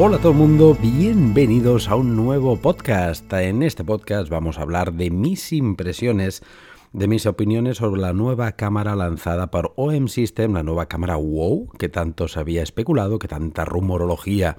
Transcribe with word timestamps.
Hola 0.00 0.18
a 0.18 0.20
todo 0.20 0.30
el 0.30 0.38
mundo, 0.38 0.76
bienvenidos 0.80 1.88
a 1.88 1.96
un 1.96 2.14
nuevo 2.14 2.56
podcast. 2.56 3.32
En 3.32 3.64
este 3.64 3.82
podcast 3.82 4.30
vamos 4.30 4.56
a 4.56 4.62
hablar 4.62 4.92
de 4.92 5.10
mis 5.10 5.52
impresiones, 5.52 6.44
de 6.92 7.08
mis 7.08 7.26
opiniones 7.26 7.78
sobre 7.78 8.00
la 8.00 8.12
nueva 8.12 8.52
cámara 8.52 8.94
lanzada 8.94 9.50
por 9.50 9.72
OM 9.74 10.06
System, 10.06 10.54
la 10.54 10.62
nueva 10.62 10.86
cámara 10.86 11.16
WOW, 11.16 11.70
que 11.76 11.88
tanto 11.88 12.28
se 12.28 12.38
había 12.38 12.62
especulado, 12.62 13.18
que 13.18 13.26
tanta 13.26 13.64
rumorología 13.64 14.56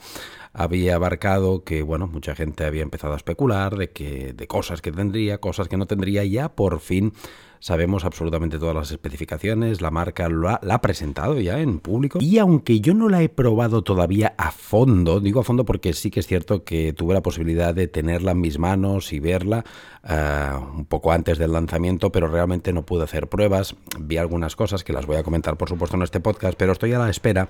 había 0.52 0.96
abarcado, 0.96 1.64
que 1.64 1.84
bueno, 1.84 2.08
mucha 2.08 2.36
gente 2.36 2.66
había 2.66 2.84
empezado 2.84 3.14
a 3.14 3.18
especular 3.18 3.78
de 3.78 3.92
que 3.92 4.34
de 4.34 4.46
cosas 4.46 4.82
que 4.82 4.92
tendría, 4.92 5.38
cosas 5.38 5.70
que 5.70 5.78
no 5.78 5.88
tendría, 5.88 6.26
ya 6.26 6.50
por 6.50 6.82
fin 6.82 7.14
sabemos 7.60 8.06
absolutamente 8.06 8.58
todas 8.58 8.76
las 8.76 8.92
especificaciones, 8.92 9.82
la 9.82 9.92
marca 9.92 10.30
la, 10.30 10.60
ha 10.70 10.82
presentado 10.82 11.40
ya 11.40 11.60
en 11.60 11.80
público. 11.80 12.20
Y 12.22 12.38
aunque 12.38 12.80
yo 12.80 12.94
no 12.94 13.10
la 13.10 13.22
he 13.22 13.30
probado 13.30 13.82
todavía 13.82 14.34
a 14.38 14.52
fondo, 14.52 15.20
digo 15.20 15.42
a 15.42 15.44
fondo 15.44 15.66
porque 15.66 15.94
sí 15.94 16.10
que 16.10 16.22
es 16.22 16.28
cierto 16.28 16.64
que 16.64 16.94
tuve 16.94 17.14
la 17.14 17.22
posibilidad 17.22 17.74
de 17.74 17.88
tenerla 17.88 18.32
en 18.32 18.42
mis 18.42 18.60
manos 18.60 19.12
y 19.14 19.20
verla 19.20 19.66
eh, 20.08 20.52
un 20.74 20.86
poco 20.86 21.12
antes 21.12 21.38
del 21.38 21.52
lanzamiento, 21.52 22.12
pero 22.12 22.28
realmente 22.28 22.72
no 22.72 22.86
pude 22.86 23.04
hacer 23.04 23.28
pruebas, 23.28 23.76
vi 24.00 24.18
algunas 24.18 24.56
cosas 24.56 24.84
que 24.84 24.94
las 24.94 25.06
voy 25.06 25.18
a 25.18 25.24
comentar 25.24 25.58
por 25.58 25.68
supuesto 25.68 25.98
en 25.98 26.04
este 26.04 26.22
podcast, 26.22 26.58
pero 26.58 26.72
estoy 26.72 26.94
a 26.94 27.00
la 27.00 27.10
espera 27.10 27.50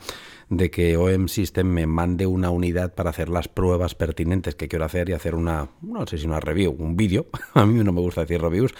de 0.49 0.71
que 0.71 0.97
OM 0.97 1.27
System 1.27 1.67
me 1.67 1.85
mande 1.85 2.25
una 2.25 2.49
unidad 2.49 2.95
para 2.95 3.11
hacer 3.11 3.29
las 3.29 3.47
pruebas 3.47 3.93
pertinentes 3.93 4.55
que 4.55 4.67
quiero 4.67 4.85
hacer 4.85 5.09
y 5.09 5.13
hacer 5.13 5.35
una, 5.35 5.69
no 5.81 6.07
sé 6.07 6.17
si 6.17 6.25
una 6.25 6.39
review, 6.39 6.75
un 6.77 6.97
vídeo, 6.97 7.27
a 7.53 7.65
mí 7.65 7.83
no 7.83 7.91
me 7.91 8.01
gusta 8.01 8.21
decir 8.21 8.41
reviews, 8.41 8.73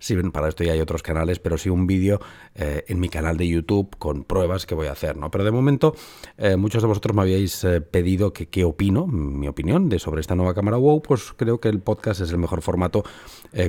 si 0.00 0.14
para 0.30 0.48
esto 0.48 0.63
hay 0.70 0.80
otros 0.80 1.02
canales, 1.02 1.38
pero 1.38 1.58
sí 1.58 1.70
un 1.70 1.86
vídeo 1.86 2.20
eh, 2.54 2.84
en 2.88 3.00
mi 3.00 3.08
canal 3.08 3.36
de 3.36 3.48
YouTube 3.48 3.96
con 3.98 4.24
pruebas 4.24 4.66
que 4.66 4.74
voy 4.74 4.86
a 4.86 4.92
hacer, 4.92 5.16
¿no? 5.16 5.30
Pero 5.30 5.44
de 5.44 5.50
momento, 5.50 5.94
eh, 6.38 6.56
muchos 6.56 6.82
de 6.82 6.88
vosotros 6.88 7.14
me 7.14 7.22
habíais 7.22 7.64
eh, 7.64 7.80
pedido 7.80 8.32
que 8.32 8.46
qué 8.46 8.64
opino, 8.64 9.06
mi 9.06 9.48
opinión 9.48 9.88
de 9.88 9.98
sobre 9.98 10.20
esta 10.20 10.34
nueva 10.34 10.54
cámara 10.54 10.76
WOW, 10.76 11.02
pues 11.02 11.32
creo 11.36 11.60
que 11.60 11.68
el 11.68 11.80
podcast 11.80 12.20
es 12.20 12.30
el 12.30 12.38
mejor 12.38 12.62
formato 12.62 13.04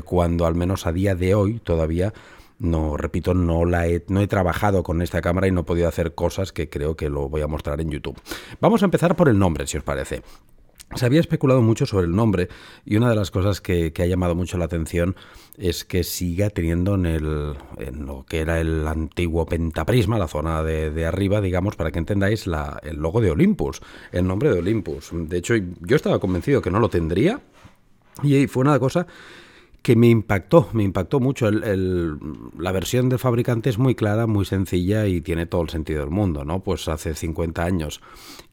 cuando 0.04 0.46
al 0.46 0.56
menos 0.56 0.88
a 0.88 0.92
día 0.92 1.16
de 1.16 1.36
hoy 1.36 1.60
todavía 1.60 2.14
no, 2.58 2.98
repito, 2.98 3.34
no, 3.34 3.66
la 3.66 3.86
no 4.08 4.22
he 4.22 4.28
trabajado 4.28 4.84
con 4.84 5.02
esta 5.02 5.22
cámara 5.22 5.48
y 5.48 5.52
no 5.52 5.62
he 5.62 5.64
podido 5.64 5.88
hacer 5.88 6.16
cosas 6.16 6.52
que 6.52 6.70
creo 6.70 6.96
que 6.96 7.10
lo 7.10 7.30
voy 7.30 7.42
a 7.42 7.48
mostrar 7.48 7.82
en 7.82 7.90
YouTube. 7.90 8.20
Vamos 8.62 8.82
a 8.82 8.86
empezar 8.86 9.16
por 9.16 9.30
el 9.30 9.38
nombre, 9.38 9.68
si 9.68 9.78
os 9.78 9.84
parece. 9.84 10.22
Se 10.94 11.06
había 11.06 11.20
especulado 11.20 11.62
mucho 11.62 11.86
sobre 11.86 12.06
el 12.06 12.16
nombre 12.16 12.48
y 12.86 12.96
una 12.96 13.10
de 13.10 13.16
las 13.16 13.32
cosas 13.32 13.60
que, 13.60 13.92
ha 13.98 14.06
llamado 14.06 14.36
mucho 14.36 14.58
la 14.58 14.66
atención 14.66 15.16
es 15.58 15.84
que 15.84 16.04
siga 16.04 16.50
teniendo 16.50 16.96
en, 16.96 17.06
el, 17.06 17.56
en 17.80 18.06
lo 18.06 18.26
que 18.26 18.40
era 18.40 18.62
el 18.62 18.88
antiguo 18.88 19.46
pentaprisma, 19.46 20.18
la 20.18 20.28
zona 20.28 20.64
de, 20.64 21.06
arriba, 21.06 21.42
digamos, 21.42 21.76
para 21.76 21.92
que 21.92 22.00
entendáis 22.00 22.48
la, 22.48 22.80
el 22.84 22.98
logo 22.98 23.20
de 23.20 23.32
Olympus, 23.32 23.82
el 24.12 24.28
nombre 24.28 24.52
de 24.52 24.60
Olympus. 24.60 25.10
De 25.12 25.38
hecho, 25.38 25.56
yo 25.56 25.96
estaba 25.96 26.20
convencido 26.20 26.62
que 26.62 26.72
no 26.72 26.80
lo 26.80 26.90
tendría 26.90 27.42
y 28.24 28.48
fue 28.48 28.62
una 28.62 28.80
cosa 28.80 29.08
que 29.86 29.96
me 29.96 30.08
impactó, 30.08 30.68
me 30.74 30.82
impactó 30.82 31.20
mucho. 31.20 31.48
El, 31.48 32.18
la 32.58 32.72
versión 32.72 33.08
del 33.08 33.20
fabricante 33.20 33.70
es 33.70 33.78
muy 33.78 33.94
clara, 33.94 34.26
muy 34.26 34.44
sencilla 34.44 35.06
y 35.06 35.22
tiene 35.22 35.46
todo 35.46 35.62
el 35.62 35.70
sentido 35.70 36.00
del 36.00 36.10
mundo, 36.10 36.44
¿no? 36.44 36.64
Pues 36.64 36.88
hace 36.88 37.14
50 37.14 37.64
años 37.64 38.02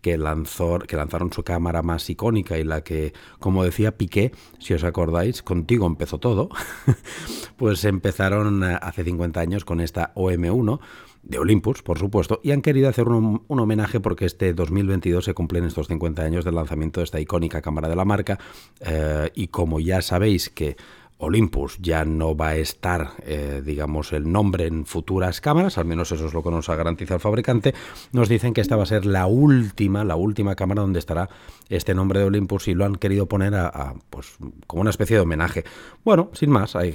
que, 0.03 0.19
lanzó, 0.19 0.81
que 0.81 0.95
lanzaron 0.95 1.33
su 1.33 1.43
cámara 1.43 1.81
más 1.81 2.11
icónica 2.11 2.59
y 2.59 2.65
la 2.65 2.85
que, 2.85 3.15
como 3.39 3.65
decía 3.65 3.97
Piqué, 3.97 4.33
si 4.59 4.75
os 4.75 4.85
acordáis, 4.85 5.43
contigo 5.43 5.87
empezó 5.87 6.19
todo, 6.19 6.51
pues 7.57 7.87
empezaron 7.87 8.63
eh, 8.63 8.79
hace 8.83 9.03
50 9.03 9.41
años 9.41 9.65
con 9.65 9.81
esta 9.81 10.13
OM1 10.15 10.81
de 11.23 11.39
Olympus, 11.39 11.83
por 11.83 11.99
supuesto, 11.99 12.41
y 12.43 12.51
han 12.51 12.63
querido 12.63 12.89
hacer 12.89 13.09
un, 13.09 13.45
homenaje 13.49 14.01
porque 14.01 14.27
este 14.27 14.53
2022 14.53 15.25
se 15.25 15.35
cumplen 15.35 15.65
estos 15.65 15.87
50 15.87 16.21
años 16.21 16.45
del 16.45 16.57
lanzamiento 16.57 17.01
de 17.01 17.05
esta 17.05 17.21
icónica 17.21 17.63
cámara 17.63 17.89
de 17.89 17.97
la 17.97 18.05
marca 18.05 18.39
eh, 18.81 19.31
y 19.35 19.47
como 19.47 19.79
ya 19.79 20.03
sabéis 20.03 20.51
que 20.51 20.77
Olympus 21.23 21.79
ya 21.81 22.05
no 22.05 22.37
va 22.37 22.49
a 22.49 22.57
estar, 22.57 23.13
eh, 23.25 23.63
digamos, 23.65 24.13
el 24.13 24.31
nombre 24.31 24.67
en 24.67 24.85
futuras 24.85 25.41
cámaras, 25.41 25.79
al 25.79 25.85
menos 25.85 26.11
eso 26.13 26.27
es 26.27 26.35
lo 26.35 26.43
que 26.43 26.51
nos 26.51 26.69
ha 26.69 26.77
garantizado 26.77 27.17
el 27.17 27.21
fabricante, 27.21 27.75
nos 28.13 28.29
dicen 28.29 28.53
que 28.53 28.61
esta 28.61 28.77
va 28.77 28.83
a 28.83 28.87
ser 28.87 29.07
la 29.07 29.27
última, 29.27 30.05
la 30.05 30.17
última 30.17 30.57
cámara 30.57 30.83
donde 30.83 30.99
estará 30.99 31.29
este 31.69 31.95
nombre 31.95 32.21
de 32.21 32.27
Olympus 32.27 32.69
y 32.69 32.75
lo 32.75 32.85
han 32.85 32.97
querido 32.97 33.27
poner 33.27 33.55
a, 33.55 33.95
pues, 34.11 34.37
como 34.67 34.83
una 34.83 34.91
especie 34.91 35.17
de 35.17 35.23
homenaje. 35.23 35.65
Bueno, 36.05 36.31
sin 36.33 36.51
más, 36.51 36.75
hay, 36.77 36.95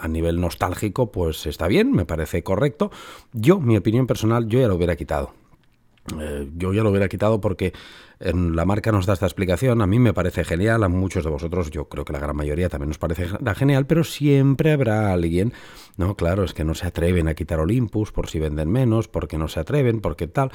a 0.00 0.08
nivel 0.08 0.40
nostálgico, 0.40 1.10
pues 1.10 1.46
está 1.46 1.66
bien, 1.66 1.92
me 1.92 2.06
parece 2.06 2.42
correcto. 2.42 2.90
Yo, 3.32 3.58
mi 3.58 3.76
opinión 3.76 4.06
personal, 4.06 4.46
yo 4.46 4.60
ya 4.60 4.68
lo 4.68 4.76
hubiera 4.76 4.96
quitado. 4.96 5.32
Eh, 6.20 6.48
yo 6.56 6.72
ya 6.72 6.82
lo 6.82 6.90
hubiera 6.90 7.08
quitado 7.08 7.40
porque 7.40 7.72
la 8.18 8.64
marca 8.64 8.92
nos 8.92 9.04
da 9.04 9.12
esta 9.12 9.26
explicación, 9.26 9.82
a 9.82 9.86
mí 9.86 9.98
me 9.98 10.14
parece 10.14 10.42
genial, 10.44 10.82
a 10.84 10.88
muchos 10.88 11.24
de 11.24 11.30
vosotros, 11.30 11.70
yo 11.70 11.88
creo 11.88 12.04
que 12.04 12.14
la 12.14 12.18
gran 12.18 12.34
mayoría 12.34 12.68
también 12.68 12.88
nos 12.88 12.98
parece 12.98 13.28
genial, 13.56 13.86
pero 13.86 14.04
siempre 14.04 14.72
habrá 14.72 15.12
alguien, 15.12 15.52
no, 15.98 16.14
claro, 16.14 16.44
es 16.44 16.54
que 16.54 16.64
no 16.64 16.74
se 16.74 16.86
atreven 16.86 17.28
a 17.28 17.34
quitar 17.34 17.60
Olympus 17.60 18.12
por 18.12 18.28
si 18.28 18.38
venden 18.38 18.70
menos, 18.70 19.08
porque 19.08 19.36
no 19.36 19.48
se 19.48 19.60
atreven, 19.60 20.00
porque 20.00 20.26
tal. 20.26 20.50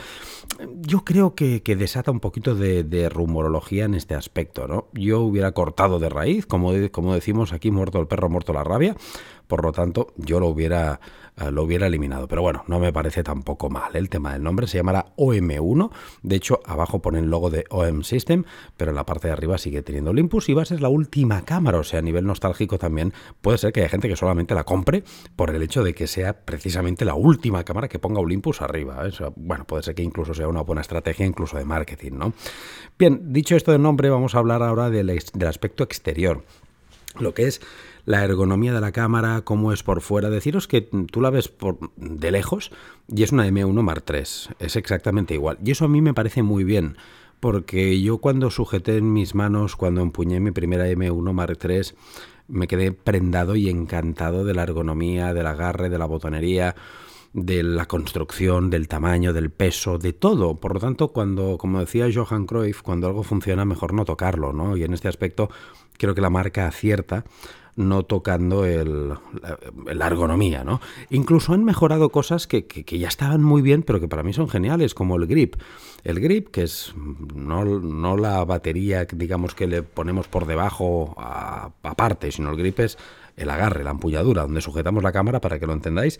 Yo 0.79 1.03
creo 1.03 1.35
que, 1.35 1.61
desata 1.75 2.11
un 2.11 2.19
poquito 2.19 2.55
de, 2.55 3.09
rumorología 3.09 3.85
en 3.85 3.95
este 3.95 4.15
aspecto, 4.15 4.67
¿no? 4.67 4.87
Yo 4.93 5.21
hubiera 5.21 5.51
cortado 5.51 5.99
de 5.99 6.09
raíz, 6.09 6.45
como, 6.45 6.71
como 6.91 7.13
decimos 7.13 7.53
aquí, 7.53 7.71
muerto 7.71 7.99
el 7.99 8.07
perro, 8.07 8.29
muerto 8.29 8.53
la 8.53 8.63
rabia, 8.63 8.95
por 9.47 9.63
lo 9.63 9.71
tanto, 9.71 10.13
yo 10.15 10.39
lo 10.39 10.47
hubiera, 10.47 10.99
lo 11.51 11.63
hubiera 11.63 11.87
eliminado. 11.87 12.27
Pero 12.27 12.41
bueno, 12.41 12.63
no 12.67 12.79
me 12.79 12.93
parece 12.93 13.23
tampoco 13.23 13.69
mal. 13.69 13.95
El 13.95 14.09
tema 14.09 14.33
del 14.33 14.43
nombre 14.43 14.67
se 14.67 14.77
llamará 14.77 15.07
OM1. 15.17 15.91
De 16.23 16.35
hecho, 16.35 16.59
abajo 16.65 17.01
pone 17.01 17.19
el 17.19 17.29
logo 17.29 17.49
de 17.49 17.65
OM 17.69 18.03
System, 18.03 18.43
pero 18.77 18.91
en 18.91 18.95
la 18.95 19.05
parte 19.05 19.27
de 19.27 19.33
arriba 19.33 19.57
sigue 19.57 19.81
teniendo 19.81 20.11
Olympus 20.11 20.49
y 20.49 20.53
va 20.53 20.61
a 20.61 20.65
ser 20.65 20.81
la 20.81 20.89
última 20.89 21.43
cámara. 21.43 21.79
O 21.79 21.83
sea, 21.83 21.99
a 21.99 22.01
nivel 22.01 22.25
nostálgico 22.25 22.77
también 22.77 23.13
puede 23.41 23.57
ser 23.57 23.73
que 23.73 23.81
haya 23.81 23.89
gente 23.89 24.07
que 24.07 24.15
solamente 24.15 24.53
la 24.53 24.63
compre 24.63 25.03
por 25.35 25.49
el 25.49 25.61
hecho 25.61 25.83
de 25.83 25.93
que 25.93 26.07
sea 26.07 26.33
precisamente 26.33 27.05
la 27.05 27.15
última 27.15 27.63
cámara 27.63 27.87
que 27.87 27.99
ponga 27.99 28.19
Olympus 28.19 28.61
arriba. 28.61 29.07
¿eh? 29.07 29.11
bueno, 29.35 29.65
puede 29.65 29.83
ser 29.83 29.95
que 29.95 30.03
incluso 30.03 30.33
sea 30.33 30.47
una 30.47 30.61
buena 30.61 30.81
estrategia, 30.81 31.25
incluso 31.25 31.57
de 31.57 31.65
marketing, 31.65 32.11
¿no? 32.13 32.33
Bien, 32.97 33.33
dicho 33.33 33.55
esto 33.55 33.71
del 33.71 33.81
nombre, 33.81 34.09
vamos 34.09 34.35
a 34.35 34.39
hablar 34.39 34.61
ahora 34.63 34.89
del 34.89 35.09
aspecto 35.47 35.83
exterior. 35.83 36.43
Lo 37.19 37.33
que 37.33 37.47
es 37.47 37.61
la 38.05 38.23
ergonomía 38.23 38.73
de 38.73 38.81
la 38.81 38.91
cámara, 38.91 39.41
cómo 39.41 39.73
es 39.73 39.83
por 39.83 40.01
fuera. 40.01 40.29
Deciros 40.29 40.67
que 40.67 40.81
tú 40.81 41.21
la 41.21 41.29
ves 41.29 41.47
por, 41.47 41.77
de 41.95 42.31
lejos 42.31 42.71
y 43.07 43.23
es 43.23 43.31
una 43.31 43.47
M1 43.47 43.81
Mark 43.81 44.03
III, 44.07 44.55
es 44.59 44.75
exactamente 44.75 45.33
igual. 45.33 45.57
Y 45.63 45.71
eso 45.71 45.85
a 45.85 45.89
mí 45.89 46.01
me 46.01 46.13
parece 46.13 46.43
muy 46.43 46.63
bien, 46.63 46.97
porque 47.39 48.01
yo 48.01 48.19
cuando 48.19 48.49
sujeté 48.49 48.97
en 48.97 49.13
mis 49.13 49.35
manos, 49.35 49.75
cuando 49.75 50.01
empuñé 50.01 50.39
mi 50.39 50.51
primera 50.51 50.87
M1 50.87 51.33
Mark 51.33 51.59
III, 51.63 51.81
me 52.47 52.67
quedé 52.67 52.91
prendado 52.91 53.55
y 53.55 53.69
encantado 53.69 54.43
de 54.45 54.53
la 54.53 54.63
ergonomía, 54.63 55.33
del 55.33 55.47
agarre, 55.47 55.89
de 55.89 55.97
la 55.97 56.05
botonería 56.05 56.75
de 57.33 57.63
la 57.63 57.85
construcción, 57.85 58.69
del 58.69 58.87
tamaño, 58.87 59.33
del 59.33 59.51
peso, 59.51 59.97
de 59.97 60.13
todo. 60.13 60.55
Por 60.55 60.73
lo 60.73 60.79
tanto, 60.79 61.09
cuando, 61.09 61.57
como 61.57 61.79
decía 61.79 62.09
Johan 62.13 62.45
Cruyff, 62.45 62.81
cuando 62.81 63.07
algo 63.07 63.23
funciona, 63.23 63.63
mejor 63.65 63.93
no 63.93 64.05
tocarlo, 64.05 64.51
¿no? 64.53 64.75
Y 64.75 64.83
en 64.83 64.93
este 64.93 65.07
aspecto 65.07 65.49
creo 65.97 66.13
que 66.13 66.21
la 66.21 66.29
marca 66.29 66.67
acierta 66.67 67.23
no 67.75 68.03
tocando 68.03 68.65
el, 68.65 69.09
la, 69.85 70.07
ergonomía, 70.07 70.63
¿no? 70.63 70.81
Incluso 71.09 71.53
han 71.53 71.63
mejorado 71.63 72.09
cosas 72.09 72.47
que, 72.47 72.65
ya 72.87 73.07
estaban 73.07 73.43
muy 73.43 73.61
bien, 73.61 73.83
pero 73.83 73.99
que 73.99 74.07
para 74.07 74.23
mí 74.23 74.33
son 74.33 74.49
geniales, 74.49 74.93
como 74.93 75.15
el 75.15 75.27
grip. 75.27 75.55
El 76.03 76.19
grip, 76.19 76.49
que 76.49 76.63
es 76.63 76.93
no, 77.33 77.63
no 77.65 78.17
la 78.17 78.43
batería, 78.43 79.05
digamos, 79.05 79.55
que 79.55 79.67
le 79.67 79.83
ponemos 79.83 80.27
por 80.27 80.45
debajo 80.45 81.15
aparte, 81.17 82.31
sino 82.31 82.51
el 82.51 82.57
grip 82.57 82.79
es 82.79 82.97
el 83.37 83.49
agarre, 83.49 83.83
la 83.83 83.91
empuñadura, 83.91 84.43
donde 84.43 84.61
sujetamos 84.61 85.03
la 85.03 85.11
cámara, 85.11 85.41
para 85.41 85.59
que 85.59 85.65
lo 85.65 85.73
entendáis, 85.73 86.19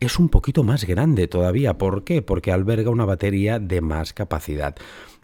es 0.00 0.18
un 0.18 0.28
poquito 0.28 0.64
más 0.64 0.84
grande 0.84 1.28
todavía. 1.28 1.78
¿Por 1.78 2.04
qué? 2.04 2.22
Porque 2.22 2.52
alberga 2.52 2.90
una 2.90 3.04
batería 3.04 3.58
de 3.58 3.80
más 3.80 4.12
capacidad. 4.12 4.76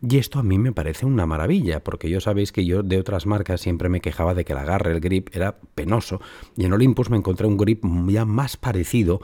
Y 0.03 0.19
esto 0.19 0.39
a 0.39 0.43
mí 0.43 0.59
me 0.59 0.73
parece 0.73 1.07
una 1.07 1.27
maravilla, 1.27 1.83
porque 1.83 2.11
yo 2.11 2.21
sabéis 2.21 2.53
que 2.53 2.67
yo 2.67 2.83
de 2.83 2.99
otras 2.99 3.27
marcas 3.27 3.61
siempre 3.61 3.89
me 3.89 4.01
quejaba 4.01 4.35
de 4.35 4.45
que 4.45 4.53
el 4.53 4.59
agarre, 4.59 4.93
el 4.93 5.01
grip 5.01 5.31
era 5.35 5.57
penoso, 5.75 6.21
y 6.57 6.65
en 6.65 6.73
Olympus 6.73 7.09
me 7.09 7.17
encontré 7.17 7.47
un 7.47 7.57
grip 7.57 7.85
ya 8.09 8.25
más 8.25 8.57
parecido 8.57 9.21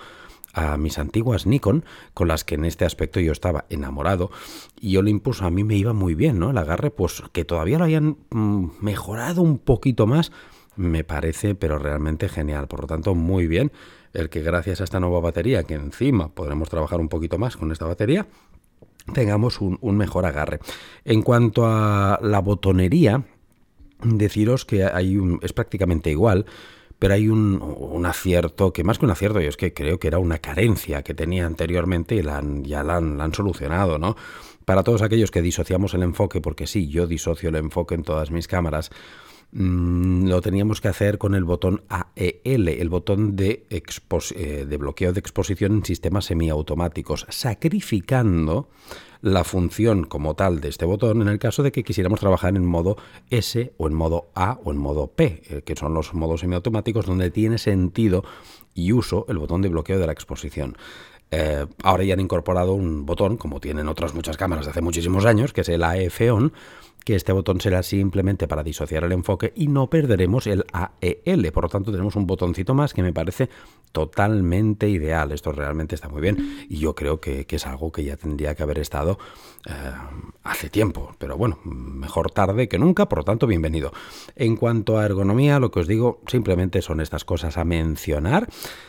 a 0.54 0.76
mis 0.76 0.98
antiguas 0.98 1.46
Nikon, 1.46 1.84
con 2.14 2.28
las 2.28 2.44
que 2.44 2.54
en 2.54 2.64
este 2.64 2.84
aspecto 2.84 3.20
yo 3.20 3.32
estaba 3.32 3.64
enamorado, 3.68 4.30
y 4.80 4.96
Olympus 4.96 5.42
a 5.42 5.50
mí 5.50 5.64
me 5.64 5.76
iba 5.76 5.92
muy 5.92 6.14
bien, 6.14 6.38
¿no? 6.38 6.50
El 6.50 6.58
agarre, 6.58 6.90
pues 6.90 7.22
que 7.32 7.44
todavía 7.44 7.78
lo 7.78 7.84
hayan 7.84 8.16
mm, 8.30 8.66
mejorado 8.80 9.42
un 9.42 9.58
poquito 9.58 10.06
más, 10.06 10.32
me 10.76 11.04
parece, 11.04 11.54
pero 11.54 11.78
realmente 11.78 12.28
genial. 12.30 12.66
Por 12.66 12.80
lo 12.80 12.86
tanto, 12.86 13.14
muy 13.14 13.46
bien 13.46 13.72
el 14.14 14.28
que 14.28 14.42
gracias 14.42 14.80
a 14.80 14.84
esta 14.84 15.00
nueva 15.00 15.20
batería, 15.20 15.64
que 15.64 15.74
encima 15.74 16.28
podremos 16.28 16.68
trabajar 16.68 17.00
un 17.00 17.08
poquito 17.08 17.38
más 17.38 17.56
con 17.56 17.72
esta 17.72 17.86
batería, 17.86 18.26
tengamos 19.12 19.60
un, 19.60 19.96
mejor 19.96 20.26
agarre. 20.26 20.60
En 21.04 21.22
cuanto 21.22 21.66
a 21.66 22.18
la 22.22 22.40
botonería, 22.40 23.24
deciros 24.02 24.64
que 24.64 24.84
hay 24.84 25.16
un, 25.16 25.38
es 25.42 25.52
prácticamente 25.52 26.10
igual, 26.10 26.46
pero 26.98 27.14
hay 27.14 27.28
un, 27.28 28.04
acierto, 28.06 28.72
que 28.72 28.84
más 28.84 28.98
que 28.98 29.04
un 29.04 29.10
acierto, 29.10 29.40
yo 29.40 29.48
es 29.48 29.56
que 29.56 29.74
creo 29.74 29.98
que 29.98 30.08
era 30.08 30.18
una 30.18 30.38
carencia 30.38 31.02
que 31.02 31.14
tenía 31.14 31.46
anteriormente 31.46 32.14
y 32.14 32.22
la 32.22 32.42
ya 32.62 32.84
la 32.84 32.96
han, 32.96 33.18
la 33.18 33.24
han, 33.24 33.34
solucionado, 33.34 33.98
¿no? 33.98 34.16
Para 34.64 34.84
todos 34.84 35.02
aquellos 35.02 35.32
que 35.32 35.42
disociamos 35.42 35.94
el 35.94 36.04
enfoque, 36.04 36.40
porque 36.40 36.68
sí, 36.68 36.88
yo 36.88 37.08
disocio 37.08 37.48
el 37.48 37.56
enfoque 37.56 37.96
en 37.96 38.04
todas 38.04 38.30
mis 38.30 38.46
cámaras, 38.46 38.90
mm, 39.52 40.26
lo 40.26 40.40
teníamos 40.40 40.80
que 40.80 40.88
hacer 40.88 41.18
con 41.18 41.34
el 41.34 41.44
botón 41.44 41.82
AEL, 41.88 42.68
el 42.68 42.88
botón 42.88 43.36
de, 43.36 43.66
eh, 43.70 44.66
de 44.68 44.76
bloqueo 44.76 45.12
de 45.12 45.20
exposición 45.20 45.72
en 45.72 45.84
sistemas 45.84 46.26
semiautomáticos, 46.26 47.26
sacrificando 47.28 48.68
la 49.22 49.44
función 49.44 50.04
como 50.04 50.34
tal 50.34 50.60
de 50.60 50.68
este 50.68 50.84
botón 50.84 51.22
en 51.22 51.28
el 51.28 51.38
caso 51.38 51.62
de 51.62 51.70
que 51.70 51.84
quisiéramos 51.84 52.18
trabajar 52.18 52.56
en 52.56 52.66
modo 52.66 52.96
S 53.30 53.72
o 53.78 53.86
en 53.86 53.94
modo 53.94 54.30
A 54.34 54.58
o 54.64 54.72
en 54.72 54.78
modo 54.78 55.06
P, 55.06 55.42
eh, 55.48 55.62
que 55.62 55.76
son 55.76 55.94
los 55.94 56.12
modos 56.12 56.40
semiautomáticos 56.40 57.06
donde 57.06 57.30
tiene 57.30 57.58
sentido 57.58 58.24
y 58.74 58.92
uso 58.92 59.24
el 59.28 59.38
botón 59.38 59.62
de 59.62 59.68
bloqueo 59.68 59.98
de 59.98 60.06
la 60.06 60.12
exposición. 60.12 60.76
Eh, 61.30 61.66
ahora 61.82 62.04
ya 62.04 62.12
han 62.12 62.20
incorporado 62.20 62.74
un 62.74 63.06
botón, 63.06 63.38
como 63.38 63.58
tienen 63.58 63.88
otras 63.88 64.12
muchas 64.12 64.36
cámaras 64.36 64.66
de 64.66 64.72
hace 64.72 64.82
muchísimos 64.82 65.24
años, 65.24 65.52
que 65.52 65.62
es 65.62 65.68
el 65.70 65.82
AF 65.82 66.20
On, 66.30 66.52
que 67.04 67.14
este 67.14 67.32
botón 67.32 67.60
será 67.60 67.82
simplemente 67.82 68.48
para 68.48 68.62
disociar 68.62 69.04
el 69.04 69.12
enfoque 69.12 69.52
y 69.56 69.68
no 69.68 69.88
perderemos 69.88 70.46
el 70.46 70.64
AEL. 70.72 71.52
Por 71.52 71.64
lo 71.64 71.68
tanto, 71.68 71.90
tenemos 71.90 72.16
un 72.16 72.26
botoncito 72.26 72.74
más 72.74 72.94
que 72.94 73.02
me 73.02 73.12
parece 73.12 73.48
totalmente 73.92 74.88
ideal. 74.88 75.32
Esto 75.32 75.52
realmente 75.52 75.94
está 75.94 76.08
muy 76.08 76.22
bien 76.22 76.66
y 76.68 76.78
yo 76.78 76.94
creo 76.94 77.20
que, 77.20 77.46
es 77.48 77.66
algo 77.66 77.92
que 77.92 78.04
ya 78.04 78.16
tendría 78.16 78.54
que 78.54 78.62
haber 78.62 78.78
estado 78.78 79.18
eh, 79.68 79.72
hace 80.42 80.70
tiempo. 80.70 81.14
Pero 81.18 81.36
bueno, 81.36 81.58
mejor 81.64 82.30
tarde 82.30 82.68
que 82.68 82.78
nunca, 82.78 83.08
por 83.08 83.18
lo 83.18 83.24
tanto, 83.24 83.46
bienvenido. 83.46 83.92
En 84.36 84.56
cuanto 84.56 84.98
a 84.98 85.04
ergonomía, 85.04 85.58
lo 85.58 85.70
que 85.70 85.80
os 85.80 85.86
digo 85.86 86.20
simplemente 86.26 86.82
son 86.82 87.00
estas 87.00 87.24
cosas 87.24 87.58
a 87.58 87.64
mencionar. 87.64 88.48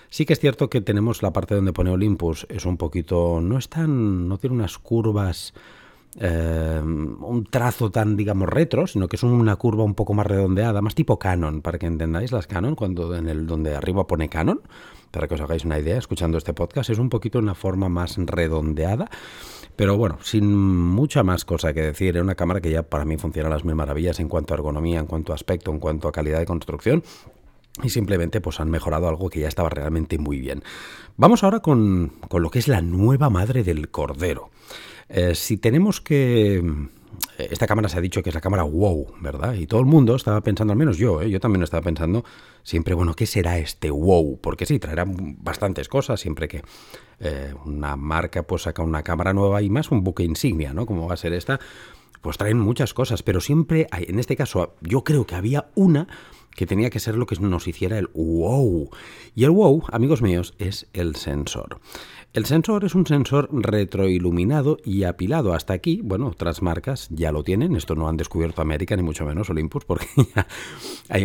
Sí 0.10 0.26
que 0.26 0.34
es 0.34 0.40
cierto 0.40 0.70
que 0.70 0.82
tenemos 0.82 1.24
la 1.24 1.34
parte 1.34 1.56
donde 1.56 1.74
pone 1.74 1.90
Olympus, 1.90 2.46
es 2.50 2.66
un 2.66 2.78
poquito, 2.78 3.42
no 3.42 3.58
es 3.58 3.68
tan, 3.68 4.28
no 4.28 4.38
tiene 4.38 4.56
unas 4.56 4.78
curvas 4.78 5.54
eh, 6.20 6.82
un 6.84 7.48
trazo 7.50 7.92
tan, 7.92 8.16
digamos, 8.16 8.50
retro, 8.50 8.88
sino 8.88 9.08
que 9.08 9.16
es 9.16 9.24
una 9.24 9.56
curva 9.56 9.84
un 9.84 9.96
poco 9.96 10.14
más 10.14 10.28
redondeada, 10.28 10.82
más 10.82 10.96
tipo 10.96 11.18
Canon, 11.18 11.62
para 11.62 11.80
que 11.80 11.86
entendáis 11.86 12.32
las 12.32 12.48
Canon, 12.48 12.76
cuando 12.76 13.16
en 13.16 13.28
el 13.28 13.48
donde 13.48 13.76
arriba 13.76 14.06
pone 14.06 14.30
Canon, 14.30 14.62
para 15.12 15.28
que 15.28 15.36
os 15.36 15.42
hagáis 15.42 15.66
una 15.66 15.80
idea, 15.80 15.98
escuchando 15.98 16.38
este 16.38 16.54
podcast, 16.54 16.90
es 16.90 17.00
un 17.00 17.10
poquito 17.10 17.40
una 17.40 17.56
forma 17.56 17.90
más 17.90 18.18
redondeada. 18.18 19.10
Pero 19.76 19.98
bueno, 19.98 20.20
sin 20.22 20.56
mucha 20.56 21.24
más 21.24 21.46
cosa 21.46 21.74
que 21.74 21.82
decir, 21.82 22.16
es 22.16 22.22
una 22.22 22.36
cámara 22.36 22.62
que 22.62 22.70
ya 22.70 22.84
para 22.84 23.06
mí 23.06 23.18
funciona 23.18 23.48
a 23.50 23.52
las 23.52 23.66
mil 23.66 23.76
maravillas 23.76 24.20
en 24.20 24.30
cuanto 24.30 24.54
a 24.54 24.58
ergonomía, 24.58 25.00
en 25.00 25.08
cuanto 25.08 25.32
a 25.32 25.36
aspecto, 25.36 25.72
en 25.72 25.80
cuanto 25.80 26.08
a 26.08 26.12
calidad 26.12 26.40
de 26.40 26.46
construcción 26.46 27.04
y 27.82 27.90
simplemente 27.90 28.40
pues 28.40 28.60
han 28.60 28.70
mejorado 28.70 29.08
algo 29.08 29.30
que 29.30 29.40
ya 29.40 29.48
estaba 29.48 29.70
realmente 29.70 30.20
muy 30.20 30.40
bien. 30.40 30.64
Vamos 31.18 31.44
ahora 31.44 31.62
con, 31.62 32.14
con 32.28 32.44
lo 32.44 32.52
que 32.52 32.60
es 32.60 32.68
la 32.68 32.82
nueva 32.82 33.32
madre 33.32 33.64
del 33.64 33.90
cordero. 33.90 34.52
Eh, 35.14 35.36
si 35.36 35.58
tenemos 35.58 36.02
que... 36.02 36.58
Eh, 37.38 37.48
esta 37.52 37.68
cámara 37.68 37.88
se 37.88 37.98
ha 37.98 38.02
dicho 38.02 38.24
que 38.24 38.30
es 38.30 38.36
la 38.36 38.42
cámara 38.42 38.64
wow, 38.64 39.14
¿verdad? 39.22 39.54
Y 39.54 39.68
todo 39.68 39.80
el 39.80 39.86
mundo 39.86 40.16
estaba 40.16 40.42
pensando, 40.42 40.74
al 40.74 40.80
menos 40.80 40.98
yo, 40.98 41.22
¿eh? 41.22 41.30
yo 41.30 41.40
también 41.40 41.62
estaba 41.62 41.84
pensando 41.84 42.26
siempre, 42.64 42.96
bueno, 42.96 43.14
¿qué 43.14 43.28
será 43.28 43.60
este 43.60 43.92
wow? 43.92 44.40
Porque 44.42 44.66
sí, 44.66 44.80
traerá 44.80 45.06
bastantes 45.08 45.88
cosas 45.88 46.20
siempre 46.20 46.48
que 46.48 46.64
una 47.64 47.96
marca 47.96 48.44
pues 48.44 48.64
saca 48.64 48.84
una 48.84 49.02
cámara 49.02 49.32
nueva 49.32 49.62
y 49.62 49.70
más 49.70 49.92
un 49.92 50.04
buque 50.04 50.24
insignia, 50.24 50.74
¿no? 50.74 50.86
Como 50.86 51.08
va 51.08 51.14
a 51.14 51.18
ser 51.18 51.32
esta, 51.32 51.58
pues 52.22 52.38
traen 52.38 52.60
muchas 52.60 52.94
cosas, 52.94 53.24
pero 53.24 53.40
siempre 53.40 53.88
hay, 53.92 54.06
en 54.10 54.20
este 54.20 54.36
caso 54.36 54.76
yo 54.82 55.06
creo 55.06 55.26
que 55.26 55.36
había 55.36 55.70
una 55.76 56.08
que 56.56 56.66
tenía 56.66 56.90
que 56.90 57.00
ser 57.00 57.16
lo 57.16 57.26
que 57.26 57.36
nos 57.40 57.68
hiciera 57.68 57.98
el 57.98 58.10
wow. 58.14 58.90
Y 59.36 59.44
el 59.44 59.52
wow, 59.52 59.84
amigos 59.92 60.22
míos, 60.22 60.54
es 60.58 60.88
el 60.94 61.16
sensor. 61.16 61.80
El 62.34 62.46
sensor 62.46 62.84
es 62.84 62.96
un 62.96 63.06
sensor 63.06 63.48
retroiluminado 63.52 64.80
y 64.84 65.04
apilado. 65.04 65.54
Hasta 65.54 65.74
aquí, 65.74 66.02
bueno, 66.04 66.30
otras 66.30 66.64
marcas 66.64 67.08
ya 67.12 67.32
lo 67.32 67.44
tienen. 67.44 67.76
Esto 67.76 67.94
no 67.94 68.10
han 68.10 68.18
descubierto 68.18 68.64
América, 68.64 68.96
ni 68.96 69.04
mucho 69.04 69.24
menos 69.24 69.52
Olympus, 69.52 69.86
porque 69.88 70.08
ya 70.36 70.48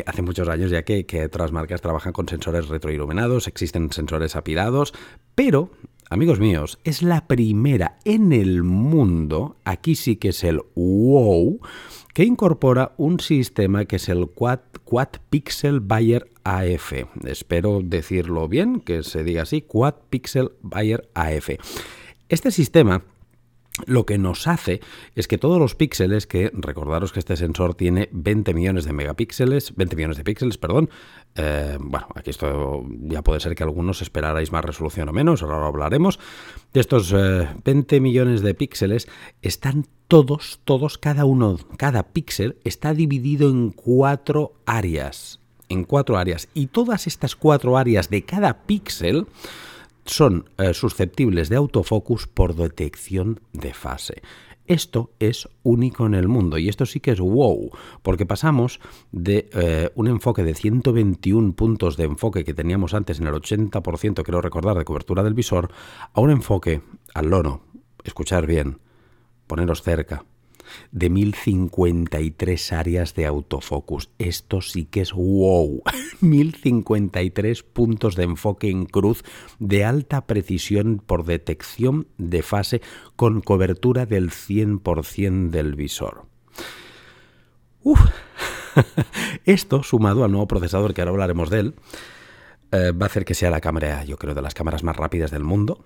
hace 0.04 0.20
muchos 0.20 0.46
años 0.50 0.70
ya 0.70 0.82
que, 0.82 1.06
que 1.06 1.24
otras 1.24 1.50
marcas 1.50 1.80
trabajan 1.80 2.12
con 2.12 2.28
sensores 2.28 2.68
retroiluminados, 2.68 3.48
existen 3.48 3.90
sensores 3.90 4.36
apilados, 4.36 4.92
pero 5.34 5.70
amigos 6.10 6.40
míos, 6.40 6.78
es 6.84 7.02
la 7.02 7.26
primera 7.26 7.96
en 8.04 8.32
el 8.32 8.62
mundo, 8.62 9.56
aquí 9.64 9.94
sí 9.94 10.16
que 10.16 10.28
es 10.28 10.44
el 10.44 10.60
wow, 10.74 11.58
que 12.12 12.24
incorpora 12.24 12.92
un 12.98 13.18
sistema 13.20 13.86
que 13.86 13.96
es 13.96 14.10
el 14.10 14.28
Quad, 14.28 14.60
Quad 14.84 15.08
Pixel 15.30 15.80
Bayer 15.80 16.30
AF. 16.48 16.92
Espero 17.24 17.80
decirlo 17.82 18.48
bien, 18.48 18.80
que 18.80 19.02
se 19.02 19.22
diga 19.22 19.42
así, 19.42 19.62
Quad 19.62 19.94
Pixel 20.08 20.52
Bayer 20.62 21.08
AF. 21.14 21.50
Este 22.28 22.50
sistema 22.50 23.02
lo 23.86 24.06
que 24.06 24.18
nos 24.18 24.46
hace 24.46 24.80
es 25.14 25.28
que 25.28 25.38
todos 25.38 25.58
los 25.58 25.74
píxeles, 25.74 26.26
que 26.26 26.50
recordaros 26.52 27.12
que 27.12 27.20
este 27.20 27.36
sensor 27.36 27.74
tiene 27.74 28.08
20 28.12 28.54
millones 28.54 28.84
de 28.84 28.92
megapíxeles, 28.92 29.74
20 29.76 29.96
millones 29.96 30.16
de 30.16 30.24
píxeles, 30.24 30.58
perdón, 30.58 30.90
eh, 31.36 31.76
bueno, 31.80 32.08
aquí 32.14 32.30
esto 32.30 32.84
ya 33.02 33.22
puede 33.22 33.40
ser 33.40 33.54
que 33.54 33.62
algunos 33.62 34.02
esperarais 34.02 34.50
más 34.50 34.64
resolución 34.64 35.08
o 35.08 35.12
menos, 35.12 35.42
ahora 35.42 35.60
lo 35.60 35.66
hablaremos, 35.66 36.18
de 36.72 36.80
estos 36.80 37.12
20 37.12 37.96
eh, 37.96 38.00
millones 38.00 38.42
de 38.42 38.54
píxeles 38.54 39.08
están 39.42 39.86
todos, 40.08 40.60
todos, 40.64 40.98
cada 40.98 41.24
uno, 41.24 41.58
cada 41.76 42.02
píxel 42.02 42.56
está 42.64 42.94
dividido 42.94 43.48
en 43.50 43.70
cuatro 43.70 44.54
áreas, 44.66 45.40
en 45.68 45.84
cuatro 45.84 46.18
áreas, 46.18 46.48
y 46.54 46.66
todas 46.66 47.06
estas 47.06 47.36
cuatro 47.36 47.76
áreas 47.76 48.10
de 48.10 48.24
cada 48.24 48.62
píxel 48.64 49.26
son 50.04 50.48
eh, 50.58 50.72
susceptibles 50.74 51.48
de 51.48 51.56
autofocus 51.56 52.26
por 52.26 52.54
detección 52.54 53.40
de 53.52 53.74
fase. 53.74 54.22
Esto 54.66 55.12
es 55.18 55.48
único 55.62 56.04
en 56.04 56.14
el 56.14 56.28
mundo 56.28 56.58
y 56.58 56.68
esto 56.68 56.84
sí 56.84 57.00
que 57.00 57.12
es 57.12 57.20
wow, 57.20 57.70
porque 58.02 58.26
pasamos 58.26 58.80
de 59.12 59.48
eh, 59.54 59.90
un 59.94 60.08
enfoque 60.08 60.44
de 60.44 60.54
121 60.54 61.54
puntos 61.54 61.96
de 61.96 62.04
enfoque 62.04 62.44
que 62.44 62.52
teníamos 62.52 62.92
antes 62.92 63.18
en 63.18 63.26
el 63.26 63.34
80%, 63.34 64.22
creo 64.22 64.42
recordar, 64.42 64.76
de 64.76 64.84
cobertura 64.84 65.22
del 65.22 65.32
visor, 65.32 65.70
a 66.12 66.20
un 66.20 66.30
enfoque 66.30 66.82
al 67.14 67.30
lono, 67.30 67.62
escuchar 68.04 68.46
bien, 68.46 68.78
poneros 69.46 69.82
cerca, 69.82 70.26
de 70.92 71.10
1053 71.10 72.72
áreas 72.72 73.14
de 73.14 73.26
autofocus. 73.26 74.10
Esto 74.18 74.60
sí 74.60 74.84
que 74.84 75.02
es 75.02 75.12
wow. 75.12 75.82
1053 76.20 77.62
puntos 77.62 78.16
de 78.16 78.24
enfoque 78.24 78.70
en 78.70 78.86
cruz 78.86 79.24
de 79.58 79.84
alta 79.84 80.26
precisión 80.26 81.02
por 81.04 81.24
detección 81.24 82.08
de 82.18 82.42
fase 82.42 82.82
con 83.16 83.40
cobertura 83.40 84.06
del 84.06 84.30
100% 84.30 85.50
del 85.50 85.74
visor. 85.74 86.26
Uf. 87.82 88.00
Esto, 89.44 89.82
sumado 89.82 90.24
al 90.24 90.30
nuevo 90.30 90.46
procesador 90.46 90.94
que 90.94 91.00
ahora 91.00 91.10
hablaremos 91.12 91.50
de 91.50 91.60
él, 91.60 91.74
eh, 92.70 92.92
va 92.92 93.06
a 93.06 93.08
hacer 93.08 93.24
que 93.24 93.34
sea 93.34 93.50
la 93.50 93.60
cámara, 93.60 94.04
yo 94.04 94.18
creo, 94.18 94.34
de 94.34 94.42
las 94.42 94.54
cámaras 94.54 94.82
más 94.82 94.96
rápidas 94.96 95.30
del 95.30 95.44
mundo, 95.44 95.84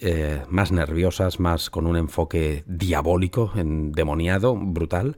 eh, 0.00 0.42
más 0.48 0.70
nerviosas, 0.70 1.40
más 1.40 1.70
con 1.70 1.86
un 1.86 1.96
enfoque 1.96 2.64
diabólico, 2.66 3.52
endemoniado, 3.56 4.54
brutal. 4.56 5.16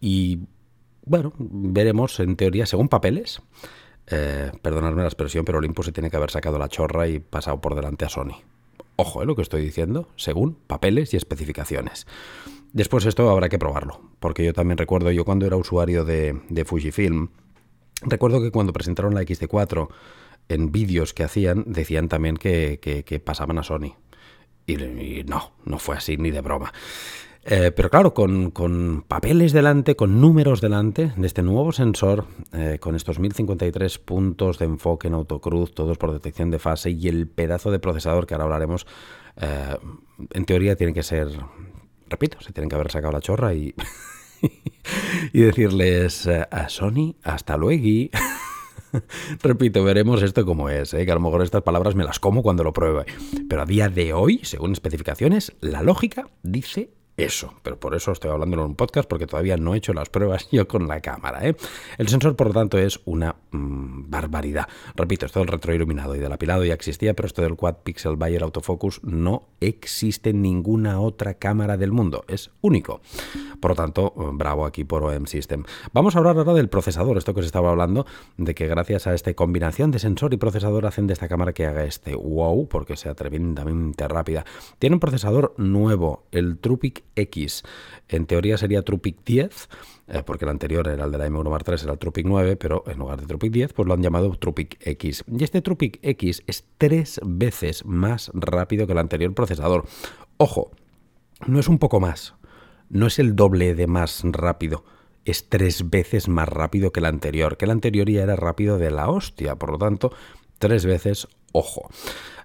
Y 0.00 0.40
bueno, 1.04 1.32
veremos 1.38 2.18
en 2.20 2.36
teoría, 2.36 2.66
según 2.66 2.88
papeles, 2.88 3.42
eh, 4.08 4.50
perdonadme 4.62 5.02
la 5.02 5.08
expresión, 5.08 5.44
pero 5.44 5.58
Olympus 5.58 5.86
se 5.86 5.92
tiene 5.92 6.10
que 6.10 6.16
haber 6.16 6.30
sacado 6.30 6.58
la 6.58 6.68
chorra 6.68 7.06
y 7.06 7.20
pasado 7.20 7.60
por 7.60 7.74
delante 7.74 8.04
a 8.04 8.08
Sony. 8.08 8.42
Ojo, 8.96 9.22
¿eh? 9.22 9.26
lo 9.26 9.36
que 9.36 9.42
estoy 9.42 9.62
diciendo, 9.62 10.08
según 10.16 10.54
papeles 10.66 11.14
y 11.14 11.16
especificaciones. 11.16 12.06
Después 12.72 13.06
esto 13.06 13.30
habrá 13.30 13.48
que 13.48 13.58
probarlo, 13.58 14.00
porque 14.18 14.44
yo 14.44 14.52
también 14.52 14.78
recuerdo, 14.78 15.10
yo 15.10 15.24
cuando 15.24 15.46
era 15.46 15.56
usuario 15.56 16.04
de, 16.04 16.40
de 16.48 16.64
Fujifilm, 16.64 17.28
recuerdo 18.02 18.42
que 18.42 18.50
cuando 18.50 18.72
presentaron 18.72 19.14
la 19.14 19.22
XT4, 19.22 19.88
en 20.50 20.72
vídeos 20.72 21.14
que 21.14 21.24
hacían 21.24 21.64
decían 21.66 22.08
también 22.08 22.36
que, 22.36 23.22
pasaban 23.24 23.58
a 23.58 23.62
Sony. 23.62 23.94
Y, 24.66 25.24
no, 25.24 25.52
no 25.64 25.78
fue 25.78 25.96
así 25.96 26.16
ni 26.16 26.30
de 26.30 26.40
broma. 26.40 26.72
Eh, 27.44 27.72
pero 27.74 27.88
claro, 27.88 28.12
con, 28.12 29.04
papeles 29.08 29.52
delante, 29.52 29.96
con 29.96 30.20
números 30.20 30.60
delante 30.60 31.12
de 31.16 31.26
este 31.26 31.42
nuevo 31.42 31.72
sensor, 31.72 32.26
eh, 32.52 32.78
con 32.78 32.94
estos 32.94 33.18
1053 33.18 33.98
puntos 33.98 34.58
de 34.58 34.66
enfoque 34.66 35.08
en 35.08 35.14
autocruz, 35.14 35.72
todos 35.72 35.96
por 35.96 36.12
detección 36.12 36.50
de 36.50 36.58
fase 36.58 36.90
y 36.90 37.08
el 37.08 37.26
pedazo 37.28 37.70
de 37.70 37.78
procesador 37.78 38.26
que 38.26 38.34
ahora 38.34 38.44
hablaremos, 38.44 38.86
eh, 39.40 39.76
en 40.32 40.44
teoría 40.44 40.76
tiene 40.76 40.92
que 40.92 41.02
ser, 41.02 41.28
repito, 42.08 42.40
se 42.40 42.52
tienen 42.52 42.68
que 42.68 42.76
haber 42.76 42.90
sacado 42.90 43.12
la 43.12 43.20
chorra 43.20 43.54
y, 43.54 43.74
y 45.32 45.40
decirles 45.40 46.26
a 46.28 46.68
Sony, 46.68 47.16
hasta 47.22 47.56
luego. 47.56 48.10
Repito, 49.42 49.84
veremos 49.84 50.22
esto 50.22 50.44
como 50.44 50.68
es, 50.68 50.94
¿eh? 50.94 51.04
que 51.04 51.12
a 51.12 51.14
lo 51.14 51.20
mejor 51.20 51.42
estas 51.42 51.62
palabras 51.62 51.94
me 51.94 52.04
las 52.04 52.20
como 52.20 52.42
cuando 52.42 52.64
lo 52.64 52.72
pruebe. 52.72 53.04
Pero 53.48 53.62
a 53.62 53.66
día 53.66 53.88
de 53.88 54.12
hoy, 54.12 54.40
según 54.42 54.72
especificaciones, 54.72 55.52
la 55.60 55.82
lógica 55.82 56.28
dice 56.42 56.90
eso, 57.22 57.54
pero 57.62 57.78
por 57.78 57.94
eso 57.94 58.12
estoy 58.12 58.30
hablando 58.30 58.56
en 58.56 58.62
un 58.62 58.74
podcast 58.74 59.08
porque 59.08 59.26
todavía 59.26 59.56
no 59.56 59.74
he 59.74 59.78
hecho 59.78 59.92
las 59.92 60.08
pruebas 60.08 60.48
yo 60.52 60.68
con 60.68 60.88
la 60.88 61.00
cámara. 61.00 61.46
¿eh? 61.46 61.56
El 61.98 62.08
sensor, 62.08 62.36
por 62.36 62.48
lo 62.48 62.52
tanto, 62.52 62.78
es 62.78 63.00
una 63.04 63.36
mm, 63.50 64.10
barbaridad. 64.10 64.68
Repito, 64.94 65.26
esto 65.26 65.40
del 65.40 65.48
retroiluminado 65.48 66.14
y 66.16 66.18
del 66.18 66.32
apilado 66.32 66.64
ya 66.64 66.74
existía, 66.74 67.14
pero 67.14 67.26
esto 67.26 67.42
del 67.42 67.56
Quad 67.56 67.76
Pixel 67.82 68.16
Bayer 68.16 68.42
Autofocus 68.42 69.02
no 69.04 69.48
existe 69.60 70.30
en 70.30 70.42
ninguna 70.42 71.00
otra 71.00 71.34
cámara 71.34 71.76
del 71.76 71.92
mundo. 71.92 72.24
Es 72.28 72.50
único. 72.60 73.00
Por 73.60 73.72
lo 73.72 73.74
tanto, 73.74 74.12
bravo 74.34 74.66
aquí 74.66 74.84
por 74.84 75.02
OM 75.04 75.26
System. 75.26 75.64
Vamos 75.92 76.14
a 76.14 76.18
hablar 76.18 76.36
ahora 76.38 76.54
del 76.54 76.68
procesador, 76.68 77.18
esto 77.18 77.34
que 77.34 77.40
os 77.40 77.46
estaba 77.46 77.70
hablando, 77.70 78.06
de 78.36 78.54
que 78.54 78.66
gracias 78.66 79.06
a 79.06 79.14
esta 79.14 79.32
combinación 79.34 79.90
de 79.90 79.98
sensor 79.98 80.32
y 80.34 80.36
procesador 80.36 80.86
hacen 80.86 81.06
de 81.06 81.12
esta 81.12 81.28
cámara 81.28 81.52
que 81.52 81.66
haga 81.66 81.84
este 81.84 82.14
wow, 82.14 82.68
porque 82.68 82.96
sea 82.96 83.14
tremendamente 83.14 84.08
rápida. 84.08 84.44
Tiene 84.78 84.96
un 84.96 85.00
procesador 85.00 85.54
nuevo, 85.56 86.24
el 86.32 86.58
Trupic 86.58 87.04
X. 87.16 87.62
En 88.08 88.26
teoría 88.26 88.56
sería 88.56 88.82
Trupic 88.82 89.18
10, 89.24 89.68
eh, 90.08 90.22
porque 90.24 90.44
el 90.44 90.50
anterior 90.50 90.88
era 90.88 91.04
el 91.04 91.12
de 91.12 91.18
la 91.18 91.26
M1 91.28 91.50
Mark 91.50 91.64
III, 91.66 91.76
era 91.82 91.92
el 91.92 91.98
Trupic 91.98 92.26
9, 92.26 92.56
pero 92.56 92.84
en 92.86 92.98
lugar 92.98 93.20
de 93.20 93.26
Trupic 93.26 93.52
10, 93.52 93.72
pues 93.72 93.86
lo 93.88 93.94
han 93.94 94.02
llamado 94.02 94.30
Trupic 94.36 94.78
X. 94.80 95.24
Y 95.26 95.44
este 95.44 95.62
Trupic 95.62 95.98
X 96.02 96.42
es 96.46 96.64
tres 96.78 97.20
veces 97.24 97.84
más 97.84 98.30
rápido 98.34 98.86
que 98.86 98.92
el 98.92 98.98
anterior 98.98 99.34
procesador. 99.34 99.86
Ojo, 100.36 100.70
no 101.46 101.58
es 101.58 101.68
un 101.68 101.78
poco 101.78 102.00
más, 102.00 102.34
no 102.88 103.06
es 103.06 103.18
el 103.18 103.36
doble 103.36 103.74
de 103.74 103.86
más 103.86 104.22
rápido 104.24 104.84
es 105.24 105.48
tres 105.48 105.90
veces 105.90 106.28
más 106.28 106.48
rápido 106.48 106.92
que 106.92 107.00
el 107.00 107.06
anterior, 107.06 107.56
que 107.56 107.64
el 107.66 107.70
anterior 107.70 108.08
ya 108.08 108.22
era 108.22 108.36
rápido 108.36 108.78
de 108.78 108.90
la 108.90 109.08
hostia, 109.08 109.56
por 109.56 109.70
lo 109.70 109.78
tanto, 109.78 110.12
tres 110.58 110.86
veces 110.86 111.28
ojo. 111.52 111.88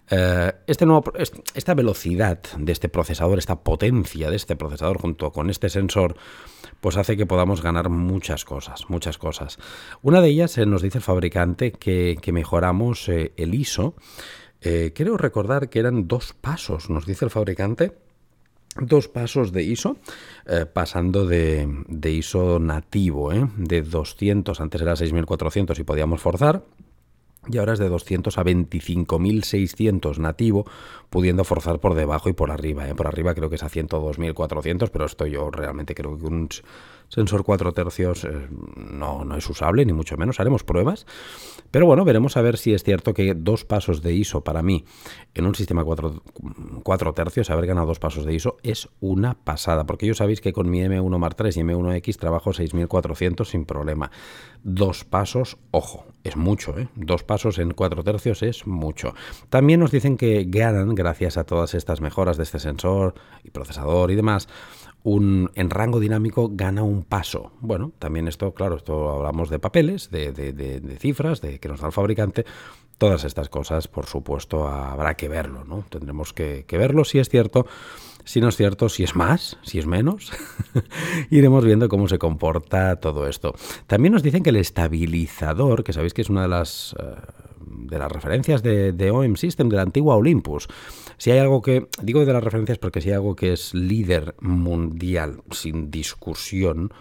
Eh, 0.10 0.52
este 0.68 0.86
nuevo, 0.86 1.12
esta 1.54 1.74
velocidad 1.74 2.40
de 2.58 2.72
este 2.72 2.90
procesador, 2.90 3.40
esta 3.40 3.64
potencia 3.64 4.30
de 4.30 4.36
este 4.36 4.56
procesador 4.56 5.00
junto 5.00 5.32
con 5.32 5.50
este 5.50 5.70
sensor, 5.70 6.16
pues 6.80 6.98
hace 6.98 7.18
que 7.18 7.26
podamos 7.26 7.62
ganar 7.62 7.90
muchas 7.90 8.46
cosas, 8.46 8.90
muchas 8.90 9.18
cosas. 9.18 9.58
Una 10.02 10.22
de 10.22 10.30
ellas 10.30 10.58
eh, 10.58 10.66
nos 10.66 10.82
dice 10.82 11.00
el 11.00 11.04
fabricante 11.04 11.72
que, 11.72 12.20
mejoramos 12.32 13.10
eh, 13.10 13.34
el 13.38 13.56
ISO. 13.56 13.96
quiero 14.62 15.18
recordar 15.18 15.70
que 15.70 15.80
eran 15.80 16.08
dos 16.08 16.34
pasos, 16.34 16.90
nos 16.90 17.06
dice 17.06 17.26
el 17.26 17.32
fabricante 17.32 17.94
dos 18.82 19.08
pasos 19.08 19.54
de 19.54 19.64
ISO, 19.64 19.96
pasando 20.74 21.26
de, 21.26 21.66
de, 21.88 22.12
ISO 22.12 22.60
nativo, 22.60 23.32
de 23.56 23.82
200, 23.82 24.60
antes 24.60 24.82
era 24.82 24.98
6400 24.98 25.80
y 25.80 25.84
podíamos 25.84 26.20
forzar, 26.20 26.64
y 27.50 27.58
ahora 27.58 27.74
es 27.74 27.80
de 27.80 27.90
200 27.90 28.38
a 28.38 28.44
25.600 28.44 30.18
nativo, 30.18 30.66
pudiendo 31.10 31.44
forzar 31.44 31.80
por 31.80 31.96
debajo 31.96 32.30
y 32.30 32.34
por 32.34 32.52
arriba. 32.52 32.88
¿eh? 32.88 32.96
Por 32.96 33.08
arriba 33.08 33.34
creo 33.34 33.50
que 33.50 33.56
es 33.56 33.64
a 33.64 33.70
102.400, 33.70 34.90
pero 34.90 35.06
esto 35.06 35.26
yo 35.26 35.52
realmente 35.52 35.96
creo 35.96 36.18
que 36.18 36.26
un 36.26 36.50
sensor 37.10 37.44
4 37.44 37.72
tercios 37.74 38.24
eh, 38.26 38.48
no, 38.76 39.24
no 39.26 39.38
es 39.38 39.50
usable, 39.50 39.86
ni 39.86 39.94
mucho 39.94 40.18
menos. 40.18 40.40
Haremos 40.40 40.64
pruebas, 40.64 41.06
pero 41.72 41.86
bueno, 41.86 42.06
veremos 42.06 42.38
a 42.38 42.42
ver 42.42 42.58
si 42.58 42.74
es 42.74 42.84
cierto 42.84 43.14
que 43.14 43.34
dos 43.34 43.66
pasos 43.66 44.02
de 44.02 44.14
ISO 44.14 44.44
para 44.44 44.62
mí 44.62 44.86
en 45.34 45.46
un 45.46 45.56
sistema 45.56 45.84
4, 45.84 46.24
4 46.84 47.14
tercios, 47.14 47.50
haber 47.50 47.68
ganado 47.68 47.88
dos 47.88 48.00
pasos 48.00 48.26
de 48.26 48.34
ISO 48.34 48.58
es 48.64 48.90
una 49.00 49.34
pasada, 49.34 49.86
porque 49.86 50.08
yo 50.08 50.14
sabéis 50.14 50.42
que 50.42 50.54
con 50.54 50.70
mi 50.70 50.82
M1 50.82 51.18
Mark 51.18 51.36
III 51.40 51.50
y 51.50 51.64
M1X 51.64 52.18
trabajo 52.18 52.54
6400 52.54 53.48
sin 53.48 53.66
problema. 53.66 54.12
Dos 54.64 55.04
pasos, 55.04 55.58
ojo, 55.72 56.06
es 56.24 56.38
mucho, 56.38 56.78
¿eh? 56.78 56.88
Dos 56.96 57.24
pasos 57.24 57.60
en 57.60 57.72
4 57.72 58.04
tercios 58.04 58.44
es 58.44 58.66
mucho. 58.66 59.14
También 59.50 59.80
nos 59.80 59.92
dicen 59.92 60.18
que 60.18 60.46
ganan, 60.48 60.96
gracias 60.96 61.38
a 61.38 61.44
todas 61.44 61.74
estas 61.74 62.02
mejoras 62.02 62.38
de 62.38 62.44
este 62.44 62.60
sensor 62.60 63.16
y 63.44 63.52
procesador 63.52 64.12
y 64.12 64.16
demás, 64.16 64.48
un, 65.06 65.52
en 65.54 65.70
rango 65.70 66.00
dinámico 66.00 66.50
gana 66.52 66.82
un 66.82 67.04
paso. 67.04 67.52
Bueno, 67.62 67.92
también 68.00 68.28
esto, 68.28 68.56
claro, 68.56 68.76
esto 68.76 69.12
hablamos 69.12 69.52
de 69.52 69.60
papeles, 69.60 70.10
de, 70.10 70.32
de, 70.32 70.98
cifras, 70.98 71.42
de 71.42 71.60
que 71.60 71.70
nos 71.70 71.80
da 71.80 71.88
el 71.88 71.94
fabricante. 71.94 72.44
Todas 72.98 73.24
estas 73.24 73.48
cosas, 73.48 73.88
por 73.88 74.08
supuesto, 74.08 74.68
habrá 74.68 75.14
que 75.14 75.30
verlo, 75.30 75.64
¿no? 75.64 75.86
Tendremos 75.90 76.34
que, 76.34 76.66
que 76.68 76.80
verlo 76.80 77.06
si 77.06 77.20
es 77.20 77.30
cierto. 77.30 77.68
Si 78.24 78.42
no 78.42 78.50
es 78.50 78.58
cierto, 78.58 78.90
si 78.90 79.04
es 79.04 79.16
más, 79.16 79.60
si 79.62 79.78
es 79.78 79.86
menos, 79.86 80.32
iremos 81.30 81.64
viendo 81.64 81.88
cómo 81.88 82.08
se 82.08 82.18
comporta 82.18 82.96
todo 82.96 83.28
esto. 83.28 83.54
También 83.86 84.14
nos 84.14 84.24
dicen 84.24 84.42
que 84.42 84.50
el 84.50 84.56
estabilizador, 84.56 85.84
que 85.84 85.94
sabéis 85.94 86.16
que 86.16 86.24
es 86.24 86.32
una 86.32 86.42
de 86.42 86.48
las, 86.48 86.96
eh, 87.00 87.16
de 87.66 87.98
las 87.98 88.12
referencias 88.12 88.64
de, 88.64 88.92
de 88.92 89.12
OM 89.12 89.36
System, 89.36 89.70
de 89.70 89.76
la 89.78 89.82
antigua 89.82 90.16
Olympus, 90.16 90.68
si 91.18 91.32
hay 91.32 91.40
algo 91.40 91.62
que, 91.62 91.88
digo 92.02 92.26
de 92.26 92.34
las 92.34 92.44
referencias 92.44 92.78
porque 92.78 93.02
si 93.02 93.10
hay 93.10 93.16
algo 93.16 93.36
que 93.36 93.54
es 93.54 93.74
líder 93.74 94.36
mundial 94.42 95.42
sin 95.52 95.92
discusión, 95.92 96.94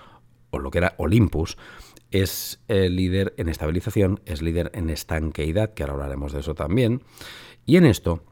o 0.50 0.59
lo 0.59 0.71
que 0.71 0.78
era 0.78 0.94
Olympus, 0.99 1.56
es 2.11 2.61
el 2.68 2.94
líder 2.94 3.35
en 3.38 3.49
estabilización, 3.49 4.21
es 4.25 4.40
líder 4.40 4.71
en 4.75 4.88
estanqueidad, 4.88 5.75
que 5.75 5.83
ahora 5.83 5.94
hablaremos 5.94 6.33
de 6.33 6.40
eso 6.40 6.54
también. 6.54 7.02
Y 7.66 7.76
en 7.76 7.87
esto, 7.87 8.23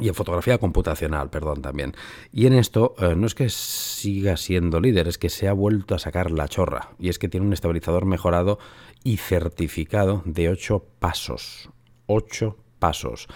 y 0.00 0.08
en 0.08 0.14
fotografía 0.14 0.58
computacional, 0.58 1.30
perdón, 1.30 1.62
también. 1.62 1.94
Y 2.32 2.46
en 2.46 2.52
esto 2.52 2.94
eh, 2.98 3.14
no 3.16 3.26
es 3.26 3.34
que 3.34 3.48
siga 3.48 4.36
siendo 4.36 4.80
líder, 4.80 5.08
es 5.08 5.18
que 5.18 5.28
se 5.28 5.48
ha 5.48 5.52
vuelto 5.52 5.94
a 5.94 5.98
sacar 5.98 6.30
la 6.30 6.48
chorra. 6.48 6.90
Y 6.98 7.08
es 7.08 7.18
que 7.18 7.28
tiene 7.28 7.46
un 7.46 7.52
estabilizador 7.52 8.04
mejorado 8.04 8.58
y 9.02 9.16
certificado 9.18 10.22
de 10.24 10.48
8 10.48 10.84
pasos. 10.98 11.70
8 12.06 12.56
pasos. 12.78 13.28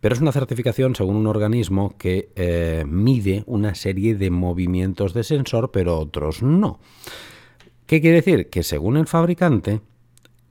Pero 0.00 0.14
es 0.14 0.20
una 0.20 0.32
certificación 0.32 0.94
según 0.94 1.16
un 1.16 1.26
organismo 1.26 1.94
que 1.98 2.32
eh, 2.34 2.84
mide 2.86 3.44
una 3.46 3.74
serie 3.74 4.14
de 4.14 4.30
movimientos 4.30 5.12
de 5.12 5.24
sensor, 5.24 5.70
pero 5.70 5.98
otros 5.98 6.42
no. 6.42 6.80
¿Qué 7.86 8.00
quiere 8.00 8.16
decir? 8.16 8.48
Que 8.48 8.62
según 8.62 8.96
el 8.96 9.06
fabricante, 9.06 9.80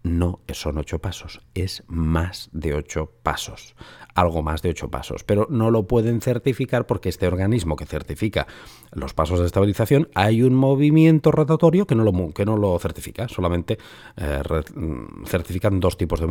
no 0.03 0.41
son 0.53 0.77
ocho 0.77 0.99
pasos, 0.99 1.41
es 1.53 1.83
más 1.87 2.49
de 2.51 2.73
ocho 2.73 3.11
pasos 3.23 3.75
algo 4.19 4.41
más 4.43 4.61
de 4.61 4.69
ocho 4.69 4.89
pasos, 4.89 5.23
pero 5.23 5.47
no 5.49 5.71
lo 5.71 5.87
pueden 5.87 6.21
certificar 6.21 6.85
porque 6.85 7.09
este 7.09 7.27
organismo 7.27 7.75
que 7.75 7.85
certifica 7.85 8.47
los 8.91 9.13
pasos 9.13 9.39
de 9.39 9.45
estabilización 9.45 10.09
hay 10.13 10.41
un 10.41 10.53
movimiento 10.55 11.31
rotatorio 11.31 11.85
que 11.85 11.95
no 11.95 12.03
lo, 12.03 12.33
que 12.33 12.45
no 12.45 12.57
lo 12.57 12.77
certifica, 12.79 13.27
solamente 13.27 13.77
eh, 14.17 14.41
mm, 14.75 15.25
certifican 15.25 15.79
dos 15.79 15.97
tipos 15.97 16.19
de, 16.19 16.27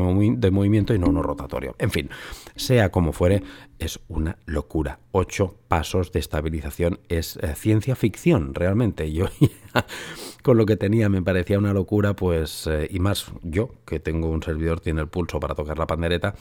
movimiento 0.50 0.94
y 0.94 0.98
no 0.98 1.08
uno 1.08 1.22
rotatorio. 1.22 1.74
En 1.78 1.90
fin, 1.90 2.10
sea 2.56 2.90
como 2.90 3.12
fuere, 3.12 3.42
es 3.78 4.00
una 4.08 4.38
locura. 4.44 5.00
Ocho 5.12 5.56
pasos 5.68 6.12
de 6.12 6.20
estabilización 6.20 7.00
es 7.08 7.36
eh, 7.36 7.54
ciencia 7.54 7.96
ficción, 7.96 8.54
realmente. 8.54 9.10
con 10.42 10.56
lo 10.56 10.66
que 10.66 10.76
tenía 10.76 11.08
me 11.08 11.22
parecía 11.22 11.58
una 11.58 11.72
locura, 11.72 12.14
pues, 12.14 12.66
eh, 12.66 12.88
y 12.90 13.00
más 13.00 13.26
yo, 13.42 13.70
que 13.86 14.00
tengo 14.00 14.30
un 14.30 14.42
servidor, 14.42 14.80
tiene 14.80 15.00
el 15.00 15.08
pulso 15.08 15.40
para 15.40 15.54
tocar 15.54 15.78
la 15.78 15.86
pandereta, 15.86 16.34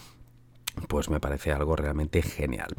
pues 0.88 1.10
me 1.10 1.20
parece 1.20 1.52
algo 1.52 1.76
realmente 1.76 2.22
genial. 2.22 2.76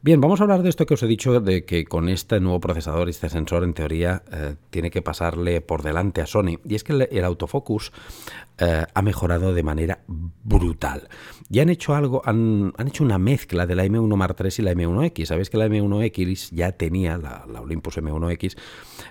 Bien, 0.00 0.20
vamos 0.20 0.38
a 0.38 0.44
hablar 0.44 0.62
de 0.62 0.68
esto 0.68 0.86
que 0.86 0.94
os 0.94 1.02
he 1.02 1.08
dicho, 1.08 1.40
de 1.40 1.64
que 1.64 1.84
con 1.84 2.08
este 2.08 2.38
nuevo 2.38 2.60
procesador 2.60 3.08
este 3.08 3.28
sensor, 3.28 3.64
en 3.64 3.74
teoría, 3.74 4.22
eh, 4.30 4.54
tiene 4.70 4.92
que 4.92 5.02
pasarle 5.02 5.60
por 5.60 5.82
delante 5.82 6.20
a 6.20 6.26
Sony. 6.26 6.60
Y 6.64 6.76
es 6.76 6.84
que 6.84 6.92
el, 6.92 7.24
autofocus 7.24 7.90
eh, 8.58 8.86
ha 8.94 9.02
mejorado 9.02 9.52
de 9.52 9.64
manera 9.64 9.98
brutal. 10.06 11.08
Y 11.50 11.58
han 11.58 11.68
hecho 11.68 11.96
algo, 11.96 12.22
han, 12.24 12.72
hecho 12.86 13.02
una 13.02 13.18
mezcla 13.18 13.66
de 13.66 13.74
la 13.74 13.84
M1 13.86 14.14
Mark 14.14 14.36
III 14.38 14.50
y 14.58 14.62
la 14.62 14.72
M1X. 14.72 15.24
Sabéis 15.24 15.50
que 15.50 15.56
la 15.56 15.66
M1X 15.66 16.50
ya 16.52 16.70
tenía, 16.70 17.18
la, 17.18 17.44
Olympus 17.60 17.98
M1X, 17.98 18.56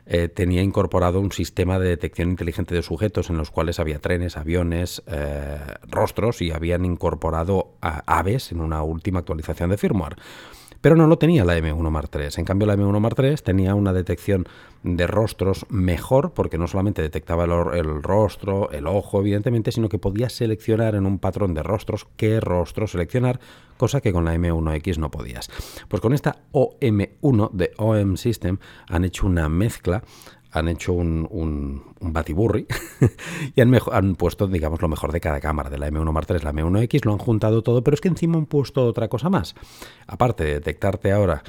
eh, 0.06 0.30
tenía 0.30 0.62
incorporado 0.62 1.20
un 1.20 1.34
sistema 1.34 1.80
de 1.80 1.90
detección 1.90 2.30
inteligente 2.30 2.74
de 2.74 2.82
sujetos 2.82 3.30
en 3.30 3.36
los 3.36 3.52
cuales 3.52 3.82
había 3.82 4.00
trenes, 4.00 4.38
aviones, 4.38 5.04
rostros 5.90 6.42
y 6.42 6.52
habían 6.52 6.86
incorporado 6.86 7.74
aves 7.82 8.54
en 8.54 8.62
una 8.62 8.84
última 8.84 9.20
actualización 9.20 9.70
de 9.70 9.78
firmware. 9.78 10.16
Pero 10.88 10.96
no 10.96 11.08
lo 11.08 11.18
tenía 11.18 11.44
la 11.44 11.58
M1 11.58 11.90
Mark 11.90 12.10
III. 12.16 12.30
En 12.38 12.46
cambio, 12.46 12.66
la 12.66 12.78
M1 12.78 12.98
Mark 13.02 13.18
III 13.20 13.36
tenía 13.44 13.76
una 13.76 13.92
detección 13.92 14.48
de 14.84 15.06
rostros 15.06 15.66
mejor, 15.68 16.32
porque 16.32 16.58
no 16.58 16.66
solamente 16.66 17.02
detectaba 17.02 17.44
el, 17.44 18.02
rostro, 18.02 18.72
el 18.72 18.88
ojo, 18.88 19.20
evidentemente, 19.20 19.74
sino 19.74 19.90
que 19.90 20.00
podía 20.00 20.30
seleccionar 20.30 20.96
en 20.96 21.06
un 21.06 21.20
patrón 21.20 21.54
de 21.54 21.62
rostros 21.62 22.08
qué 22.16 22.40
rostro 22.40 22.88
seleccionar, 22.88 23.42
cosa 23.76 24.00
que 24.00 24.14
con 24.14 24.24
la 24.24 24.34
M1X 24.36 24.98
no 24.98 25.12
podías. 25.12 25.50
Pues 25.90 26.02
con 26.02 26.14
esta 26.14 26.38
OM1 26.54 27.52
de 27.52 27.74
OM 27.76 28.16
System 28.16 28.58
han 28.88 29.04
hecho 29.04 29.28
una 29.28 29.50
mezcla 29.50 30.06
han 30.52 30.68
hecho 30.68 30.94
un, 30.94 31.28
un, 31.30 31.84
batiburri 32.00 32.68
y 33.56 33.62
han, 33.62 33.74
han, 33.92 34.16
puesto, 34.16 34.48
digamos, 34.48 34.82
lo 34.82 34.88
mejor 34.88 35.12
de 35.12 35.20
cada 35.20 35.40
cámara, 35.40 35.70
de 35.70 35.78
la 35.78 35.90
M1 35.90 36.12
Mark 36.12 36.28
III, 36.30 36.40
la 36.44 36.54
M1X, 36.54 37.06
lo 37.06 37.14
han 37.14 37.18
juntado 37.18 37.64
todo, 37.64 37.84
pero 37.84 37.96
es 37.96 38.02
que 38.02 38.08
encima 38.08 38.38
han 38.38 38.46
puesto 38.46 38.86
otra 38.86 39.08
cosa 39.08 39.30
más. 39.30 39.56
Aparte 40.08 40.44
de 40.44 40.54
detectarte 40.56 41.12
ahora 41.12 41.44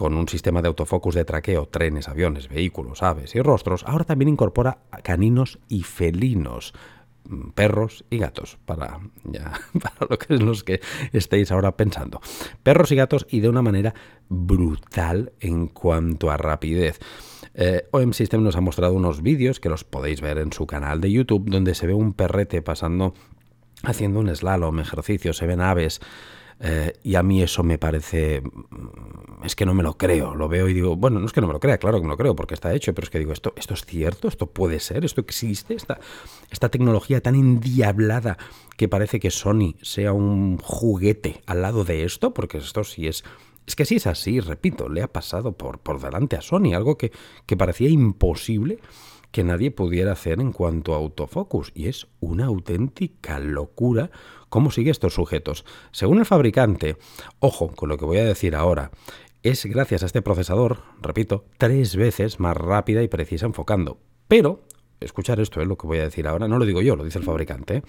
con 0.00 0.14
un 0.14 0.28
sistema 0.28 0.62
de 0.62 0.68
autofocus 0.68 1.14
de 1.14 1.26
traqueo, 1.26 1.66
trenes, 1.66 2.08
aviones, 2.08 2.48
vehículos, 2.48 3.02
aves 3.02 3.34
y 3.34 3.42
rostros, 3.42 3.84
ahora 3.86 4.04
también 4.04 4.30
incorpora 4.30 4.78
caninos 5.02 5.58
y 5.68 5.82
felinos 5.82 6.72
mm, 7.28 7.50
perros 7.50 8.06
y 8.08 8.16
gatos, 8.16 8.56
para, 8.64 8.98
ya, 9.24 9.52
para 9.82 10.06
lo 10.08 10.18
que 10.18 10.34
es 10.34 10.40
los 10.40 10.64
que 10.64 10.80
estéis 11.12 11.52
ahora 11.52 11.76
pensando. 11.76 12.22
Perros 12.62 12.90
y 12.92 12.96
gatos 12.96 13.26
y 13.28 13.40
de 13.40 13.50
una 13.50 13.60
manera 13.60 13.92
brutal 14.30 15.34
en 15.38 15.66
cuanto 15.66 16.30
a 16.30 16.38
rapidez. 16.38 16.98
Eh, 17.54 17.88
OM 17.90 18.12
System 18.12 18.42
nos 18.42 18.56
ha 18.56 18.60
mostrado 18.60 18.94
unos 18.94 19.22
vídeos 19.22 19.60
que 19.60 19.68
los 19.68 19.84
podéis 19.84 20.20
ver 20.20 20.38
en 20.38 20.52
su 20.52 20.66
canal 20.66 21.00
de 21.00 21.10
YouTube, 21.10 21.50
donde 21.50 21.74
se 21.74 21.86
ve 21.86 21.94
un 21.94 22.12
perrete 22.12 22.62
pasando, 22.62 23.14
haciendo 23.82 24.20
un 24.20 24.34
slalom, 24.34 24.80
ejercicio, 24.80 25.32
se 25.32 25.46
ven 25.46 25.60
aves. 25.60 26.00
Eh, 26.62 26.92
y 27.02 27.14
a 27.14 27.22
mí 27.22 27.42
eso 27.42 27.62
me 27.62 27.78
parece... 27.78 28.42
Mm, 28.42 29.44
es 29.44 29.56
que 29.56 29.64
no 29.64 29.72
me 29.72 29.82
lo 29.82 29.96
creo. 29.96 30.34
Lo 30.34 30.48
veo 30.48 30.68
y 30.68 30.74
digo, 30.74 30.94
bueno, 30.94 31.18
no 31.18 31.26
es 31.26 31.32
que 31.32 31.40
no 31.40 31.46
me 31.46 31.54
lo 31.54 31.60
crea, 31.60 31.78
claro 31.78 31.98
que 31.98 32.02
me 32.02 32.10
lo 32.10 32.18
creo 32.18 32.36
porque 32.36 32.52
está 32.52 32.74
hecho, 32.74 32.94
pero 32.94 33.06
es 33.06 33.10
que 33.10 33.18
digo, 33.18 33.32
¿esto, 33.32 33.54
esto 33.56 33.72
es 33.72 33.86
cierto? 33.86 34.28
¿Esto 34.28 34.46
puede 34.46 34.78
ser? 34.78 35.04
¿Esto 35.06 35.22
existe? 35.22 35.74
Esta, 35.74 35.98
esta 36.50 36.68
tecnología 36.68 37.22
tan 37.22 37.34
endiablada 37.34 38.36
que 38.76 38.88
parece 38.88 39.18
que 39.18 39.30
Sony 39.30 39.74
sea 39.80 40.12
un 40.12 40.58
juguete 40.58 41.40
al 41.46 41.62
lado 41.62 41.84
de 41.84 42.04
esto, 42.04 42.34
porque 42.34 42.58
esto 42.58 42.84
sí 42.84 43.06
es... 43.06 43.24
Es 43.66 43.76
que 43.76 43.84
sí 43.84 43.96
es 43.96 44.06
así, 44.06 44.40
repito, 44.40 44.88
le 44.88 45.02
ha 45.02 45.08
pasado 45.08 45.52
por, 45.52 45.78
por 45.78 46.00
delante 46.00 46.36
a 46.36 46.40
Sony, 46.40 46.74
algo 46.74 46.98
que, 46.98 47.12
que 47.46 47.56
parecía 47.56 47.88
imposible 47.88 48.80
que 49.30 49.44
nadie 49.44 49.70
pudiera 49.70 50.12
hacer 50.12 50.40
en 50.40 50.52
cuanto 50.52 50.94
a 50.94 50.96
autofocus. 50.96 51.70
Y 51.74 51.88
es 51.88 52.08
una 52.20 52.46
auténtica 52.46 53.38
locura 53.38 54.10
cómo 54.48 54.70
sigue 54.70 54.90
estos 54.90 55.14
sujetos. 55.14 55.64
Según 55.92 56.18
el 56.18 56.26
fabricante, 56.26 56.96
ojo 57.38 57.68
con 57.68 57.88
lo 57.88 57.96
que 57.96 58.04
voy 58.04 58.18
a 58.18 58.24
decir 58.24 58.54
ahora, 58.54 58.90
es 59.42 59.64
gracias 59.64 60.02
a 60.02 60.06
este 60.06 60.22
procesador, 60.22 60.82
repito, 61.00 61.46
tres 61.56 61.96
veces 61.96 62.40
más 62.40 62.56
rápida 62.56 63.02
y 63.02 63.08
precisa 63.08 63.46
enfocando. 63.46 63.98
Pero, 64.28 64.64
escuchar 65.00 65.40
esto 65.40 65.62
es 65.62 65.66
lo 65.66 65.78
que 65.78 65.86
voy 65.86 65.98
a 65.98 66.04
decir 66.04 66.26
ahora, 66.26 66.46
no 66.46 66.58
lo 66.58 66.66
digo 66.66 66.82
yo, 66.82 66.96
lo 66.96 67.04
dice 67.04 67.18
el 67.18 67.24
fabricante. 67.24 67.76
¿eh? 67.76 67.82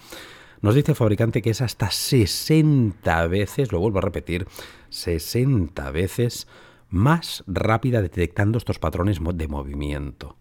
Nos 0.62 0.76
dice 0.76 0.92
el 0.92 0.96
fabricante 0.96 1.42
que 1.42 1.50
es 1.50 1.60
hasta 1.60 1.90
60 1.90 3.26
veces, 3.26 3.72
lo 3.72 3.80
vuelvo 3.80 3.98
a 3.98 4.02
repetir, 4.02 4.46
60 4.90 5.90
veces 5.90 6.46
más 6.88 7.42
rápida 7.48 8.00
detectando 8.00 8.58
estos 8.58 8.78
patrones 8.78 9.18
de 9.34 9.48
movimiento. 9.48 10.36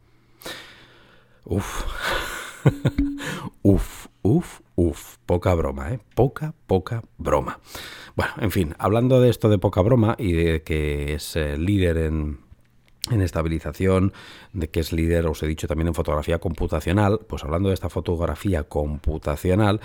Uf. 1.43 1.85
uf, 3.63 4.07
uf, 4.21 4.59
uf. 4.75 5.17
Poca 5.25 5.55
broma, 5.55 5.91
¿eh? 5.91 5.99
Poca, 6.13 6.53
poca 6.67 7.03
broma. 7.17 7.59
Bueno, 8.15 8.33
en 8.37 8.51
fin, 8.51 8.75
hablando 8.77 9.21
de 9.21 9.29
esto 9.29 9.49
de 9.49 9.57
poca 9.57 9.81
broma 9.81 10.15
y 10.19 10.33
de 10.33 10.61
que 10.61 11.15
es 11.15 11.35
eh, 11.35 11.57
líder 11.57 11.97
en, 11.97 12.39
en 13.09 13.21
estabilización, 13.21 14.13
de 14.53 14.69
que 14.69 14.79
es 14.79 14.93
líder, 14.93 15.25
os 15.25 15.41
he 15.41 15.47
dicho 15.47 15.67
también 15.67 15.87
en 15.87 15.95
fotografía 15.95 16.37
computacional, 16.37 17.19
pues 17.27 17.43
hablando 17.43 17.69
de 17.69 17.73
esta 17.73 17.89
fotografía 17.89 18.63
computacional, 18.63 19.81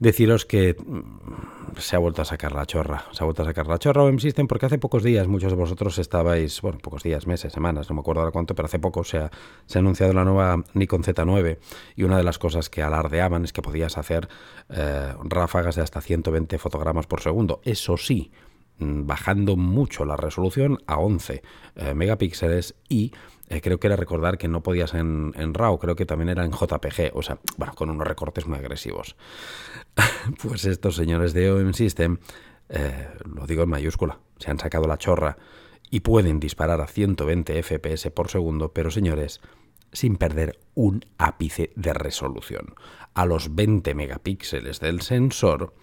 deciros 0.00 0.44
que 0.44 0.74
mm, 0.74 1.78
se 1.78 1.94
ha 1.94 2.00
vuelto 2.00 2.22
a 2.22 2.24
sacar 2.24 2.52
la 2.52 2.66
chorra, 2.66 3.04
se 3.12 3.22
ha 3.22 3.24
vuelto 3.24 3.42
a 3.42 3.44
sacar 3.44 3.68
la 3.68 3.78
chorra. 3.78 4.02
O 4.02 4.18
System 4.18 4.48
porque 4.48 4.66
hace 4.66 4.78
pocos 4.78 5.04
días 5.04 5.28
muchos 5.28 5.52
de 5.52 5.56
vosotros 5.56 5.98
estabais, 5.98 6.60
bueno, 6.60 6.78
pocos 6.78 7.04
días, 7.04 7.28
meses, 7.28 7.52
semanas, 7.52 7.88
no 7.88 7.94
me 7.94 8.00
acuerdo 8.00 8.22
ahora 8.22 8.32
cuánto, 8.32 8.56
pero 8.56 8.66
hace 8.66 8.80
poco 8.80 9.04
se 9.04 9.18
ha, 9.18 9.30
anunciado 9.76 10.12
la 10.12 10.24
nueva 10.24 10.64
Nikon 10.74 11.04
Z9 11.04 11.58
y 11.94 12.02
una 12.02 12.16
de 12.16 12.24
las 12.24 12.38
cosas 12.38 12.68
que 12.68 12.82
alardeaban 12.82 13.44
es 13.44 13.52
que 13.52 13.62
podías 13.62 13.98
hacer 13.98 14.28
eh, 14.70 15.14
ráfagas 15.22 15.76
de 15.76 15.82
hasta 15.82 16.00
120 16.00 16.58
fotogramas 16.58 17.06
por 17.06 17.20
segundo. 17.20 17.60
Eso 17.64 17.96
sí, 17.96 18.32
bajando 18.78 19.56
mucho 19.56 20.04
la 20.04 20.16
resolución 20.16 20.78
a 20.86 20.98
11 20.98 21.42
eh, 21.76 21.94
megapíxeles 21.94 22.74
y 22.88 23.12
eh, 23.48 23.60
creo 23.60 23.80
que 23.80 23.86
era 23.86 23.96
recordar 23.96 24.38
que 24.38 24.48
no 24.48 24.62
podías 24.62 24.94
en, 24.94 25.32
en, 25.36 25.54
RAW, 25.54 25.78
creo 25.78 25.96
que 25.96 26.06
también 26.06 26.28
era 26.28 26.44
en 26.44 26.52
JPG, 26.52 27.12
o 27.14 27.22
sea, 27.22 27.38
bueno, 27.56 27.74
con 27.74 27.90
unos 27.90 28.06
recortes 28.06 28.46
muy 28.46 28.58
agresivos. 28.58 29.16
pues 30.42 30.64
estos 30.66 30.96
señores 30.96 31.32
de 31.32 31.50
OM 31.50 31.72
System, 31.72 32.18
eh, 32.68 33.08
lo 33.24 33.46
digo 33.46 33.62
en 33.62 33.70
mayúscula, 33.70 34.18
se 34.38 34.50
han 34.50 34.58
sacado 34.58 34.86
la 34.86 34.98
chorra 34.98 35.38
y 35.90 36.00
pueden 36.00 36.40
disparar 36.40 36.80
a 36.80 36.86
120 36.86 37.62
FPS 37.62 38.10
por 38.10 38.28
segundo, 38.28 38.72
pero 38.72 38.90
señores, 38.90 39.40
sin 39.92 40.16
perder 40.16 40.58
un 40.74 41.06
ápice 41.16 41.72
de 41.74 41.94
resolución, 41.94 42.74
a 43.14 43.24
los 43.24 43.54
20 43.54 43.94
megapíxeles 43.94 44.80
del 44.80 45.00
sensor. 45.00 45.74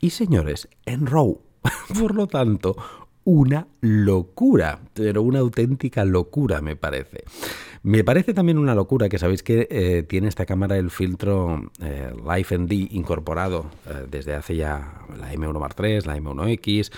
Y 0.00 0.10
señores, 0.10 0.68
en 0.84 1.06
RAW 1.06 1.47
Por 1.98 2.14
lo 2.14 2.26
tanto, 2.26 2.76
una 3.24 3.66
locura, 3.80 4.80
pero 4.94 5.22
una 5.22 5.40
auténtica 5.40 6.04
locura 6.04 6.60
me 6.60 6.76
parece. 6.76 7.24
Me 7.82 8.02
parece 8.02 8.34
también 8.34 8.58
una 8.58 8.74
locura 8.74 9.08
que 9.08 9.18
sabéis 9.18 9.42
que 9.42 9.68
eh, 9.70 10.02
tiene 10.02 10.28
esta 10.28 10.46
cámara 10.46 10.78
el 10.78 10.90
filtro 10.90 11.70
eh, 11.80 12.12
Life 12.26 12.56
ND 12.56 12.72
incorporado 12.90 13.66
eh, 13.86 14.06
desde 14.10 14.34
hace 14.34 14.56
ya 14.56 15.02
la 15.18 15.32
M1 15.32 15.60
Mark 15.60 15.76
III, 15.78 16.00
la 16.02 16.16
M1X, 16.16 16.90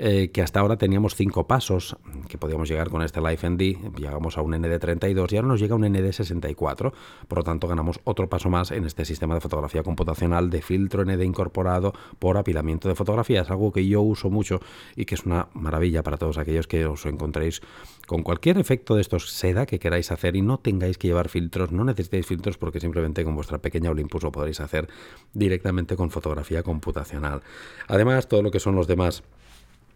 eh, 0.00 0.30
que 0.30 0.42
hasta 0.42 0.60
ahora 0.60 0.76
teníamos 0.76 1.16
cinco 1.16 1.48
pasos 1.48 1.96
que 2.28 2.38
podíamos 2.38 2.68
llegar 2.68 2.88
con 2.88 3.02
este 3.02 3.20
Life 3.20 3.50
ND, 3.50 3.96
llegamos 3.98 4.38
a 4.38 4.42
un 4.42 4.52
ND32 4.52 5.32
y 5.32 5.36
ahora 5.36 5.48
nos 5.48 5.58
llega 5.58 5.74
un 5.74 5.82
ND64, 5.82 6.92
por 7.26 7.38
lo 7.38 7.42
tanto 7.42 7.66
ganamos 7.66 7.98
otro 8.04 8.28
paso 8.28 8.48
más 8.48 8.70
en 8.70 8.84
este 8.84 9.04
sistema 9.04 9.34
de 9.34 9.40
fotografía 9.40 9.82
computacional 9.82 10.50
de 10.50 10.62
filtro 10.62 11.04
ND 11.04 11.24
incorporado 11.24 11.94
por 12.20 12.36
apilamiento 12.36 12.88
de 12.88 12.94
fotografías, 12.94 13.50
algo 13.50 13.72
que 13.72 13.88
yo 13.88 14.00
uso 14.00 14.30
mucho 14.30 14.60
y 14.94 15.04
que 15.04 15.16
es 15.16 15.26
una 15.26 15.48
maravilla 15.52 16.04
para 16.04 16.16
todos 16.16 16.38
aquellos 16.38 16.68
que 16.68 16.86
os 16.86 17.04
encontréis 17.04 17.60
con 18.06 18.22
cualquier 18.22 18.58
efecto 18.58 18.94
de 18.94 19.00
estos 19.00 19.32
seda 19.32 19.66
que 19.66 19.80
queráis 19.80 20.12
hacer 20.12 20.36
y 20.36 20.42
no 20.42 20.58
tengáis 20.58 20.96
que 20.96 21.08
llevar 21.08 21.28
filtros, 21.28 21.72
no 21.72 21.82
necesitéis 21.82 22.24
filtros 22.24 22.56
porque 22.56 22.78
simplemente 22.78 23.24
con 23.24 23.34
vuestra 23.34 23.58
pequeña 23.58 23.90
Olympus 23.90 24.22
lo 24.22 24.30
podréis 24.30 24.60
hacer 24.60 24.88
directamente 25.34 25.96
con 25.96 26.10
fotografía 26.10 26.62
computacional. 26.62 27.42
Además, 27.88 28.28
todo 28.28 28.42
lo 28.42 28.52
que 28.52 28.60
son 28.60 28.76
los 28.76 28.86
demás 28.86 29.24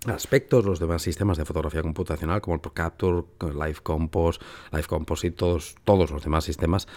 aspectos, 0.06 0.64
los 0.64 0.80
demás 0.80 1.02
sistemas 1.02 1.38
de 1.38 1.44
fotografía 1.44 1.82
computacional 1.82 2.40
como 2.40 2.56
el 2.56 2.72
Capture, 2.72 3.24
Live 3.40 3.78
Compose, 3.82 4.40
Live 4.72 4.86
Composite, 4.86 5.36
todos, 5.36 5.76
todos 5.84 6.10
los 6.10 6.22
demás 6.22 6.44
sistemas 6.44 6.88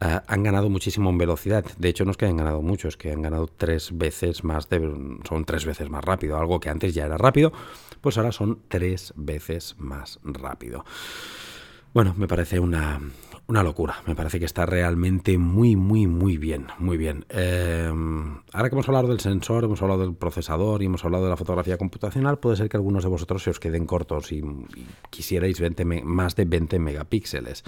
eh, 0.00 0.20
han 0.26 0.42
ganado 0.42 0.68
muchísimo 0.68 1.10
en 1.10 1.18
velocidad. 1.18 1.64
De 1.78 1.88
hecho, 1.88 2.04
no 2.04 2.10
es 2.10 2.16
que 2.16 2.26
hayan 2.26 2.36
ganado 2.36 2.62
mucho, 2.62 2.88
es 2.88 2.96
que 2.96 3.12
han 3.12 3.22
ganado 3.22 3.46
tres 3.46 3.96
veces 3.96 4.44
más, 4.44 4.68
de, 4.68 4.80
son 5.26 5.44
tres 5.44 5.64
veces 5.64 5.88
más 5.88 6.04
rápido. 6.04 6.36
Algo 6.36 6.60
que 6.60 6.68
antes 6.68 6.94
ya 6.94 7.06
era 7.06 7.16
rápido, 7.16 7.52
pues 8.00 8.18
ahora 8.18 8.32
son 8.32 8.60
tres 8.68 9.14
veces 9.16 9.76
más 9.78 10.20
rápido. 10.22 10.84
Bueno, 11.92 12.14
me 12.16 12.26
parece 12.26 12.58
una, 12.58 13.00
una 13.46 13.62
locura. 13.62 13.96
Me 14.06 14.14
parece 14.14 14.38
que 14.38 14.46
está 14.46 14.64
realmente 14.64 15.36
muy, 15.36 15.76
muy, 15.76 16.06
muy 16.06 16.38
bien. 16.38 16.68
Muy 16.78 16.96
bien. 16.96 17.26
Em, 17.28 18.38
ahora 18.52 18.68
que 18.68 18.74
hemos 18.74 18.88
hablado 18.88 19.08
del 19.08 19.20
sensor, 19.20 19.64
hemos 19.64 19.82
hablado 19.82 20.00
del 20.00 20.14
procesador 20.14 20.82
y 20.82 20.86
hemos 20.86 21.04
hablado 21.04 21.24
de 21.24 21.30
la 21.30 21.36
fotografía 21.36 21.76
computacional, 21.76 22.38
puede 22.38 22.56
ser 22.56 22.68
que 22.68 22.76
algunos 22.76 23.04
de 23.04 23.10
vosotros 23.10 23.42
se 23.42 23.50
os 23.50 23.60
queden 23.60 23.86
cortos 23.86 24.32
y, 24.32 24.42
quisierais 25.10 25.60
20 25.60 25.84
más 26.04 26.36
de 26.36 26.44
20 26.46 26.78
megapíxeles. 26.78 27.64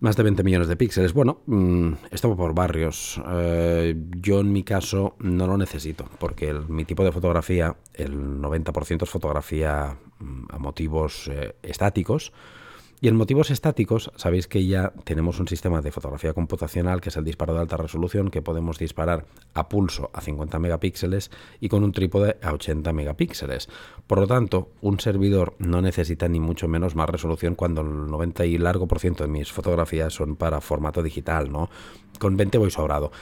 Más 0.00 0.16
de 0.16 0.22
20 0.22 0.42
millones 0.42 0.66
de 0.68 0.76
píxeles. 0.76 1.12
Bueno, 1.12 1.42
mm, 1.44 1.92
esto 2.10 2.34
por 2.34 2.54
barrios. 2.54 3.20
Eh, 3.32 3.94
yo 4.16 4.40
en 4.40 4.50
mi 4.50 4.64
caso 4.64 5.14
no 5.18 5.46
lo 5.46 5.58
necesito, 5.58 6.08
porque 6.18 6.54
mi 6.68 6.86
tipo 6.86 7.04
de 7.04 7.12
fotografía, 7.12 7.76
el 7.92 8.16
90% 8.16 9.02
es 9.02 9.10
fotografía 9.10 9.98
mm, 10.18 10.44
a 10.48 10.58
motivos 10.58 11.28
eh, 11.28 11.54
estáticos 11.62 12.32
y 13.00 13.08
en 13.08 13.16
motivos 13.16 13.50
estáticos, 13.50 14.12
sabéis 14.16 14.46
que 14.46 14.66
ya 14.66 14.92
tenemos 15.04 15.40
un 15.40 15.48
sistema 15.48 15.80
de 15.80 15.90
fotografía 15.90 16.34
computacional 16.34 17.00
que 17.00 17.08
es 17.08 17.16
el 17.16 17.24
disparo 17.24 17.54
de 17.54 17.60
alta 17.60 17.78
resolución 17.78 18.30
que 18.30 18.42
podemos 18.42 18.78
disparar 18.78 19.24
a 19.54 19.68
pulso 19.70 20.10
a 20.12 20.20
50 20.20 20.58
megapíxeles 20.58 21.30
y 21.60 21.68
con 21.68 21.82
un 21.82 21.92
trípode 21.92 22.36
a 22.42 22.52
80 22.52 22.92
megapíxeles. 22.92 23.68
Por 24.06 24.18
lo 24.18 24.26
tanto, 24.26 24.68
un 24.82 25.00
servidor 25.00 25.54
no 25.58 25.80
necesita 25.80 26.28
ni 26.28 26.40
mucho 26.40 26.68
menos 26.68 26.94
más 26.94 27.08
resolución 27.08 27.54
cuando 27.54 27.80
el 27.80 28.06
90 28.06 28.44
y 28.44 28.58
largo 28.58 28.86
por 28.86 28.98
ciento 28.98 29.24
de 29.24 29.30
mis 29.30 29.50
fotografías 29.50 30.12
son 30.12 30.36
para 30.36 30.60
formato 30.60 31.02
digital, 31.02 31.50
¿no? 31.50 31.70
Con 32.18 32.36
20 32.36 32.58
voy 32.58 32.70
sobrado. 32.70 33.12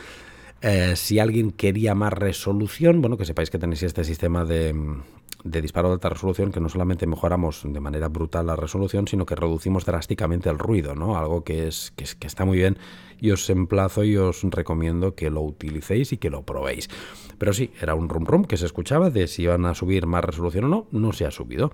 Eh, 0.61 0.97
si 0.97 1.21
alguien 1.21 1.53
quería 1.53 1.95
más 1.95 2.13
resolución, 2.13 3.01
bueno, 3.01 3.17
que 3.17 3.25
sepáis 3.25 3.49
que 3.49 3.61
tenéis 3.61 3.85
este 3.85 4.03
sistema 4.03 4.45
de, 4.45 4.75
de 5.51 5.63
disparo 5.63 5.89
de 5.89 5.95
alta 5.95 6.09
resolución 6.09 6.53
que 6.53 6.61
no 6.61 6.69
solamente 6.69 7.07
mejoramos 7.07 7.63
de 7.65 7.81
manera 7.81 8.09
brutal 8.09 8.47
la 8.47 8.57
resolución, 8.57 9.09
sino 9.09 9.27
que 9.27 9.35
reducimos 9.35 9.85
drásticamente 9.85 10.49
el 10.49 10.59
ruido, 10.59 10.95
¿no? 10.95 11.17
Algo 11.17 11.45
que, 11.45 11.69
es, 11.69 11.93
que, 11.97 12.05
que 12.19 12.27
está 12.27 12.45
muy 12.45 12.59
bien 12.59 12.79
y 13.21 13.31
os 13.31 13.49
emplazo 13.51 14.05
y 14.05 14.17
os 14.17 14.43
recomiendo 14.45 15.15
que 15.15 15.31
lo 15.31 15.43
utilicéis 15.43 16.13
y 16.13 16.19
que 16.19 16.31
lo 16.31 16.43
probéis. 16.43 16.89
Pero 17.39 17.53
sí, 17.53 17.73
era 17.81 17.95
un 17.95 18.09
rum 18.09 18.25
rum 18.25 18.45
que 18.45 18.57
se 18.57 18.67
escuchaba 18.67 19.11
de 19.11 19.27
si 19.27 19.43
iban 19.43 19.67
a 19.67 19.75
subir 19.75 20.07
más 20.07 20.25
resolución 20.25 20.65
o 20.65 20.69
no, 20.69 20.87
no 20.91 21.13
se 21.13 21.27
ha 21.27 21.31
subido. 21.31 21.73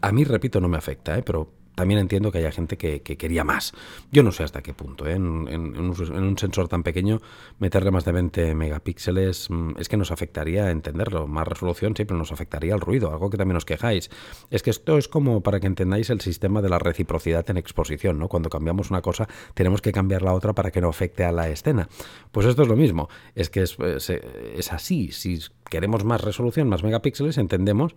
A 0.00 0.12
mí, 0.12 0.24
repito, 0.24 0.60
no 0.60 0.68
me 0.68 0.76
afecta, 0.76 1.18
¿eh? 1.18 1.22
pero 1.22 1.50
también 1.76 2.00
entiendo 2.00 2.32
que 2.32 2.38
haya 2.38 2.50
gente 2.50 2.76
que, 2.76 3.02
quería 3.02 3.44
más. 3.44 3.72
Yo 4.10 4.22
no 4.22 4.32
sé 4.32 4.42
hasta 4.42 4.62
qué 4.62 4.72
punto. 4.72 5.06
¿eh? 5.06 5.12
En, 5.12 5.78
un, 5.78 6.38
sensor 6.38 6.68
tan 6.68 6.82
pequeño, 6.82 7.20
meterle 7.58 7.90
más 7.90 8.04
de 8.04 8.12
20 8.12 8.54
megapíxeles 8.54 9.50
mm, 9.50 9.72
es 9.78 9.88
que 9.88 9.96
nos 9.96 10.10
afectaría 10.10 10.70
entenderlo. 10.70 11.26
Más 11.28 11.46
resolución 11.46 11.94
siempre 11.94 12.16
nos 12.16 12.32
afectaría 12.32 12.74
el 12.74 12.80
ruido, 12.80 13.12
algo 13.12 13.30
que 13.30 13.36
también 13.36 13.58
os 13.58 13.66
quejáis. 13.66 14.10
Es 14.50 14.62
que 14.62 14.70
esto 14.70 14.96
es 14.96 15.06
como 15.06 15.42
para 15.42 15.60
que 15.60 15.66
entendáis 15.66 16.08
el 16.08 16.22
sistema 16.22 16.62
de 16.62 16.70
la 16.70 16.78
reciprocidad 16.78 17.48
en 17.50 17.58
exposición. 17.58 18.18
¿no? 18.18 18.28
Cuando 18.28 18.48
cambiamos 18.48 18.90
una 18.90 19.02
cosa, 19.02 19.28
tenemos 19.52 19.82
que 19.82 19.92
cambiar 19.92 20.22
la 20.22 20.32
otra 20.32 20.54
para 20.54 20.70
que 20.70 20.80
no 20.80 20.88
afecte 20.88 21.24
a 21.24 21.30
la 21.32 21.50
escena. 21.50 21.88
Pues 22.32 22.46
esto 22.46 22.62
es 22.62 22.68
lo 22.68 22.76
mismo. 22.76 23.08
Es 23.34 23.50
que 23.50 23.62
es, 23.62 23.76
es 23.78 24.72
así. 24.72 25.12
Si 25.12 25.40
queremos 25.68 26.04
más 26.04 26.22
resolución, 26.22 26.70
más 26.70 26.82
megapíxeles, 26.82 27.36
entendemos 27.36 27.94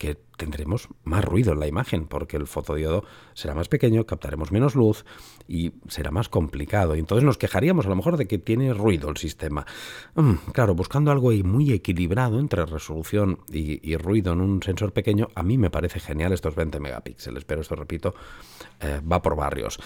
que 0.00 0.16
tendremos 0.38 0.88
más 1.04 1.22
ruido 1.22 1.52
en 1.52 1.60
la 1.60 1.66
imagen, 1.66 2.06
porque 2.06 2.38
el 2.38 2.46
fotodiodo 2.46 3.04
será 3.34 3.54
más 3.54 3.68
pequeño, 3.68 4.06
captaremos 4.06 4.50
menos 4.50 4.74
luz 4.74 5.04
y 5.46 5.72
será 5.88 6.10
más 6.10 6.30
complicado. 6.30 6.96
Y 6.96 7.00
entonces 7.00 7.22
nos 7.22 7.36
quejaríamos 7.36 7.84
a 7.84 7.90
lo 7.90 7.96
mejor 7.96 8.16
de 8.16 8.26
que 8.26 8.38
tiene 8.38 8.72
ruido 8.72 9.10
el 9.10 9.18
sistema. 9.18 9.66
Mm, 10.14 10.36
claro, 10.54 10.74
buscando 10.74 11.10
algo 11.10 11.30
muy 11.44 11.72
equilibrado 11.72 12.40
entre 12.40 12.64
resolución 12.64 13.40
y, 13.52 13.94
ruido 13.98 14.32
en 14.32 14.40
un 14.40 14.62
sensor 14.62 14.94
pequeño, 14.94 15.28
a 15.34 15.42
mí 15.42 15.58
me 15.58 15.68
parece 15.68 16.00
genial 16.00 16.32
estos 16.32 16.54
20 16.54 16.80
megapíxeles, 16.80 17.44
pero 17.44 17.60
esto, 17.60 17.76
repito, 17.76 18.14
eh, 18.80 19.02
va 19.06 19.20
por 19.20 19.36
barrios. 19.36 19.78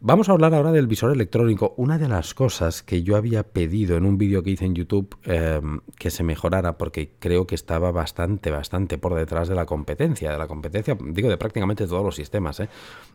Vamos 0.00 0.30
a 0.30 0.32
hablar 0.32 0.54
ahora 0.54 0.72
del 0.72 0.86
visor 0.86 1.12
electrónico. 1.12 1.74
Una 1.76 1.98
de 1.98 2.08
las 2.08 2.32
cosas 2.32 2.82
que 2.82 3.02
yo 3.02 3.16
había 3.16 3.42
pedido 3.42 3.98
en 3.98 4.06
un 4.06 4.16
vídeo 4.16 4.42
que 4.42 4.50
hice 4.50 4.64
en 4.64 4.74
YouTube 4.74 5.14
eh, 5.24 5.60
que 5.98 6.10
se 6.10 6.22
mejorara, 6.22 6.78
porque 6.78 7.12
creo 7.18 7.46
que 7.46 7.54
estaba 7.54 7.90
bastante, 7.90 8.50
bastante 8.50 8.96
por 8.96 9.14
detrás 9.14 9.48
de 9.48 9.57
la 9.58 9.66
competencia, 9.66 10.32
de 10.32 10.38
la 10.38 10.46
competencia, 10.46 10.96
digo, 11.00 11.28
de 11.28 11.36
prácticamente 11.36 11.86
todos 11.86 12.04
los 12.04 12.14
sistemas. 12.14 12.60
¿eh? 12.60 12.68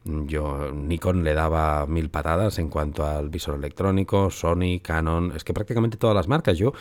Yo, 0.04 0.72
Nikon 0.72 1.24
le 1.24 1.34
daba 1.34 1.86
mil 1.88 2.10
patadas 2.10 2.60
en 2.60 2.70
cuanto 2.70 3.06
al 3.06 3.30
visor 3.30 3.56
electrónico, 3.56 4.30
Sony, 4.30 4.80
Canon, 4.82 5.34
es 5.36 5.44
que 5.44 5.54
prácticamente 5.54 5.98
todas 5.98 6.16
las 6.16 6.28
marcas. 6.28 6.58
Yo 6.58 6.74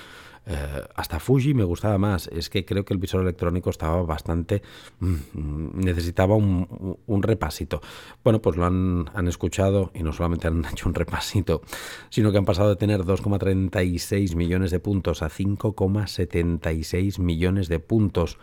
eh, 0.44 0.83
hasta 0.96 1.20
Fuji 1.20 1.55
me 1.55 1.64
gustaba 1.64 1.98
más. 1.98 2.29
Es 2.29 2.51
que 2.51 2.64
creo 2.64 2.85
que 2.85 2.94
el 2.94 2.98
visor 2.98 3.22
electrónico 3.22 3.70
estaba 3.70 4.03
bastante... 4.03 4.62
Mm, 4.98 5.85
necesitaba 5.85 6.35
un, 6.35 6.98
un, 7.07 7.22
repasito. 7.22 7.81
Bueno, 8.25 8.42
pues 8.42 8.57
lo 8.57 8.66
han, 8.66 9.09
han, 9.14 9.29
escuchado 9.29 9.92
y 9.94 10.03
no 10.03 10.12
solamente 10.12 10.48
han 10.48 10.64
hecho 10.72 10.88
un 10.88 10.94
repasito, 10.94 11.62
sino 12.11 12.33
que 12.33 12.38
han 12.38 12.44
pasado 12.44 12.70
de 12.70 12.77
tener 12.77 13.03
2,36 13.03 14.35
millones 14.35 14.70
de 14.70 14.81
puntos 14.81 15.22
a 15.22 15.29
5,76 15.29 17.20
millones 17.20 17.68
de 17.68 17.79
puntos 17.79 18.38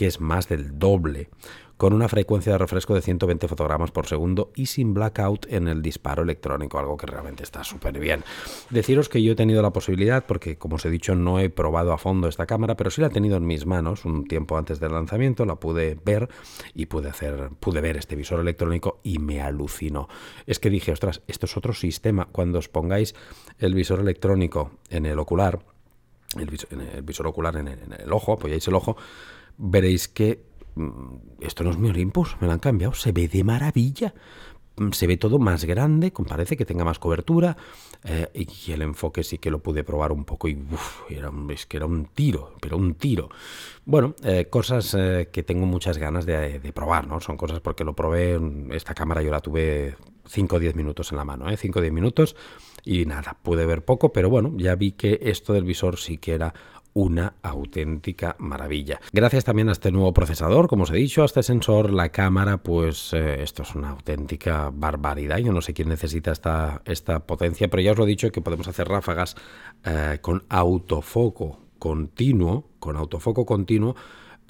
que 0.00 0.06
es 0.06 0.18
más 0.18 0.48
del 0.48 0.78
doble, 0.78 1.28
con 1.76 1.92
una 1.92 2.08
frecuencia 2.08 2.52
de 2.52 2.56
refresco 2.56 2.94
de 2.94 3.02
120 3.02 3.48
fotogramas 3.48 3.90
por 3.90 4.06
segundo 4.06 4.50
y 4.56 4.64
sin 4.64 4.94
blackout 4.94 5.44
en 5.50 5.68
el 5.68 5.82
disparo 5.82 6.22
electrónico, 6.22 6.78
algo 6.78 6.96
que 6.96 7.04
realmente 7.04 7.42
está 7.42 7.64
súper 7.64 7.98
bien. 7.98 8.24
Deciros 8.70 9.10
que 9.10 9.22
yo 9.22 9.32
he 9.32 9.36
tenido 9.36 9.60
la 9.60 9.74
posibilidad, 9.74 10.24
porque 10.24 10.56
como 10.56 10.76
os 10.76 10.86
he 10.86 10.90
dicho 10.90 11.14
no 11.16 11.38
he 11.38 11.50
probado 11.50 11.92
a 11.92 11.98
fondo 11.98 12.28
esta 12.28 12.46
cámara, 12.46 12.78
pero 12.78 12.88
sí 12.88 13.02
la 13.02 13.08
he 13.08 13.10
tenido 13.10 13.36
en 13.36 13.46
mis 13.46 13.66
manos 13.66 14.06
un 14.06 14.24
tiempo 14.24 14.56
antes 14.56 14.80
del 14.80 14.92
lanzamiento, 14.92 15.44
la 15.44 15.56
pude 15.56 15.98
ver 16.02 16.30
y 16.72 16.86
pude, 16.86 17.10
hacer, 17.10 17.50
pude 17.60 17.82
ver 17.82 17.98
este 17.98 18.16
visor 18.16 18.40
electrónico 18.40 19.00
y 19.02 19.18
me 19.18 19.42
alucinó. 19.42 20.08
Es 20.46 20.60
que 20.60 20.70
dije, 20.70 20.92
ostras, 20.92 21.20
esto 21.26 21.44
es 21.44 21.58
otro 21.58 21.74
sistema. 21.74 22.24
Cuando 22.32 22.58
os 22.58 22.70
pongáis 22.70 23.14
el 23.58 23.74
visor 23.74 24.00
electrónico 24.00 24.70
en 24.88 25.04
el 25.04 25.18
ocular, 25.18 25.60
el 26.38 27.02
visor, 27.02 27.26
ocular 27.26 27.56
en 27.56 27.68
el, 27.68 27.82
en 27.82 27.92
el 28.00 28.12
ojo, 28.14 28.32
apoyáis 28.32 28.66
el 28.66 28.74
ojo, 28.74 28.96
veréis 29.58 30.08
que 30.08 30.42
mm, 30.74 31.40
esto 31.40 31.64
no 31.64 31.70
es 31.70 31.78
mi 31.78 31.90
Olympus, 31.90 32.36
me 32.40 32.46
lo 32.46 32.52
han 32.52 32.58
cambiado, 32.58 32.94
se 32.94 33.12
ve 33.12 33.28
de 33.28 33.44
maravilla. 33.44 34.14
Mm, 34.76 34.92
se 34.92 35.06
ve 35.06 35.16
todo 35.16 35.38
más 35.38 35.64
grande, 35.64 36.10
parece 36.10 36.56
que 36.56 36.64
tenga 36.64 36.84
más 36.84 36.98
cobertura 36.98 37.56
eh, 38.04 38.28
y 38.34 38.72
el 38.72 38.80
enfoque 38.80 39.22
sí 39.22 39.36
que 39.38 39.50
lo 39.50 39.58
pude 39.58 39.84
probar 39.84 40.10
un 40.10 40.24
poco 40.24 40.48
y 40.48 40.58
era, 41.10 41.30
es 41.50 41.66
que 41.66 41.76
era 41.76 41.86
un 41.86 42.06
tiro, 42.06 42.54
pero 42.60 42.78
un 42.78 42.94
tiro. 42.94 43.28
Bueno, 43.84 44.14
eh, 44.24 44.46
cosas 44.48 44.96
eh, 44.98 45.28
que 45.30 45.42
tengo 45.42 45.66
muchas 45.66 45.98
ganas 45.98 46.24
de, 46.24 46.72
probar, 46.74 47.06
¿no? 47.06 47.20
Son 47.20 47.36
cosas 47.36 47.60
porque 47.60 47.84
lo 47.84 47.94
probé, 47.94 48.40
esta 48.70 48.94
cámara 48.94 49.22
yo 49.22 49.30
la 49.30 49.40
tuve 49.40 49.96
5 50.26 50.56
o 50.56 50.58
10 50.58 50.74
minutos 50.76 51.12
en 51.12 51.18
la 51.18 51.24
mano, 51.24 51.50
¿eh? 51.50 51.56
5 51.58 51.78
o 51.78 51.82
10 51.82 51.92
minutos 51.92 52.36
y 52.82 53.04
nada, 53.04 53.36
pude 53.42 53.66
ver 53.66 53.84
poco, 53.84 54.12
pero 54.12 54.30
bueno, 54.30 54.54
ya 54.56 54.74
vi 54.76 54.92
que 54.92 55.18
esto 55.22 55.52
del 55.52 55.64
visor 55.64 55.98
sí 55.98 56.16
que 56.16 56.32
era 56.32 56.54
una 56.92 57.34
auténtica 57.42 58.36
maravilla. 58.38 59.00
Gracias 59.12 59.44
también 59.44 59.68
a 59.68 59.72
este 59.72 59.92
nuevo 59.92 60.12
procesador, 60.12 60.68
como 60.68 60.84
os 60.84 60.90
he 60.90 60.96
dicho, 60.96 61.22
a 61.22 61.26
este 61.26 61.42
sensor, 61.42 61.92
la 61.92 62.10
cámara, 62.10 62.58
pues 62.58 63.12
eh, 63.12 63.42
esto 63.42 63.62
es 63.62 63.74
una 63.74 63.90
auténtica 63.90 64.70
barbaridad. 64.72 65.38
Yo 65.38 65.52
no 65.52 65.60
sé 65.60 65.72
quién 65.72 65.88
necesita 65.88 66.32
esta, 66.32 66.82
esta 66.84 67.26
potencia, 67.26 67.68
pero 67.68 67.82
ya 67.82 67.92
os 67.92 67.98
lo 67.98 68.04
he 68.04 68.08
dicho 68.08 68.30
que 68.30 68.40
podemos 68.40 68.68
hacer 68.68 68.88
ráfagas 68.88 69.36
eh, 69.84 70.18
con 70.20 70.44
autofoco 70.48 71.60
continuo, 71.78 72.70
con 72.78 72.96
autofoco 72.96 73.46
continuo 73.46 73.96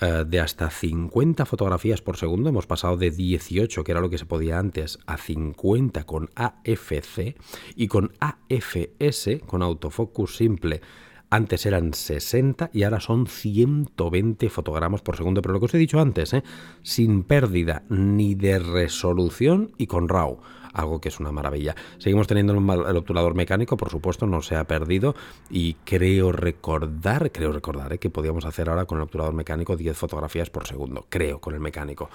eh, 0.00 0.24
de 0.26 0.40
hasta 0.40 0.70
50 0.70 1.44
fotografías 1.44 2.00
por 2.00 2.16
segundo. 2.16 2.48
Hemos 2.48 2.66
pasado 2.66 2.96
de 2.96 3.10
18, 3.10 3.84
que 3.84 3.92
era 3.92 4.00
lo 4.00 4.08
que 4.08 4.18
se 4.18 4.24
podía 4.24 4.58
antes, 4.58 4.98
a 5.06 5.18
50 5.18 6.04
con 6.04 6.30
AFC 6.34 7.36
y 7.76 7.88
con 7.88 8.12
AFS, 8.18 9.40
con 9.46 9.62
autofocus 9.62 10.36
simple 10.36 10.80
antes 11.30 11.64
eran 11.64 11.94
60 11.94 12.70
y 12.72 12.82
ahora 12.82 13.00
son 13.00 13.26
120 13.26 14.50
fotogramas 14.50 15.00
por 15.00 15.16
segundo. 15.16 15.40
Pero 15.40 15.54
lo 15.54 15.60
que 15.60 15.66
os 15.66 15.74
he 15.74 15.78
dicho 15.78 16.00
antes, 16.00 16.34
¿eh? 16.34 16.42
sin 16.82 17.22
pérdida 17.22 17.84
ni 17.88 18.34
de 18.34 18.58
resolución 18.58 19.72
y 19.78 19.86
con 19.86 20.08
RAW 20.08 20.38
algo 20.72 21.00
que 21.00 21.08
es 21.08 21.20
una 21.20 21.32
maravilla. 21.32 21.74
Seguimos 21.98 22.26
teniendo 22.26 22.52
el 22.52 22.96
obturador 22.96 23.34
mecánico, 23.34 23.76
por 23.76 23.90
supuesto, 23.90 24.26
no 24.26 24.42
se 24.42 24.56
ha 24.56 24.64
perdido 24.64 25.14
y 25.48 25.74
creo 25.84 26.32
recordar, 26.32 27.32
creo 27.32 27.52
recordar 27.52 27.92
¿eh? 27.92 27.98
que 27.98 28.10
podíamos 28.10 28.44
hacer 28.44 28.68
ahora 28.68 28.84
con 28.84 28.98
el 28.98 29.02
obturador 29.02 29.34
mecánico 29.34 29.76
10 29.76 29.96
fotografías 29.96 30.50
por 30.50 30.66
segundo, 30.66 31.06
creo, 31.08 31.40
con 31.40 31.54
el 31.54 31.60
mecánico 31.60 32.10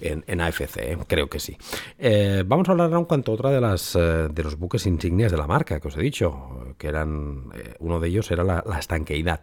en, 0.00 0.40
AFC, 0.40 0.76
¿eh? 0.78 0.98
creo 1.06 1.28
que 1.28 1.40
sí. 1.40 1.56
Eh, 1.98 2.44
vamos 2.46 2.68
a 2.68 2.72
hablar 2.72 2.86
ahora 2.86 3.00
en 3.00 3.04
cuanto 3.04 3.32
otra 3.32 3.50
de, 3.50 3.60
las, 3.60 3.94
de 3.94 4.42
los 4.42 4.56
buques 4.56 4.86
insignias 4.86 5.32
de 5.32 5.38
la 5.38 5.46
marca 5.46 5.80
que 5.80 5.88
os 5.88 5.96
he 5.96 6.00
dicho, 6.00 6.74
que 6.78 6.88
eran, 6.88 7.50
uno 7.80 7.98
de 7.98 8.08
ellos 8.08 8.30
era 8.30 8.44
la, 8.44 8.62
la 8.66 8.78
estanqueidad. 8.78 9.40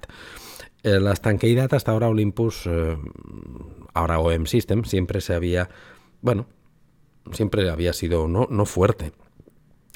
la 0.84 1.12
estanqueidad 1.12 1.74
hasta 1.74 1.92
ahora 1.92 2.08
Olympus, 2.08 2.70
ahora 3.94 4.20
OM 4.20 4.46
System, 4.46 4.86
siempre 4.86 5.20
se 5.20 5.34
había, 5.34 5.70
bueno, 6.22 6.48
siempre 7.32 7.70
había 7.70 7.94
sido 7.94 8.28
no, 8.28 8.48
no 8.50 8.66
fuerte, 8.66 9.14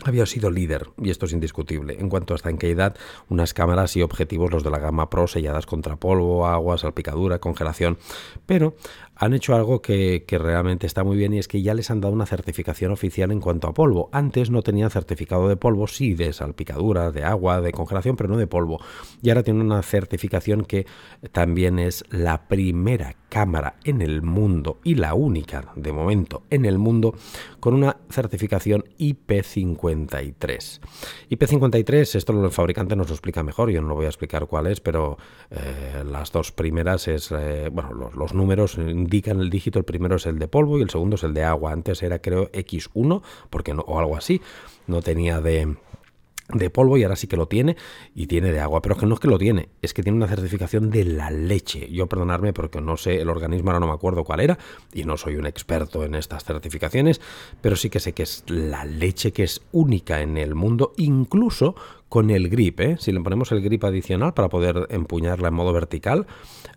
había 0.06 0.26
sido 0.26 0.50
líder, 0.50 0.90
y 0.98 1.10
esto 1.10 1.26
es 1.26 1.34
indiscutible. 1.34 1.98
En 2.00 2.10
cuanto 2.10 2.34
a 2.34 2.38
estanqueidad, 2.38 2.96
unas 3.28 3.54
cámaras 3.54 3.96
y 3.98 4.02
objetivos, 4.02 4.52
los 4.52 4.64
de 4.64 4.70
la 4.70 4.80
gama 4.80 5.10
Pro, 5.10 5.28
selladas 5.28 5.66
contra 5.66 5.98
polvo, 5.98 6.48
agua, 6.48 6.78
salpicadura, 6.78 7.40
congelación, 7.40 7.98
pero 8.46 8.76
han 9.20 9.34
hecho 9.34 9.54
algo 9.54 9.82
que, 9.82 10.24
realmente 10.30 10.88
está 10.88 11.04
muy 11.04 11.18
bien 11.18 11.34
y 11.34 11.40
es 11.40 11.50
que 11.50 11.62
ya 11.62 11.74
les 11.74 11.92
han 11.92 12.00
dado 12.00 12.14
una 12.14 12.26
certificación 12.26 12.94
oficial 12.94 13.32
en 13.32 13.42
cuanto 13.42 13.68
a 13.68 13.74
polvo. 13.74 14.10
Antes 14.14 14.50
no 14.50 14.62
tenían 14.62 14.90
certificado 14.90 15.50
de 15.50 15.58
polvo, 15.58 15.88
sí 15.88 16.14
de 16.14 16.32
salpicadura, 16.32 17.12
de 17.12 17.26
agua, 17.26 17.60
de 17.60 17.74
congelación, 17.74 18.16
pero 18.16 18.30
no 18.30 18.38
de 18.38 18.48
polvo. 18.48 18.80
Y 19.22 19.30
ahora 19.30 19.44
tienen 19.44 19.64
una 19.64 19.82
certificación 19.82 20.64
que 20.64 20.88
también 21.34 21.80
es 21.80 22.06
la 22.10 22.48
primera 22.48 23.18
cámara 23.28 23.76
en 23.84 24.02
el 24.02 24.22
mundo 24.22 24.80
y 24.86 24.96
la 24.96 25.14
única 25.14 25.72
de 25.76 25.92
momento 25.92 26.44
en 26.50 26.66
el 26.66 26.80
mundo 26.80 27.14
con 27.60 27.74
una 27.74 27.98
certificación 28.10 28.86
IP53. 28.98 30.80
IP53, 31.30 32.16
esto 32.16 32.46
el 32.46 32.52
fabricante 32.52 32.96
nos 32.96 33.10
lo 33.10 33.14
explica 33.14 33.44
mejor, 33.44 33.70
yo 33.70 33.82
no 33.82 33.90
lo 33.90 33.96
voy 33.96 34.06
a 34.06 34.10
explicar 34.10 34.48
cuál 34.48 34.68
es, 34.68 34.80
pero 34.80 35.18
eh, 35.52 36.04
las 36.06 36.32
dos 36.32 36.52
primeras 36.54 37.08
es, 37.08 37.32
eh, 37.32 37.70
bueno, 37.72 37.94
los, 37.94 38.16
los 38.16 38.34
números 38.34 38.78
indican 39.10 39.42
el 39.42 39.50
dígito, 39.50 39.80
el 39.80 39.86
primero 39.86 40.18
es 40.18 40.28
el 40.28 40.38
de 40.38 40.48
polvo 40.48 40.78
y 40.78 40.84
el 40.84 40.92
segundo 40.92 41.16
es 41.16 41.24
el 41.24 41.34
de 41.34 41.44
agua. 41.44 41.72
Antes 41.72 42.04
era 42.04 42.20
creo 42.20 42.52
X1, 42.52 43.24
porque 43.50 43.74
o 43.74 44.00
algo 44.00 44.16
así, 44.16 44.40
no 44.86 45.02
tenía 45.02 45.42
de, 45.42 45.76
de 46.54 46.70
polvo 46.70 46.96
y 46.96 47.04
ahora 47.04 47.16
sí 47.16 47.26
que 47.26 47.36
lo 47.36 47.48
tiene 47.48 47.76
y 48.14 48.28
tiene 48.28 48.52
de 48.52 48.60
agua, 48.60 48.84
pero 48.84 48.94
es 48.94 49.00
que 49.00 49.08
no 49.08 49.16
es 49.16 49.20
que 49.20 49.28
lo 49.28 49.40
tiene, 49.40 49.70
es 49.82 49.96
que 49.96 50.04
tiene 50.04 50.16
una 50.16 50.28
certificación 50.28 50.92
de 50.92 51.06
la 51.06 51.32
leche. 51.32 51.92
Yo 51.92 52.06
perdonarme 52.06 52.54
porque 52.54 52.82
no 52.82 52.98
sé 52.98 53.20
el 53.20 53.30
organismo, 53.30 53.72
ahora 53.72 53.80
no 53.80 53.88
me 53.88 53.94
acuerdo 53.94 54.24
cuál 54.24 54.42
era 54.42 54.60
y 54.94 55.06
no 55.06 55.18
soy 55.18 55.38
un 55.38 55.48
experto 55.48 56.04
en 56.04 56.14
estas 56.14 56.44
certificaciones, 56.44 57.20
pero 57.62 57.76
sí 57.76 57.90
que 57.90 58.00
sé 58.00 58.14
que 58.14 58.24
es 58.24 58.44
la 58.48 58.86
leche 58.86 59.32
que 59.32 59.44
es 59.44 59.62
única 59.72 60.22
en 60.22 60.38
el 60.38 60.54
mundo, 60.54 60.94
incluso 60.98 61.74
con 62.10 62.30
el 62.30 62.48
grip. 62.48 62.80
¿eh? 62.80 62.96
Si 63.00 63.12
le 63.12 63.22
ponemos 63.22 63.52
el 63.52 63.62
grip 63.62 63.84
adicional 63.86 64.36
para 64.36 64.50
poder 64.50 64.86
empuñarla 64.92 65.48
en 65.48 65.54
modo 65.56 65.74
vertical, 65.74 66.28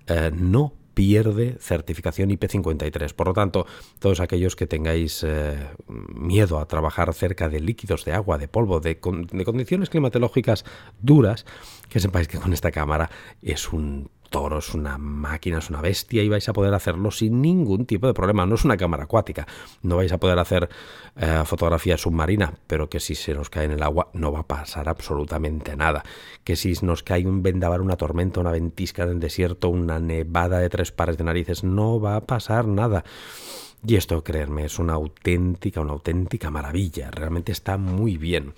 eh, 0.07 0.31
no 0.35 0.73
pierde 0.95 1.57
certificación 1.61 2.31
IP53. 2.31 3.13
Por 3.15 3.29
lo 3.29 3.33
tanto, 3.33 3.67
todos 3.99 4.21
aquellos 4.21 4.57
que 4.57 4.67
tengáis 4.67 5.25
eh, 5.27 5.69
miedo 5.89 6.59
a 6.59 6.67
trabajar 6.67 7.13
cerca 7.15 7.49
de 7.49 7.61
líquidos 7.61 8.05
de 8.05 8.13
agua, 8.13 8.39
de 8.39 8.49
polvo, 8.49 8.81
de, 8.81 8.99
condiciones 9.01 9.91
climatológicas 9.91 10.65
duras, 11.01 11.45
que 11.89 12.01
sepáis 12.01 12.29
que 12.29 12.39
con 12.39 12.53
esta 12.53 12.71
cámara 12.71 13.11
es 13.43 13.73
un 13.73 14.11
toro, 14.33 14.59
es 14.59 14.75
una 14.75 14.99
máquina, 14.99 15.59
es 15.59 15.71
una 15.71 15.81
bestia 15.81 16.23
y 16.25 16.29
vais 16.29 16.49
a 16.49 16.53
poder 16.53 16.75
hacerlo 16.75 17.13
sin 17.13 17.41
ningún 17.41 17.87
tipo 17.87 18.09
de 18.09 18.15
problema. 18.15 18.45
No 18.47 18.57
es 18.57 18.65
una 18.65 18.77
cámara 18.77 19.05
acuática, 19.05 19.47
no 19.83 19.97
vais 19.97 20.11
a 20.11 20.19
poder 20.19 20.39
hacer 20.41 20.69
eh, 21.15 21.43
fotografía 21.45 21.97
submarina, 21.97 22.55
pero 22.67 22.89
que 22.89 22.99
si 22.99 23.15
se 23.15 23.35
nos 23.35 23.51
cae 23.51 23.67
en 23.67 23.73
el 23.73 23.83
agua 23.83 24.09
no 24.15 24.33
va 24.33 24.41
a 24.41 24.49
pasar 24.49 24.89
absolutamente 24.89 25.77
nada. 25.77 26.03
Que 26.43 26.57
si 26.57 26.73
nos 26.83 27.05
cae 27.05 27.25
un 27.27 27.45
vendaval, 27.45 27.83
una 27.83 27.97
tormenta, 27.97 28.41
una 28.41 28.51
ventisca 28.51 29.05
en 29.05 29.11
el 29.11 29.21
desierto, 29.21 29.69
una 29.69 30.01
nevada 30.01 30.59
de 30.59 30.71
tres 30.71 30.91
pares 30.91 31.17
de 31.19 31.25
narices, 31.25 31.63
no 31.63 32.01
va 32.01 32.17
a 32.17 32.23
pasar 32.23 32.67
nada. 32.67 33.05
Y 33.87 33.97
esto, 33.97 34.25
creerme, 34.25 34.65
es 34.65 34.79
una 34.79 34.95
auténtica, 34.95 35.81
una 35.81 35.93
auténtica 35.93 36.51
maravilla. 36.51 37.11
Realmente 37.11 37.53
está 37.53 37.77
muy 37.77 38.17
bien. 38.17 38.55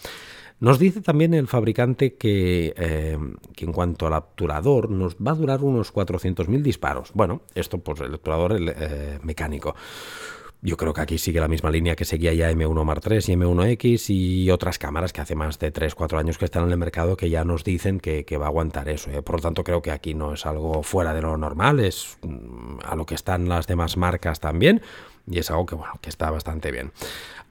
Nos 0.64 0.78
dice 0.78 1.02
también 1.02 1.34
el 1.34 1.46
fabricante 1.46 2.14
que, 2.14 2.72
eh, 2.74 3.18
que, 3.54 3.66
en 3.66 3.72
cuanto 3.72 4.06
al 4.06 4.14
obturador 4.14 4.88
nos 4.88 5.14
va 5.16 5.32
a 5.32 5.34
durar 5.34 5.62
unos 5.62 5.92
400.000 5.92 6.62
disparos. 6.62 7.10
Bueno, 7.12 7.42
esto 7.54 7.76
pues 7.76 8.00
el 8.00 8.14
obturador 8.14 8.56
eh, 8.58 9.18
mecánico. 9.22 9.74
Yo 10.62 10.78
creo 10.78 10.94
que 10.94 11.02
aquí 11.02 11.18
sigue 11.18 11.38
la 11.38 11.48
misma 11.48 11.70
línea 11.70 11.94
que 11.94 12.06
seguía 12.06 12.32
ya 12.32 12.50
M1 12.50 12.82
Mark 12.82 13.02
III 13.04 13.18
y 13.18 13.36
M1X 13.36 14.08
y 14.08 14.50
otras 14.50 14.78
cámaras 14.78 15.12
que 15.12 15.20
hace 15.20 15.34
más 15.34 15.58
de 15.58 15.70
3-4 15.70 16.18
años 16.18 16.38
que 16.38 16.46
están 16.46 16.64
en 16.64 16.70
el 16.70 16.78
mercado 16.78 17.18
que 17.18 17.28
ya 17.28 17.44
nos 17.44 17.62
dicen 17.62 18.00
que, 18.00 18.24
va 18.38 18.46
a 18.46 18.48
aguantar 18.48 18.88
eso. 18.88 19.10
¿eh? 19.10 19.20
Por 19.20 19.34
lo 19.34 19.42
tanto, 19.42 19.64
creo 19.64 19.82
que 19.82 19.90
aquí 19.90 20.14
no 20.14 20.32
es 20.32 20.46
algo 20.46 20.82
fuera 20.82 21.12
de 21.12 21.20
lo 21.20 21.36
normal, 21.36 21.80
es 21.80 22.16
mm, 22.22 22.78
a 22.86 22.96
lo 22.96 23.04
que 23.04 23.16
están 23.16 23.50
las 23.50 23.66
demás 23.66 23.98
marcas 23.98 24.40
también 24.40 24.80
y 25.30 25.38
es 25.38 25.50
algo 25.50 25.66
que, 25.66 25.74
bueno, 25.74 25.92
que 26.00 26.08
está 26.08 26.30
bastante 26.30 26.70
bien. 26.70 26.92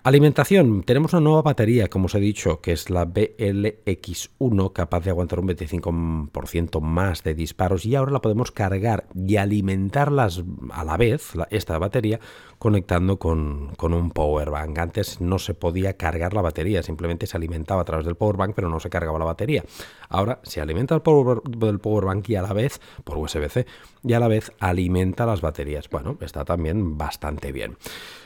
Alimentación. 0.05 0.83
Tenemos 0.83 1.13
una 1.13 1.21
nueva 1.21 1.43
batería, 1.43 1.87
como 1.87 2.07
os 2.07 2.15
he 2.15 2.19
dicho, 2.19 2.59
que 2.59 2.73
es 2.73 2.89
la 2.89 3.07
BLX1, 3.07 4.73
capaz 4.73 5.05
de 5.05 5.11
aguantar 5.11 5.39
un 5.39 5.47
25% 5.47 6.81
más 6.81 7.23
de 7.23 7.33
disparos 7.33 7.85
y 7.85 7.95
ahora 7.95 8.11
la 8.11 8.21
podemos 8.21 8.51
cargar 8.51 9.07
y 9.15 9.37
alimentarlas 9.37 10.43
a 10.71 10.83
la 10.83 10.97
vez, 10.97 11.31
esta 11.51 11.77
batería, 11.77 12.19
conectando 12.59 13.17
con, 13.17 13.75
un 13.79 14.11
power 14.11 14.49
bank. 14.49 14.77
Antes 14.77 15.21
no 15.21 15.39
se 15.39 15.53
podía 15.53 15.95
cargar 15.95 16.33
la 16.33 16.41
batería, 16.41 16.83
simplemente 16.83 17.25
se 17.25 17.37
alimentaba 17.37 17.83
a 17.83 17.85
través 17.85 18.05
del 18.05 18.15
power 18.15 18.35
bank, 18.35 18.53
pero 18.55 18.67
no 18.67 18.81
se 18.81 18.89
cargaba 18.89 19.19
la 19.19 19.25
batería. 19.25 19.63
Ahora 20.09 20.41
se 20.43 20.59
alimenta 20.59 20.95
el 20.95 21.01
power, 21.01 21.41
del 21.43 21.79
power 21.79 22.03
bank 22.03 22.27
y 22.27 22.35
a 22.35 22.41
la 22.41 22.51
vez, 22.51 22.81
por 23.05 23.17
USB-C, 23.17 23.65
y 24.03 24.13
a 24.13 24.19
la 24.19 24.27
vez 24.27 24.51
alimenta 24.59 25.25
las 25.25 25.39
baterías. 25.39 25.89
Bueno, 25.89 26.17
está 26.19 26.43
también 26.43 26.97
bastante 26.97 27.53
bien. 27.53 27.77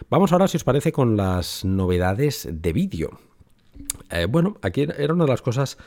Vamos 0.09 0.31
ahora, 0.31 0.47
si 0.47 0.57
os 0.57 0.63
parece, 0.63 0.91
con 0.91 1.17
las 1.17 1.66
novedades 1.75 2.47
de 2.51 2.73
vídeo. 2.73 3.19
Eh, 4.09 4.25
bueno, 4.25 4.57
aquí 4.61 4.81
era 4.81 5.13
una 5.13 5.25
de 5.25 5.31
las 5.31 5.41
cosas 5.41 5.77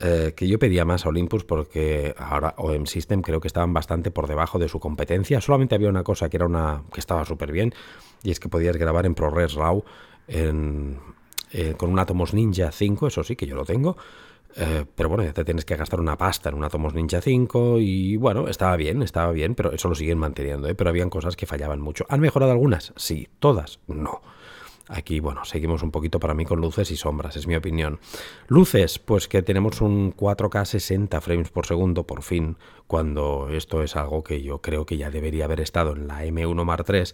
eh, 0.00 0.32
que 0.34 0.48
yo 0.48 0.58
pedía 0.58 0.84
más 0.84 1.04
a 1.04 1.10
Olympus 1.10 1.44
porque 1.44 2.14
ahora 2.16 2.54
OM 2.56 2.86
System 2.86 3.22
creo 3.22 3.40
que 3.40 3.48
estaban 3.48 3.72
bastante 3.72 4.10
por 4.10 4.26
debajo 4.26 4.58
de 4.58 4.68
su 4.68 4.80
competencia. 4.80 5.40
Solamente 5.40 5.74
había 5.74 5.88
una 5.88 6.02
cosa 6.02 6.28
que 6.28 6.36
era 6.36 6.46
una 6.46 6.82
que 6.92 7.00
estaba 7.00 7.24
súper 7.24 7.52
bien 7.52 7.74
y 8.22 8.30
es 8.30 8.40
que 8.40 8.48
podías 8.48 8.76
grabar 8.76 9.06
en 9.06 9.14
ProRes 9.14 9.54
RAW 9.54 9.84
eh, 10.28 11.74
con 11.76 11.90
un 11.90 11.98
Atomos 11.98 12.32
Ninja 12.32 12.70
5, 12.70 13.08
eso 13.08 13.24
sí 13.24 13.36
que 13.36 13.46
yo 13.46 13.56
lo 13.56 13.64
tengo. 13.64 13.96
pero 14.96 15.08
bueno, 15.08 15.24
ya 15.24 15.32
te 15.32 15.44
tienes 15.44 15.64
que 15.64 15.76
gastar 15.76 16.00
una 16.00 16.16
pasta 16.16 16.48
en 16.48 16.54
un 16.54 16.64
Atomos 16.64 16.94
Ninja 16.94 17.20
5 17.20 17.78
y 17.80 18.16
bueno, 18.16 18.48
estaba 18.48 18.76
bien, 18.76 19.02
estaba 19.02 19.32
bien, 19.32 19.54
pero 19.54 19.72
eso 19.72 19.88
lo 19.88 19.94
siguen 19.94 20.18
manteniendo, 20.18 20.74
pero 20.76 20.90
habían 20.90 21.10
cosas 21.10 21.36
que 21.36 21.46
fallaban 21.46 21.80
mucho. 21.80 22.06
¿Han 22.08 22.20
mejorado 22.20 22.52
algunas? 22.52 22.92
Sí, 22.96 23.28
todas, 23.38 23.80
no. 23.86 24.22
Aquí, 24.92 25.20
bueno, 25.20 25.44
seguimos 25.44 25.84
un 25.84 25.92
poquito 25.92 26.18
para 26.18 26.34
mí 26.34 26.44
con 26.44 26.60
luces 26.60 26.90
y 26.90 26.96
sombras, 26.96 27.36
es 27.36 27.46
mi 27.46 27.54
opinión. 27.54 28.00
Luces, 28.48 28.98
pues 28.98 29.28
que 29.28 29.40
tenemos 29.40 29.80
un 29.80 30.12
4K 30.16 30.64
60 30.64 31.20
frames 31.20 31.50
por 31.50 31.64
segundo, 31.64 32.08
por 32.08 32.22
fin, 32.22 32.56
cuando 32.88 33.48
esto 33.50 33.84
es 33.84 33.94
algo 33.94 34.24
que 34.24 34.42
yo 34.42 34.60
creo 34.60 34.86
que 34.86 34.96
ya 34.96 35.08
debería 35.08 35.44
haber 35.44 35.60
estado 35.60 35.92
en 35.92 36.08
la 36.08 36.24
M1 36.24 36.64
Mark 36.64 36.84
III 36.88 37.04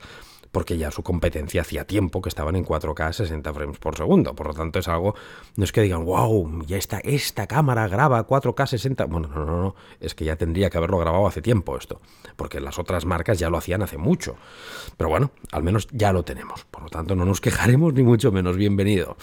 porque 0.56 0.78
ya 0.78 0.90
su 0.90 1.02
competencia 1.02 1.60
hacía 1.60 1.86
tiempo 1.86 2.22
que 2.22 2.30
estaban 2.30 2.56
en 2.56 2.64
4K 2.64 3.12
60 3.12 3.52
frames 3.52 3.76
por 3.76 3.94
segundo. 3.94 4.34
Por 4.34 4.46
lo 4.46 4.54
tanto, 4.54 4.78
es 4.78 4.88
algo, 4.88 5.14
no 5.54 5.64
es 5.64 5.70
que 5.70 5.82
digan, 5.82 6.06
wow, 6.06 6.64
ya 6.64 6.78
está, 6.78 6.98
esta 7.00 7.46
cámara 7.46 7.86
graba 7.88 8.26
4K 8.26 8.66
60. 8.66 9.04
Bueno, 9.04 9.28
no, 9.28 9.44
no, 9.44 9.60
no, 9.60 9.74
es 10.00 10.14
que 10.14 10.24
ya 10.24 10.36
tendría 10.36 10.70
que 10.70 10.78
haberlo 10.78 10.96
grabado 10.96 11.26
hace 11.26 11.42
tiempo 11.42 11.76
esto, 11.76 12.00
porque 12.36 12.58
las 12.58 12.78
otras 12.78 13.04
marcas 13.04 13.38
ya 13.38 13.50
lo 13.50 13.58
hacían 13.58 13.82
hace 13.82 13.98
mucho. 13.98 14.36
Pero 14.96 15.10
bueno, 15.10 15.30
al 15.52 15.62
menos 15.62 15.88
ya 15.92 16.14
lo 16.14 16.22
tenemos. 16.22 16.64
Por 16.64 16.84
lo 16.84 16.88
tanto, 16.88 17.14
no 17.14 17.26
nos 17.26 17.42
quejaremos 17.42 17.92
ni 17.92 18.02
mucho 18.02 18.32
menos. 18.32 18.56
Bienvenido. 18.56 19.18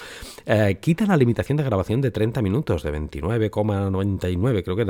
Eh, 0.45 0.77
quitan 0.79 1.07
la 1.07 1.17
limitación 1.17 1.57
de 1.57 1.63
grabación 1.63 1.99
de 1.99 2.11
30 2.11 2.43
minutos, 2.43 2.83
de 2.83 2.93
29,99, 2.93 4.63
creo 4.63 4.75
que 4.75 4.85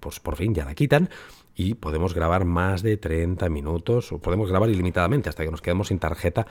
pues 0.00 0.18
por 0.18 0.34
fin 0.34 0.56
ya 0.56 0.64
la 0.64 0.74
quitan 0.74 1.08
y 1.54 1.74
podemos 1.74 2.14
grabar 2.14 2.44
más 2.44 2.82
de 2.82 2.96
30 2.96 3.48
minutos 3.48 4.12
o 4.12 4.18
podemos 4.18 4.50
grabar 4.50 4.70
ilimitadamente 4.70 5.28
hasta 5.28 5.44
que 5.44 5.50
nos 5.50 5.62
quedemos 5.62 5.88
sin 5.88 5.98
tarjeta, 5.98 6.46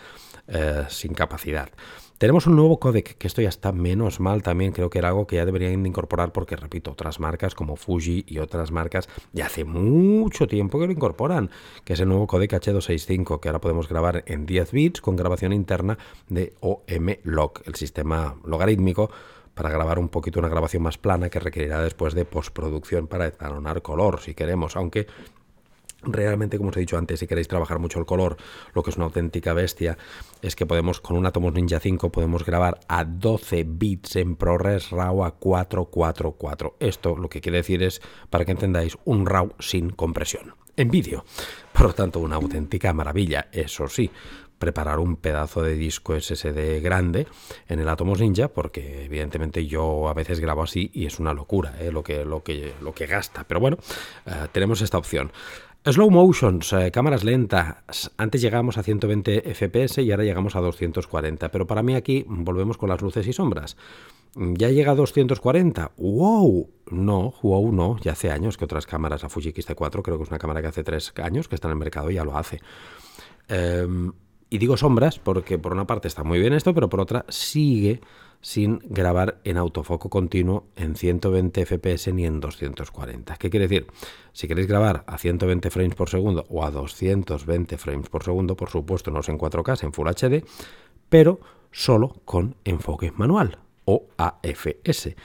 eh, 0.48 0.86
sin 0.90 1.14
capacidad. 1.14 1.70
Tenemos 2.18 2.48
un 2.48 2.56
nuevo 2.56 2.80
codec, 2.80 3.18
que 3.18 3.28
esto 3.28 3.42
ya 3.42 3.50
está 3.50 3.74
menos 3.74 4.22
mal 4.22 4.44
también, 4.44 4.72
creo 4.72 4.90
que 4.90 5.00
era 5.00 5.10
algo 5.10 5.28
que 5.28 5.36
ya 5.36 5.46
deberían 5.46 5.86
incorporar 5.86 6.32
porque, 6.32 6.56
repito, 6.56 6.92
otras 6.92 7.20
marcas 7.20 7.54
como 7.54 7.76
Fuji 7.76 8.24
y 8.28 8.38
otras 8.38 8.72
marcas 8.72 9.10
ya 9.34 9.48
hace 9.48 9.66
mucho 9.66 10.48
tiempo 10.48 10.80
que 10.80 10.86
lo 10.86 10.94
incorporan, 10.94 11.50
que 11.84 11.94
es 11.94 12.00
el 12.00 12.08
nuevo 12.08 12.28
codec 12.28 12.54
H265, 12.54 13.42
que 13.42 13.50
ahora 13.50 13.60
podemos 13.60 13.90
grabar 13.90 14.24
en 14.28 14.46
10 14.46 14.72
bits 14.72 15.02
con 15.02 15.18
grabación 15.18 15.52
interna 15.52 15.98
de 16.30 16.54
OM-Log, 16.62 17.64
el 17.66 17.76
sistema 17.76 18.38
logarítmico 18.46 19.10
para 19.54 19.70
grabar 19.70 20.00
un 20.00 20.10
poquito 20.10 20.40
una 20.40 20.50
grabación 20.50 20.84
más 20.84 20.98
plana 20.98 21.30
que 21.30 21.40
requerirá 21.40 21.82
después 21.82 22.14
de 22.14 22.26
postproducción 22.26 23.08
para 23.08 23.28
etalonar 23.28 23.82
color, 23.82 24.20
si 24.20 24.34
queremos, 24.34 24.76
aunque 24.76 25.08
Realmente, 26.06 26.58
como 26.58 26.70
os 26.70 26.78
he 26.78 26.82
dicho 26.82 26.98
antes, 26.98 27.20
si 27.20 27.28
queréis 27.28 27.48
trabajar 27.48 27.80
mucho 27.80 27.98
el 27.98 28.06
color, 28.06 28.36
lo 28.74 28.84
que 28.84 28.90
es 28.90 28.98
una 28.98 29.06
auténtica 29.06 29.54
bestia, 29.54 29.98
es 30.42 30.56
que 30.56 30.66
podemos, 30.66 31.00
con 31.00 31.16
un 31.16 31.26
Atomos 31.26 31.54
Ninja 31.54 31.80
5, 31.80 32.12
podemos 32.12 32.46
grabar 32.46 32.80
a 32.90 33.06
12 33.06 33.66
bits 33.66 34.18
en 34.18 34.36
ProRes 34.36 34.92
RAW 34.92 35.24
a 35.24 35.32
444. 35.32 36.76
Esto 36.80 37.16
lo 37.16 37.30
que 37.30 37.40
quiere 37.40 37.60
decir 37.60 37.82
es, 37.84 38.02
para 38.30 38.44
que 38.44 38.52
entendáis, 38.52 38.98
un 39.06 39.26
RAW 39.26 39.54
sin 39.60 39.92
compresión 39.92 40.56
en 40.76 40.90
vídeo. 40.92 41.24
Por 41.72 41.84
lo 41.84 41.94
tanto, 41.94 42.20
una 42.20 42.36
auténtica 42.36 42.92
maravilla, 42.94 43.48
eso 43.52 43.88
sí 43.88 44.12
preparar 44.64 45.00
un 45.00 45.18
pedazo 45.18 45.62
de 45.62 45.76
disco 45.76 46.18
SSD 46.18 46.82
grande 46.82 47.28
en 47.68 47.82
el 47.82 47.90
Atomos 47.90 48.22
Ninja, 48.22 48.48
porque 48.48 49.04
evidentemente 49.04 49.68
yo 49.68 50.08
a 50.08 50.14
veces 50.14 50.40
grabo 50.40 50.64
así 50.64 50.90
y 50.94 51.06
es 51.06 51.20
una 51.20 51.34
locura 51.34 51.76
¿eh? 51.82 51.92
lo, 51.92 52.02
que, 52.02 52.24
lo, 52.24 52.44
que, 52.44 52.72
lo 52.82 52.94
que 52.94 53.06
gasta. 53.06 53.44
Pero 53.44 53.60
bueno, 53.60 53.78
eh, 54.26 54.48
tenemos 54.54 54.82
esta 54.82 54.98
opción. 54.98 55.34
Slow 55.86 56.10
motions, 56.10 56.72
eh, 56.72 56.92
cámaras 56.92 57.26
lentas. 57.26 58.10
Antes 58.16 58.42
llegábamos 58.42 58.78
a 58.78 58.84
120 58.84 59.54
FPS 59.54 59.98
y 60.02 60.12
ahora 60.12 60.24
llegamos 60.24 60.56
a 60.56 60.62
240. 60.62 61.52
Pero 61.52 61.68
para 61.68 61.84
mí 61.84 61.96
aquí 61.96 62.24
volvemos 62.26 62.78
con 62.78 62.88
las 62.88 63.02
luces 63.02 63.28
y 63.28 63.34
sombras. 63.34 63.76
¿Ya 64.36 64.70
llega 64.70 64.94
a 64.94 64.96
240? 64.96 65.92
¡Wow! 65.98 66.70
No, 66.90 67.34
wow, 67.42 67.70
no. 67.74 67.98
Ya 68.00 68.14
hace 68.14 68.32
años 68.32 68.56
que 68.56 68.64
otras 68.64 68.86
cámaras, 68.86 69.24
la 69.24 69.30
Fuji 69.30 69.50
X-T4, 69.50 70.02
creo 70.02 70.18
que 70.18 70.24
es 70.24 70.30
una 70.30 70.40
cámara 70.40 70.62
que 70.62 70.68
hace 70.68 70.86
tres 70.86 71.12
años 71.22 71.50
que 71.50 71.56
está 71.56 71.68
en 71.68 71.74
el 71.74 71.80
mercado 71.80 72.10
y 72.10 72.14
ya 72.14 72.24
lo 72.24 72.38
hace. 72.38 72.62
Em, 73.48 74.14
y 74.54 74.60
digo 74.60 74.78
sombras 74.78 75.18
porque 75.18 75.58
por 75.58 75.74
una 75.74 75.88
parte 75.88 76.08
está 76.08 76.24
muy 76.24 76.40
bien 76.40 76.54
esto, 76.54 76.76
pero 76.76 76.88
por 76.88 77.02
otra 77.02 77.26
sigue 77.28 78.02
sin 78.40 78.82
grabar 78.84 79.40
en 79.46 79.58
autofoco 79.58 80.12
continuo 80.12 80.68
en 80.76 80.96
120 80.96 81.66
fps 81.66 82.14
ni 82.14 82.28
en 82.28 82.40
240. 82.40 83.36
¿Qué 83.38 83.50
quiere 83.50 83.68
decir? 83.68 83.88
Si 84.32 84.48
queréis 84.48 84.68
grabar 84.68 85.06
a 85.08 85.18
120 85.18 85.72
frames 85.72 85.96
por 85.96 86.08
segundo 86.08 86.46
o 86.50 86.64
a 86.64 86.70
220 86.70 87.80
frames 87.80 88.10
por 88.10 88.24
segundo, 88.24 88.56
por 88.56 88.70
supuesto 88.70 89.10
no 89.10 89.22
es 89.22 89.30
en 89.30 89.40
4K, 89.40 89.86
en 89.86 89.92
Full 89.92 90.08
HD, 90.08 90.46
pero 91.10 91.40
solo 91.72 92.22
con 92.24 92.56
enfoque 92.64 93.12
manual 93.12 93.58
o 93.86 94.06
AFS. 94.18 95.16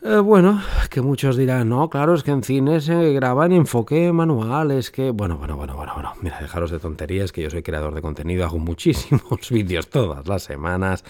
Eh, 0.00 0.18
bueno, 0.18 0.62
que 0.90 1.00
muchos 1.00 1.36
dirán, 1.36 1.68
no, 1.70 1.90
claro, 1.90 2.14
es 2.14 2.22
que 2.22 2.30
en 2.30 2.44
cine 2.44 2.80
se 2.80 3.12
graba 3.14 3.46
en 3.46 3.52
enfoque 3.52 4.12
manual, 4.12 4.70
es 4.70 4.92
que, 4.92 5.10
bueno, 5.10 5.36
bueno, 5.38 5.56
bueno, 5.56 5.74
bueno, 5.74 5.92
bueno, 5.92 6.12
mira, 6.22 6.38
dejaros 6.40 6.70
de 6.70 6.78
tonterías, 6.78 7.32
que 7.32 7.42
yo 7.42 7.50
soy 7.50 7.64
creador 7.64 7.94
de 7.94 8.00
contenido, 8.00 8.44
hago 8.44 8.58
muchísimos 8.58 9.50
vídeos 9.50 9.88
todas 9.88 10.28
las 10.28 10.44
semanas. 10.44 11.02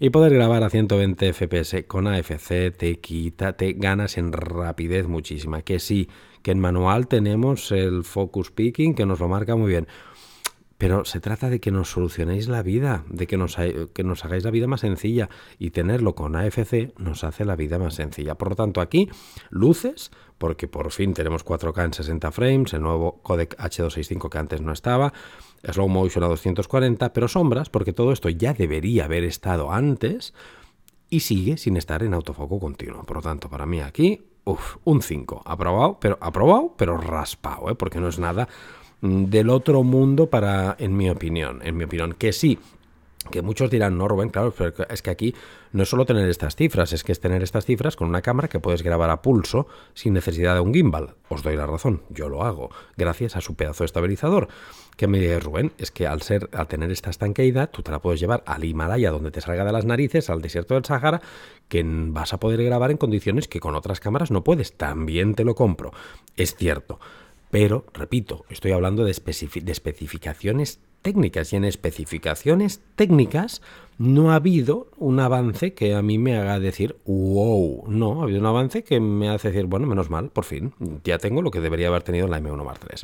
Y 0.00 0.10
poder 0.10 0.34
grabar 0.34 0.64
a 0.64 0.70
120 0.70 1.32
FPS 1.32 1.84
con 1.86 2.08
AFC 2.08 2.76
te 2.76 2.98
quita, 3.00 3.52
te 3.52 3.74
ganas 3.74 4.18
en 4.18 4.32
rapidez 4.32 5.06
muchísima, 5.06 5.62
que 5.62 5.78
sí, 5.78 6.08
que 6.42 6.50
en 6.50 6.58
manual 6.58 7.06
tenemos 7.06 7.70
el 7.70 8.02
focus 8.02 8.50
picking 8.50 8.96
que 8.96 9.06
nos 9.06 9.20
lo 9.20 9.28
marca 9.28 9.54
muy 9.54 9.70
bien. 9.70 9.86
Pero 10.78 11.04
se 11.04 11.20
trata 11.20 11.50
de 11.50 11.60
que 11.60 11.70
nos 11.70 11.90
solucionéis 11.90 12.48
la 12.48 12.62
vida, 12.62 13.04
de 13.08 13.26
que 13.26 13.36
nos, 13.36 13.56
que 13.56 14.04
nos 14.04 14.24
hagáis 14.24 14.44
la 14.44 14.50
vida 14.50 14.66
más 14.66 14.80
sencilla 14.80 15.28
y 15.58 15.70
tenerlo 15.70 16.14
con 16.14 16.34
AFC 16.34 16.92
nos 16.98 17.22
hace 17.24 17.44
la 17.44 17.56
vida 17.56 17.78
más 17.78 17.94
sencilla. 17.94 18.34
Por 18.34 18.50
lo 18.50 18.56
tanto, 18.56 18.80
aquí 18.80 19.08
luces, 19.50 20.10
porque 20.38 20.66
por 20.66 20.90
fin 20.90 21.14
tenemos 21.14 21.44
4K 21.44 21.84
en 21.84 21.92
60 21.92 22.32
frames, 22.32 22.72
el 22.72 22.82
nuevo 22.82 23.20
codec 23.22 23.56
H265 23.56 24.28
que 24.28 24.38
antes 24.38 24.60
no 24.60 24.72
estaba, 24.72 25.12
slow 25.62 25.88
motion 25.88 26.24
a 26.24 26.28
240, 26.28 27.12
pero 27.12 27.28
sombras, 27.28 27.70
porque 27.70 27.92
todo 27.92 28.12
esto 28.12 28.28
ya 28.28 28.52
debería 28.52 29.04
haber 29.04 29.24
estado 29.24 29.72
antes 29.72 30.34
y 31.08 31.20
sigue 31.20 31.56
sin 31.56 31.76
estar 31.76 32.02
en 32.02 32.14
autofoco 32.14 32.58
continuo. 32.58 33.04
Por 33.04 33.18
lo 33.18 33.22
tanto, 33.22 33.48
para 33.48 33.64
mí 33.64 33.80
aquí 33.80 34.20
Uf, 34.46 34.76
un 34.84 35.00
5. 35.00 35.42
Aprobado, 35.46 35.98
pero 35.98 36.18
aprobado, 36.20 36.74
pero 36.76 36.98
raspado, 36.98 37.70
¿eh? 37.70 37.74
porque 37.74 37.98
no 37.98 38.08
es 38.08 38.18
nada 38.18 38.46
del 39.04 39.50
otro 39.50 39.82
mundo 39.82 40.30
para, 40.30 40.76
en 40.78 40.96
mi 40.96 41.10
opinión, 41.10 41.60
en 41.62 41.76
mi 41.76 41.84
opinión, 41.84 42.14
que 42.14 42.32
sí, 42.32 42.58
que 43.30 43.42
muchos 43.42 43.70
dirán, 43.70 43.98
no, 43.98 44.08
Rubén, 44.08 44.30
claro, 44.30 44.54
pero 44.56 44.72
es 44.88 45.02
que 45.02 45.10
aquí 45.10 45.34
no 45.72 45.82
es 45.82 45.90
solo 45.90 46.06
tener 46.06 46.26
estas 46.28 46.56
cifras, 46.56 46.92
es 46.92 47.04
que 47.04 47.12
es 47.12 47.20
tener 47.20 47.42
estas 47.42 47.66
cifras 47.66 47.96
con 47.96 48.08
una 48.08 48.22
cámara 48.22 48.48
que 48.48 48.60
puedes 48.60 48.82
grabar 48.82 49.10
a 49.10 49.20
pulso 49.20 49.66
sin 49.92 50.14
necesidad 50.14 50.54
de 50.54 50.60
un 50.60 50.72
gimbal. 50.72 51.16
Os 51.28 51.42
doy 51.42 51.54
la 51.56 51.66
razón, 51.66 52.02
yo 52.08 52.30
lo 52.30 52.44
hago, 52.44 52.70
gracias 52.96 53.36
a 53.36 53.42
su 53.42 53.54
pedazo 53.54 53.84
de 53.84 53.86
estabilizador. 53.86 54.48
Que 54.96 55.06
me 55.06 55.18
dice 55.18 55.40
Rubén, 55.40 55.72
es 55.76 55.90
que 55.90 56.06
al 56.06 56.22
ser, 56.22 56.48
al 56.52 56.68
tener 56.68 56.90
esta 56.90 57.10
estanqueidad, 57.10 57.70
tú 57.70 57.82
te 57.82 57.90
la 57.90 57.98
puedes 57.98 58.20
llevar 58.20 58.42
al 58.46 58.64
Himalaya, 58.64 59.10
donde 59.10 59.30
te 59.30 59.40
salga 59.40 59.64
de 59.64 59.72
las 59.72 59.84
narices, 59.84 60.30
al 60.30 60.40
desierto 60.40 60.74
del 60.74 60.84
Sahara, 60.84 61.20
que 61.68 61.82
vas 61.84 62.32
a 62.32 62.40
poder 62.40 62.62
grabar 62.62 62.90
en 62.90 62.96
condiciones 62.96 63.48
que 63.48 63.60
con 63.60 63.74
otras 63.74 64.00
cámaras 64.00 64.30
no 64.30 64.44
puedes. 64.44 64.76
También 64.76 65.34
te 65.34 65.44
lo 65.44 65.54
compro. 65.54 65.92
Es 66.36 66.54
cierto. 66.54 67.00
Pero, 67.54 67.86
repito, 67.94 68.44
estoy 68.48 68.72
hablando 68.72 69.04
de, 69.04 69.12
de 69.12 69.70
especificaciones 69.70 70.80
técnicas 71.04 71.52
y 71.52 71.56
en 71.56 71.64
especificaciones 71.64 72.80
técnicas 72.96 73.60
no 73.98 74.32
ha 74.32 74.36
habido 74.36 74.88
un 74.96 75.20
avance 75.20 75.74
que 75.74 75.94
a 75.94 76.00
mí 76.00 76.16
me 76.18 76.36
haga 76.36 76.58
decir, 76.58 76.96
wow, 77.04 77.84
no, 77.88 78.20
ha 78.20 78.24
habido 78.24 78.40
un 78.40 78.46
avance 78.46 78.82
que 78.82 78.98
me 79.00 79.28
hace 79.28 79.48
decir, 79.52 79.66
bueno, 79.66 79.86
menos 79.86 80.08
mal, 80.08 80.30
por 80.30 80.44
fin, 80.44 80.72
ya 81.04 81.18
tengo 81.18 81.42
lo 81.42 81.50
que 81.50 81.60
debería 81.60 81.88
haber 81.88 82.02
tenido 82.02 82.24
en 82.24 82.30
la 82.30 82.40
M1 82.40 82.64
Mark 82.64 82.80
III. 82.90 83.02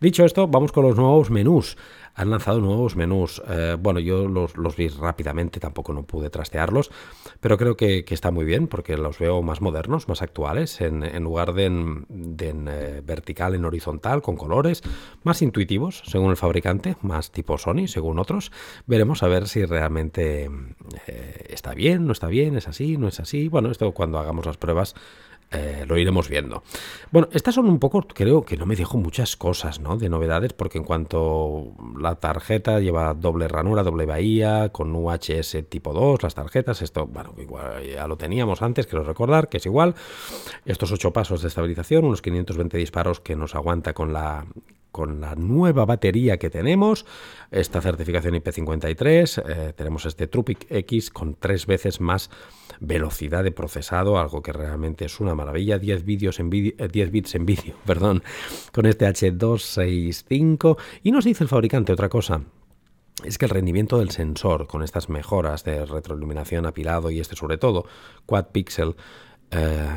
Dicho 0.00 0.24
esto, 0.24 0.48
vamos 0.48 0.72
con 0.72 0.84
los 0.84 0.96
nuevos 0.96 1.30
menús 1.30 1.76
han 2.14 2.30
lanzado 2.30 2.60
nuevos 2.60 2.96
menús. 2.96 3.42
Eh, 3.48 3.76
bueno, 3.78 4.00
yo 4.00 4.28
los, 4.28 4.76
vi 4.76 4.88
rápidamente, 4.88 5.60
tampoco 5.60 5.92
no 5.92 6.04
pude 6.04 6.30
trastearlos, 6.30 6.90
pero 7.40 7.58
creo 7.58 7.76
que, 7.76 8.04
está 8.08 8.30
muy 8.30 8.44
bien 8.44 8.68
porque 8.68 8.96
los 8.96 9.18
veo 9.18 9.42
más 9.42 9.60
modernos, 9.60 10.08
más 10.08 10.22
actuales, 10.22 10.80
en, 10.80 11.02
lugar 11.24 11.52
de 11.52 11.64
en, 11.64 12.06
eh, 12.38 13.02
vertical, 13.04 13.56
en 13.56 13.64
horizontal, 13.64 14.22
con 14.22 14.36
colores, 14.36 14.82
más 15.24 15.42
intuitivos, 15.42 16.02
según 16.06 16.30
el 16.30 16.36
fabricante, 16.36 16.96
más 17.02 17.32
tipo 17.34 17.58
Sony, 17.58 17.86
según 17.86 18.18
otros. 18.18 18.50
Veremos 18.86 19.22
a 19.22 19.28
ver 19.28 19.46
si 19.46 19.66
realmente 19.66 20.48
eh, 21.06 21.46
está 21.50 21.74
bien, 21.74 22.06
no 22.06 22.12
está 22.12 22.28
bien, 22.28 22.56
es 22.56 22.68
así, 22.68 22.96
no 22.96 23.08
es 23.08 23.20
así. 23.20 23.48
Bueno, 23.48 23.70
esto 23.70 23.92
cuando 23.92 24.18
hagamos 24.18 24.46
las 24.46 24.56
pruebas 24.56 24.94
eh, 25.54 25.84
lo 25.86 25.96
iremos 25.96 26.28
viendo. 26.28 26.64
Bueno, 27.12 27.28
estas 27.32 27.54
son 27.54 27.68
un 27.68 27.78
poco, 27.78 28.02
creo 28.02 28.44
que 28.44 28.56
no 28.56 28.66
me 28.66 28.74
dejo 28.74 28.98
muchas 28.98 29.36
cosas, 29.36 29.78
¿no? 29.78 29.96
De 29.96 30.08
novedades, 30.08 30.52
porque 30.52 30.78
en 30.78 30.84
cuanto 30.84 31.74
la 31.96 32.16
tarjeta 32.16 32.80
lleva 32.80 33.14
doble 33.14 33.46
ranura, 33.46 33.84
doble 33.84 34.04
bahía, 34.04 34.70
con 34.70 34.94
UHS 34.94 35.56
tipo 35.68 35.92
2, 35.92 36.24
las 36.24 36.34
tarjetas, 36.34 36.82
esto, 36.82 37.06
bueno, 37.06 37.34
igual 37.38 37.86
ya 37.86 38.08
lo 38.08 38.16
teníamos 38.16 38.62
antes, 38.62 38.86
quiero 38.86 39.04
recordar 39.04 39.48
que 39.48 39.58
es 39.58 39.66
igual. 39.66 39.94
Estos 40.64 40.90
ocho 40.90 41.12
pasos 41.12 41.42
de 41.42 41.48
estabilización, 41.48 42.04
unos 42.04 42.22
520 42.22 42.76
disparos 42.76 43.20
que 43.20 43.36
nos 43.36 43.54
aguanta 43.54 43.92
con 43.92 44.12
la 44.12 44.46
con 44.94 45.20
la 45.20 45.34
nueva 45.34 45.84
batería 45.84 46.36
que 46.36 46.50
tenemos, 46.50 47.04
esta 47.50 47.80
certificación 47.80 48.34
IP53, 48.34 49.42
eh, 49.44 49.72
tenemos 49.74 50.06
este 50.06 50.28
Trupic 50.28 50.66
X 50.70 51.10
con 51.10 51.34
tres 51.34 51.66
veces 51.66 52.00
más 52.00 52.30
velocidad 52.78 53.42
de 53.42 53.50
procesado, 53.50 54.20
algo 54.20 54.40
que 54.40 54.52
realmente 54.52 55.06
es 55.06 55.18
una 55.18 55.34
maravilla, 55.34 55.80
10, 55.80 56.04
vídeos 56.04 56.38
en 56.38 56.48
10 56.48 56.74
eh, 56.78 57.06
bits 57.10 57.34
en 57.34 57.44
vídeo, 57.44 57.74
perdón, 57.84 58.22
con 58.70 58.86
este 58.86 59.08
H265 59.08 60.78
y 61.02 61.10
nos 61.10 61.24
dice 61.24 61.42
el 61.42 61.48
fabricante 61.48 61.92
otra 61.92 62.08
cosa, 62.08 62.42
es 63.24 63.36
que 63.36 63.46
el 63.46 63.50
rendimiento 63.50 63.98
del 63.98 64.10
sensor 64.10 64.68
con 64.68 64.84
estas 64.84 65.08
mejoras 65.08 65.64
de 65.64 65.86
retroiluminación, 65.86 66.66
apilado 66.66 67.10
y 67.10 67.18
este 67.18 67.34
sobre 67.34 67.58
todo 67.58 67.84
quad 68.26 68.46
pixel 68.52 68.94
eh, 69.50 69.88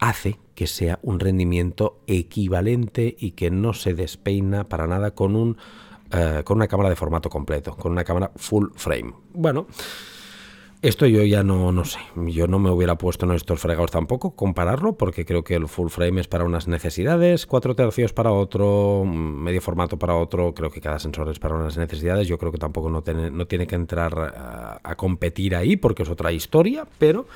hace 0.00 0.38
que 0.54 0.66
sea 0.66 0.98
un 1.02 1.20
rendimiento 1.20 2.00
equivalente 2.06 3.16
y 3.18 3.32
que 3.32 3.50
no 3.50 3.72
se 3.72 3.94
despeina 3.94 4.64
para 4.64 4.86
nada 4.86 5.12
con, 5.12 5.36
un, 5.36 5.56
eh, 6.12 6.42
con 6.44 6.58
una 6.58 6.68
cámara 6.68 6.90
de 6.90 6.96
formato 6.96 7.28
completo, 7.28 7.76
con 7.76 7.92
una 7.92 8.04
cámara 8.04 8.30
full 8.36 8.68
frame. 8.76 9.12
Bueno, 9.32 9.66
esto 10.84 11.06
yo 11.06 11.22
ya 11.24 11.42
no, 11.42 11.72
no 11.72 11.84
sé, 11.86 11.98
yo 12.14 12.46
no 12.46 12.58
me 12.58 12.70
hubiera 12.70 12.98
puesto 12.98 13.24
en 13.24 13.32
estos 13.32 13.58
fregados 13.58 13.90
tampoco, 13.90 14.36
compararlo, 14.36 14.98
porque 14.98 15.24
creo 15.24 15.42
que 15.42 15.54
el 15.54 15.66
full 15.66 15.88
frame 15.88 16.20
es 16.20 16.28
para 16.28 16.44
unas 16.44 16.68
necesidades, 16.68 17.46
cuatro 17.46 17.74
tercios 17.74 18.12
para 18.12 18.32
otro, 18.32 19.02
medio 19.06 19.62
formato 19.62 19.98
para 19.98 20.14
otro, 20.14 20.52
creo 20.52 20.70
que 20.70 20.82
cada 20.82 20.98
sensor 20.98 21.30
es 21.30 21.38
para 21.38 21.54
unas 21.54 21.78
necesidades, 21.78 22.28
yo 22.28 22.36
creo 22.36 22.52
que 22.52 22.58
tampoco 22.58 22.90
no 22.90 23.02
tiene, 23.02 23.66
que 23.66 23.74
entrar 23.74 24.18
a, 24.18 24.80
a 24.84 24.94
competir 24.94 25.56
ahí, 25.56 25.76
porque 25.76 26.02
es 26.02 26.10
otra 26.10 26.32
historia, 26.32 26.86
pero 26.98 27.26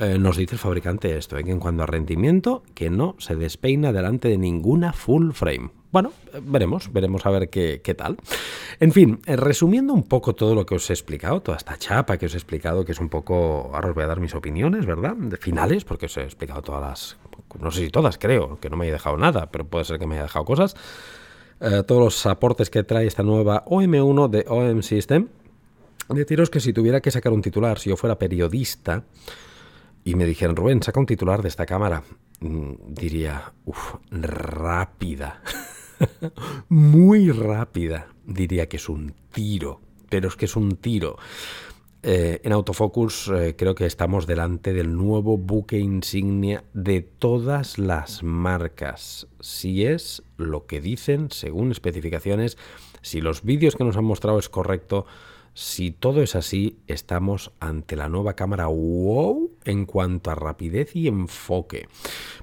eh, 0.00 0.16
nos 0.18 0.36
dice 0.36 0.54
el 0.54 0.60
fabricante 0.60 1.16
esto, 1.16 1.36
¿eh? 1.36 1.44
que 1.44 1.50
en 1.50 1.58
cuanto 1.58 1.82
a 1.82 1.86
rendimiento, 1.86 2.62
que 2.74 2.88
no 2.88 3.16
se 3.18 3.34
despeina 3.34 3.92
delante 3.92 4.28
de 4.28 4.38
ninguna 4.38 4.92
full 4.92 5.32
frame. 5.32 5.70
Bueno, 5.90 6.12
eh, 6.32 6.40
veremos, 6.40 6.92
veremos 6.92 7.26
a 7.26 7.30
ver 7.30 7.50
qué, 7.50 7.94
tal. 7.96 8.16
En 8.78 8.92
fin, 8.92 9.20
resumiendo 9.26 9.92
un 9.92 10.04
poco 10.04 10.34
todo 10.34 10.54
lo 10.54 10.64
que 10.64 10.76
os 10.76 10.88
he 10.90 10.92
explicado, 10.92 11.40
toda 11.40 11.58
esta 11.58 11.76
chapa 11.78 12.16
que 12.16 12.26
os 12.26 12.34
he 12.34 12.36
explicado, 12.36 12.84
que 12.84 12.92
es 12.92 13.00
un 13.00 13.08
poco, 13.08 13.72
ahora 13.74 13.88
os 13.88 13.94
voy 13.94 14.04
a 14.04 14.06
dar 14.06 14.20
mis 14.20 14.36
opiniones, 14.36 14.86
¿verdad? 14.86 15.16
De 15.16 15.36
finales, 15.36 15.84
porque 15.84 16.06
os 16.06 16.16
he 16.16 16.22
explicado 16.22 16.62
todas 16.62 16.80
las, 16.80 17.16
no 17.60 17.72
sé 17.72 17.86
si 17.86 17.90
todas, 17.90 18.18
creo, 18.18 18.60
que 18.60 18.70
no 18.70 18.76
me 18.76 18.84
haya 18.84 18.92
dejado 18.92 19.16
nada, 19.16 19.50
pero 19.50 19.66
puede 19.66 19.84
ser 19.84 19.98
que 19.98 20.06
me 20.06 20.14
haya 20.14 20.24
dejado 20.24 20.44
cosas. 20.44 20.76
todos 21.58 22.00
los 22.00 22.26
aportes 22.26 22.70
que 22.70 22.84
trae 22.84 23.06
esta 23.08 23.24
nueva 23.24 23.64
OM1 23.64 24.28
de 24.28 24.44
OM 24.46 24.82
System. 24.82 25.26
Deciros 26.08 26.50
que 26.50 26.60
si 26.60 26.72
tuviera 26.72 27.00
que 27.00 27.10
sacar 27.10 27.32
un 27.32 27.42
titular, 27.42 27.80
si 27.80 27.90
yo 27.90 27.96
fuera 27.96 28.16
periodista, 28.16 29.04
y 30.08 30.14
me 30.14 30.24
dijeron, 30.24 30.56
Rubén, 30.56 30.82
saca 30.82 31.00
un 31.00 31.04
titular 31.04 31.42
de 31.42 31.48
esta 31.48 31.66
cámara, 31.66 32.02
mm, 32.40 32.94
diría, 32.94 33.52
uff, 33.66 33.96
rápida, 34.10 35.42
muy 36.70 37.30
rápida, 37.30 38.08
diría 38.24 38.70
que 38.70 38.78
es 38.78 38.88
un 38.88 39.14
tiro, 39.30 39.82
pero 40.08 40.28
es 40.28 40.36
que 40.36 40.46
es 40.46 40.56
un 40.56 40.76
tiro. 40.76 41.18
Eh, 42.02 42.40
en 42.42 42.52
autofocus 42.52 43.30
eh, 43.34 43.54
creo 43.54 43.74
que 43.74 43.84
estamos 43.84 44.26
delante 44.26 44.72
del 44.72 44.96
nuevo 44.96 45.36
buque 45.36 45.78
insignia 45.78 46.64
de 46.72 47.02
todas 47.02 47.76
las 47.76 48.22
marcas. 48.22 49.26
Si 49.40 49.84
es 49.84 50.22
lo 50.38 50.64
que 50.64 50.80
dicen, 50.80 51.30
según 51.30 51.70
especificaciones, 51.70 52.56
si 53.02 53.20
los 53.20 53.42
vídeos 53.42 53.76
que 53.76 53.84
nos 53.84 53.98
han 53.98 54.04
mostrado 54.04 54.38
es 54.38 54.48
correcto, 54.48 55.04
si 55.58 55.90
todo 55.90 56.22
es 56.22 56.36
así, 56.36 56.78
estamos 56.86 57.50
ante 57.58 57.96
la 57.96 58.08
nueva 58.08 58.34
cámara 58.34 58.68
WOW 58.68 59.50
en 59.64 59.86
cuanto 59.86 60.30
a 60.30 60.36
rapidez 60.36 60.94
y 60.94 61.08
enfoque, 61.08 61.88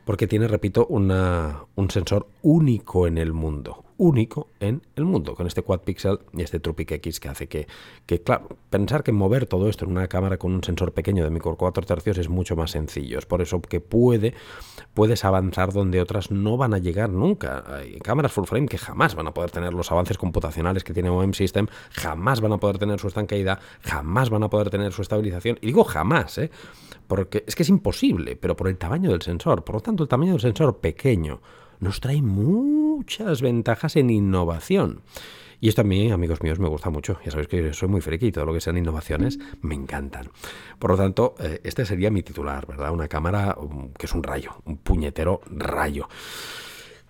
porque 0.04 0.28
tiene, 0.28 0.50
repito, 0.50 0.86
un 0.88 1.90
sensor 1.90 2.28
único 2.42 3.08
en 3.08 3.18
el 3.18 3.32
mundo 3.32 3.85
único 3.98 4.50
en 4.60 4.82
el 4.96 5.06
mundo, 5.06 5.36
con 5.36 5.48
este 5.48 5.62
quad 5.62 5.82
pixel 5.82 6.20
y 6.34 6.42
este 6.42 6.60
Trupic 6.60 6.92
X 6.92 7.20
que 7.20 7.30
hace 7.30 7.48
que, 7.48 7.68
que, 8.06 8.22
pensar 8.70 9.04
que 9.04 9.12
mover 9.12 9.46
todo 9.46 9.70
esto 9.70 9.86
en 9.86 9.92
una 9.92 10.08
cámara 10.08 10.38
con 10.38 10.54
un 10.54 10.64
sensor 10.64 10.92
pequeño 10.92 11.24
de 11.24 11.30
micro 11.30 11.56
4 11.56 11.86
tercios 11.86 12.18
es 12.18 12.30
mucho 12.30 12.56
más 12.56 12.72
sencillo. 12.72 13.20
Es 13.20 13.26
por 13.26 13.42
eso 13.42 13.62
que 13.62 13.80
puede, 13.80 14.34
puedes 14.94 15.24
avanzar 15.26 15.72
donde 15.72 16.02
otras 16.02 16.32
no 16.32 16.58
van 16.58 16.74
a 16.74 16.78
llegar 16.78 17.10
nunca. 17.10 17.64
Hay 17.68 18.00
cámaras 18.00 18.32
full 18.32 18.46
frame 18.46 18.68
que 18.68 18.78
jamás 18.78 19.16
van 19.16 19.28
a 19.28 19.34
poder 19.34 19.52
tener 19.52 19.74
los 19.74 19.92
avances 19.92 20.18
computacionales 20.18 20.84
que 20.84 20.94
tiene 20.94 21.10
OM 21.10 21.34
System, 21.34 21.68
jamás 21.92 22.42
van 22.42 22.54
a 22.54 22.58
poder 22.58 22.78
tener 22.78 23.00
su 23.00 23.08
estanqueidad, 23.08 23.60
jamás 23.82 24.30
van 24.30 24.44
a 24.44 24.50
poder 24.50 24.70
tener 24.70 24.92
su 24.92 25.02
estabilización. 25.02 25.58
Y 25.62 25.68
digo 25.68 25.84
jamás, 25.84 26.38
¿eh? 26.38 26.52
porque 27.08 27.44
es 27.48 27.56
que 27.56 27.64
es 27.64 27.70
imposible, 27.70 28.36
pero 28.36 28.56
por 28.56 28.68
el 28.68 28.78
tamaño 28.78 29.12
del 29.12 29.22
sensor. 29.22 29.64
Por 29.64 29.76
lo 29.76 29.82
tanto, 29.82 30.04
el 30.04 30.10
tamaño 30.10 30.34
del 30.34 30.42
sensor 30.42 30.78
pequeño 30.78 31.42
nos 31.80 32.00
trae 32.00 32.22
muchas 32.22 33.42
ventajas 33.42 33.96
en 33.96 34.10
innovación. 34.10 35.02
Y 35.60 35.70
esto 35.70 35.82
a 35.82 35.84
mí, 35.84 36.12
amigos 36.12 36.44
míos, 36.44 36.60
me 36.60 36.68
gusta 36.68 36.90
mucho. 36.90 37.18
Ya 37.26 37.32
sabéis 37.32 37.48
que 37.48 37.74
soy 37.74 37.90
muy 37.90 38.02
friki 38.02 38.28
y 38.28 38.32
todo 38.32 38.46
lo 38.46 38.54
que 38.54 38.62
sean 38.62 38.78
innovaciones 38.78 39.40
me 39.62 39.76
encantan. 39.76 40.30
Por 40.80 40.92
lo 40.92 40.98
tanto, 40.98 41.36
eh, 41.40 41.62
este 41.64 41.86
sería 41.86 42.12
mi 42.12 42.24
titular, 42.24 42.68
¿verdad? 42.68 42.92
Una 42.92 43.08
cámara 43.08 43.56
um, 43.58 43.92
que 43.94 44.06
es 44.06 44.14
un 44.14 44.24
rayo, 44.24 44.52
un 44.66 44.78
puñetero 44.78 45.42
rayo. 45.50 46.08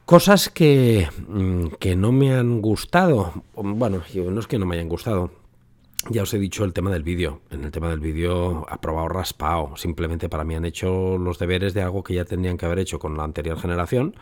Cosas 0.05 0.49
que, 0.49 1.09
mm, 1.27 1.67
que 1.79 1.95
no 1.95 2.11
me 2.11 2.33
han 2.33 2.61
gustado. 2.61 3.43
Bueno, 3.55 4.03
no 4.13 4.39
es 4.39 4.47
que 4.47 4.59
no 4.59 4.65
me 4.65 4.75
hayan 4.75 4.89
gustado. 4.89 5.31
Ya 6.09 6.21
os 6.21 6.33
he 6.35 6.37
dicho 6.37 6.63
el 6.63 6.73
tema 6.73 6.91
del 6.91 7.01
vídeo. 7.01 7.41
En 7.49 7.63
el 7.63 7.71
tema 7.71 7.89
del 7.89 7.99
vídeo, 7.99 8.65
aprobado 8.69 9.07
raspado. 9.07 9.75
Simplemente 9.75 10.29
para 10.29 10.43
mí 10.43 10.53
han 10.53 10.65
hecho 10.65 11.17
los 11.17 11.39
deberes 11.39 11.73
de 11.73 11.81
algo 11.81 12.03
que 12.03 12.13
ya 12.13 12.25
tendrían 12.25 12.57
que 12.57 12.67
haber 12.67 12.79
hecho 12.79 12.99
con 12.99 13.17
la 13.17 13.23
anterior 13.23 13.59
generación 13.59 14.15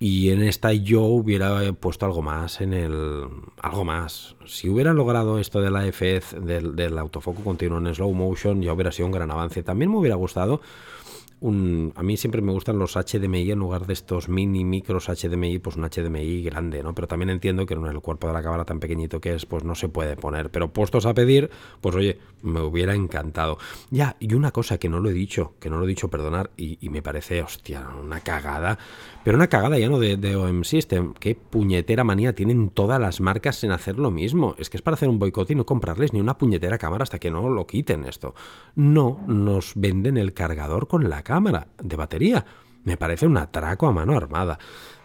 y 0.00 0.30
en 0.30 0.42
esta 0.42 0.72
yo 0.72 1.02
hubiera 1.02 1.72
puesto 1.72 2.06
algo 2.06 2.22
más 2.22 2.60
en 2.60 2.72
el. 2.72 3.26
algo 3.60 3.84
más. 3.84 4.36
Si 4.46 4.68
hubiera 4.68 4.92
logrado 4.92 5.38
esto 5.38 5.60
de 5.60 5.70
la 5.70 5.84
FF, 5.84 6.34
del, 6.40 6.76
del 6.76 6.98
autofoco 6.98 7.42
continuo 7.42 7.78
en 7.78 7.92
slow 7.92 8.12
motion, 8.12 8.62
ya 8.62 8.72
hubiera 8.72 8.92
sido 8.92 9.06
un 9.06 9.12
gran 9.12 9.30
avance. 9.30 9.62
También 9.64 9.90
me 9.90 9.98
hubiera 9.98 10.14
gustado 10.14 10.60
A 11.40 12.02
mí 12.02 12.16
siempre 12.16 12.42
me 12.42 12.50
gustan 12.50 12.80
los 12.80 12.96
HDMI 12.96 13.52
en 13.52 13.60
lugar 13.60 13.86
de 13.86 13.92
estos 13.92 14.28
mini 14.28 14.64
micros 14.64 15.08
HDMI, 15.08 15.60
pues 15.60 15.76
un 15.76 15.88
HDMI 15.88 16.42
grande, 16.42 16.82
¿no? 16.82 16.96
Pero 16.96 17.06
también 17.06 17.30
entiendo 17.30 17.64
que 17.64 17.74
en 17.74 17.86
el 17.86 18.00
cuerpo 18.00 18.26
de 18.26 18.32
la 18.32 18.42
cámara 18.42 18.64
tan 18.64 18.80
pequeñito 18.80 19.20
que 19.20 19.34
es, 19.34 19.46
pues 19.46 19.62
no 19.62 19.76
se 19.76 19.88
puede 19.88 20.16
poner. 20.16 20.50
Pero 20.50 20.72
puestos 20.72 21.06
a 21.06 21.14
pedir, 21.14 21.48
pues 21.80 21.94
oye, 21.94 22.18
me 22.42 22.60
hubiera 22.60 22.94
encantado. 22.94 23.58
Ya, 23.90 24.16
y 24.18 24.34
una 24.34 24.50
cosa 24.50 24.78
que 24.78 24.88
no 24.88 24.98
lo 24.98 25.10
he 25.10 25.12
dicho, 25.12 25.54
que 25.60 25.70
no 25.70 25.78
lo 25.78 25.84
he 25.84 25.88
dicho, 25.88 26.08
perdonar, 26.08 26.50
y, 26.56 26.76
me 26.88 27.02
parece, 27.02 27.40
hostia, 27.40 27.88
una 28.02 28.20
cagada. 28.20 28.78
Pero 29.22 29.36
una 29.36 29.46
cagada 29.46 29.78
ya 29.78 29.88
no 29.88 30.00
de, 30.00 30.16
de 30.16 30.34
OM 30.34 30.64
System. 30.64 31.14
Qué 31.14 31.36
puñetera 31.36 32.02
manía 32.02 32.34
tienen 32.34 32.70
todas 32.70 33.00
las 33.00 33.20
marcas 33.20 33.62
en 33.62 33.70
hacer 33.70 33.98
lo 33.98 34.10
mismo. 34.10 34.56
Es 34.58 34.70
que 34.70 34.76
es 34.76 34.82
para 34.82 34.96
hacer 34.96 35.08
un 35.08 35.20
boicot 35.20 35.50
y 35.50 35.54
no 35.54 35.66
comprarles 35.66 36.12
ni 36.12 36.20
una 36.20 36.36
puñetera 36.36 36.78
cámara 36.78 37.04
hasta 37.04 37.20
que 37.20 37.30
no 37.30 37.48
lo 37.48 37.66
quiten 37.66 38.04
esto. 38.04 38.34
No 38.74 39.20
nos 39.28 39.72
venden 39.76 40.16
el 40.16 40.34
cargador 40.34 40.88
con 40.88 41.08
la 41.08 41.22
cámara 41.28 41.66
de 41.78 41.94
batería. 41.94 42.42
Me 42.84 42.96
parece 42.96 43.26
un 43.26 43.36
atraco 43.36 43.86
a 43.86 43.92
mano 43.92 44.16
armada. 44.16 44.58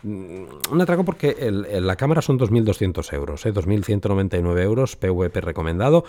Un 0.04 0.82
atraco 0.82 1.06
porque 1.06 1.36
la 1.51 1.95
cámara 1.95 2.22
son 2.22 2.38
2.200 2.38 3.14
euros, 3.14 3.45
¿eh? 3.45 3.54
2.199 3.54 4.62
euros, 4.62 4.95
PVP 4.95 5.41
recomendado. 5.41 6.04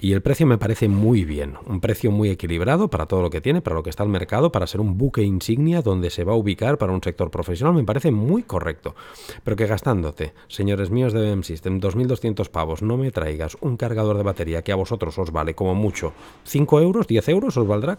Y 0.00 0.12
el 0.12 0.22
precio 0.22 0.46
me 0.46 0.58
parece 0.58 0.88
muy 0.88 1.24
bien, 1.24 1.54
un 1.66 1.80
precio 1.80 2.10
muy 2.10 2.28
equilibrado 2.28 2.88
para 2.88 3.06
todo 3.06 3.22
lo 3.22 3.30
que 3.30 3.40
tiene, 3.40 3.62
para 3.62 3.76
lo 3.76 3.82
que 3.82 3.90
está 3.90 4.02
el 4.02 4.08
mercado, 4.08 4.52
para 4.52 4.66
ser 4.66 4.80
un 4.80 4.98
buque 4.98 5.22
insignia 5.22 5.82
donde 5.82 6.10
se 6.10 6.24
va 6.24 6.34
a 6.34 6.36
ubicar 6.36 6.76
para 6.78 6.92
un 6.92 7.02
sector 7.02 7.30
profesional, 7.30 7.74
me 7.74 7.84
parece 7.84 8.10
muy 8.10 8.42
correcto. 8.42 8.94
Pero 9.44 9.56
que 9.56 9.66
gastándote, 9.66 10.34
señores 10.48 10.90
míos 10.90 11.12
de 11.12 11.20
BM 11.20 11.42
System, 11.42 11.80
2.200 11.80 12.50
pavos, 12.50 12.82
no 12.82 12.98
me 12.98 13.12
traigas 13.12 13.56
un 13.60 13.76
cargador 13.76 14.18
de 14.18 14.24
batería 14.24 14.62
que 14.62 14.72
a 14.72 14.76
vosotros 14.76 15.18
os 15.18 15.30
vale 15.30 15.54
como 15.54 15.74
mucho 15.74 16.12
5 16.44 16.80
euros, 16.80 17.06
10 17.06 17.28
euros, 17.30 17.56
os 17.56 17.66
valdrá, 17.66 17.98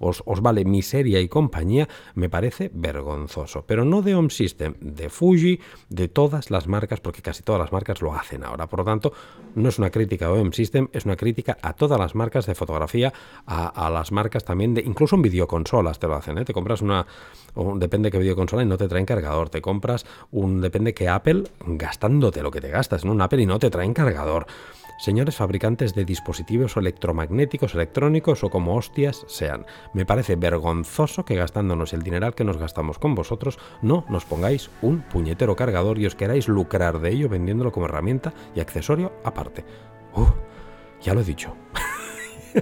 os, 0.00 0.22
os 0.26 0.40
vale 0.40 0.64
miseria 0.64 1.20
y 1.20 1.28
compañía, 1.28 1.88
me 2.14 2.28
parece 2.28 2.70
vergonzoso. 2.74 3.64
Pero 3.66 3.84
no 3.84 4.02
de 4.02 4.14
Home 4.14 4.30
System, 4.30 4.73
de 4.80 5.08
Fuji, 5.08 5.60
de 5.88 6.08
todas 6.08 6.50
las 6.50 6.66
marcas, 6.66 7.00
porque 7.00 7.22
casi 7.22 7.42
todas 7.42 7.60
las 7.60 7.72
marcas 7.72 8.02
lo 8.02 8.14
hacen 8.14 8.44
ahora. 8.44 8.66
Por 8.66 8.80
lo 8.80 8.84
tanto, 8.84 9.12
no 9.54 9.68
es 9.68 9.78
una 9.78 9.90
crítica 9.90 10.26
a 10.26 10.32
Home 10.32 10.52
System, 10.52 10.88
es 10.92 11.04
una 11.04 11.16
crítica 11.16 11.58
a 11.62 11.72
todas 11.72 11.98
las 11.98 12.14
marcas 12.14 12.46
de 12.46 12.54
fotografía, 12.54 13.12
a, 13.46 13.90
las 13.90 14.12
marcas 14.12 14.44
también 14.44 14.74
de, 14.74 14.80
incluso 14.82 15.16
en 15.16 15.22
videoconsolas 15.22 15.98
te 15.98 16.06
lo 16.06 16.14
hacen, 16.14 16.38
¿eh? 16.38 16.44
te 16.44 16.52
compras 16.52 16.82
una, 16.82 17.06
depende 17.76 18.08
de 18.08 18.12
qué 18.12 18.18
videoconsola 18.18 18.62
y 18.62 18.66
no 18.66 18.76
te 18.76 18.88
traen 18.88 19.06
cargador, 19.06 19.50
te 19.50 19.60
compras 19.60 20.04
un, 20.32 20.60
depende 20.60 20.94
que 20.94 21.08
Apple, 21.08 21.44
gastándote 21.66 22.42
lo 22.42 22.50
que 22.50 22.60
te 22.60 22.68
gastas 22.68 23.04
en 23.04 23.10
un 23.10 23.20
Apple 23.20 23.42
y 23.42 23.46
no 23.46 23.58
te 23.58 23.70
traen 23.70 23.94
cargador 23.94 24.46
señores 24.98 25.36
fabricantes 25.36 25.94
de 25.94 26.04
dispositivos 26.04 26.76
electromagnéticos, 26.76 27.74
electrónicos 27.74 28.44
o 28.44 28.50
como 28.50 28.76
hostias 28.76 29.24
sean. 29.28 29.66
Me 29.92 30.06
parece 30.06 30.36
vergonzoso 30.36 31.24
que 31.24 31.36
gastándonos 31.36 31.92
el 31.92 32.02
dineral 32.02 32.34
que 32.34 32.44
nos 32.44 32.56
gastamos 32.56 32.98
con 32.98 33.14
vosotros 33.14 33.58
no 33.82 34.04
nos 34.08 34.24
pongáis 34.24 34.70
un 34.82 35.02
puñetero 35.02 35.56
cargador 35.56 35.98
y 35.98 36.06
os 36.06 36.14
queráis 36.14 36.48
lucrar 36.48 37.00
de 37.00 37.10
ello 37.10 37.28
vendiéndolo 37.28 37.72
como 37.72 37.86
herramienta 37.86 38.32
y 38.54 38.60
accesorio 38.60 39.12
aparte. 39.24 39.64
ya 41.00 41.14
lo 41.14 41.20
he 41.20 41.24
dicho. 41.24 41.54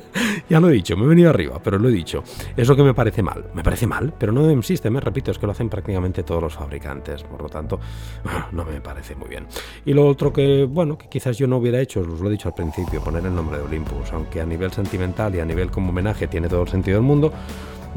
ya 0.49 0.61
lo 0.61 0.69
he 0.69 0.73
dicho, 0.73 0.97
me 0.97 1.05
he 1.05 1.09
venido 1.09 1.31
arriba, 1.31 1.61
pero 1.63 1.79
lo 1.79 1.89
he 1.89 1.93
dicho. 1.93 2.23
Es 2.57 2.69
lo 2.69 2.77
que 2.77 2.83
me 2.83 2.95
parece 2.95 3.23
mal. 3.23 3.47
Me 3.55 3.63
parece 3.63 3.87
mal, 3.87 4.13
pero 4.19 4.33
no 4.33 4.43
me 4.43 5.01
repito, 5.01 5.31
es 5.31 5.39
que 5.39 5.47
lo 5.47 5.53
hacen 5.53 5.69
prácticamente 5.69 6.23
todos 6.23 6.43
los 6.43 6.55
fabricantes. 6.55 7.23
Por 7.23 7.43
lo 7.43 7.49
tanto, 7.49 7.81
no 8.53 8.65
me 8.65 8.81
parece 8.81 9.15
muy 9.15 9.29
bien. 9.29 9.47
Y 9.85 9.93
lo 9.93 10.07
otro 10.07 10.33
que, 10.33 10.65
bueno, 10.65 10.97
que 10.97 11.09
quizás 11.09 11.37
yo 11.37 11.47
no 11.47 11.59
hubiera 11.59 11.81
hecho, 11.81 12.01
os 12.01 12.21
lo 12.21 12.29
he 12.29 12.33
dicho 12.33 12.49
al 12.49 12.55
principio, 12.55 13.03
poner 13.03 13.25
el 13.27 13.35
nombre 13.35 13.59
de 13.59 13.65
Olympus, 13.65 14.13
aunque 14.13 14.41
a 14.41 14.47
nivel 14.47 14.73
sentimental 14.73 15.35
y 15.35 15.41
a 15.41 15.45
nivel 15.45 15.71
como 15.71 15.91
homenaje 15.91 16.27
tiene 16.27 16.49
todo 16.49 16.63
el 16.63 16.69
sentido 16.69 16.99
del 16.99 17.07
mundo, 17.07 17.33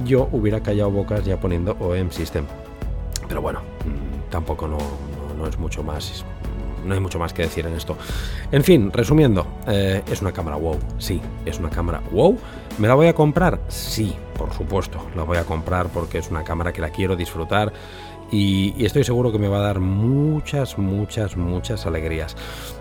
yo 0.04 0.28
hubiera 0.32 0.62
callado 0.62 0.92
bocas 0.92 1.24
ya 1.26 1.40
poniendo 1.40 1.76
OEM 1.80 2.12
System. 2.12 2.46
Pero 3.28 3.42
bueno, 3.42 3.60
mm, 3.60 4.30
tampoco 4.30 4.68
no, 4.68 4.78
no 5.38 5.48
es 5.48 5.58
mucho 5.58 5.84
más 5.84 6.26
no 6.86 6.94
hay 6.94 7.00
mucho 7.00 7.20
más 7.20 7.34
que 7.34 7.44
decir 7.44 7.66
en 7.66 7.74
esto. 7.74 7.98
En 8.52 8.64
fin, 8.64 8.92
resumiendo, 8.92 9.46
eh, 9.68 10.04
es 10.10 10.22
una 10.22 10.32
cámara 10.32 10.58
wow, 10.58 10.78
sí, 10.98 11.22
es 11.46 11.60
una 11.60 11.70
cámara 11.70 12.02
wow. 12.12 12.38
¿Me 12.78 12.88
la 12.88 12.96
voy 12.96 13.08
a 13.08 13.14
comprar? 13.14 13.60
Sí, 13.70 14.16
por 14.38 14.54
supuesto, 14.54 15.06
la 15.16 15.24
voy 15.24 15.38
a 15.38 15.46
comprar 15.46 15.88
porque 15.90 16.18
es 16.18 16.30
una 16.30 16.44
cámara 16.44 16.74
que 16.74 16.82
la 16.82 16.90
quiero 16.90 17.16
disfrutar 17.16 17.72
y, 18.32 18.84
estoy 18.84 19.04
seguro 19.04 19.32
que 19.32 19.38
me 19.38 19.48
va 19.48 19.58
a 19.58 19.62
dar 19.62 19.80
muchas, 19.80 20.78
muchas, 20.78 21.38
muchas 21.38 21.86
alegrías. 21.86 22.36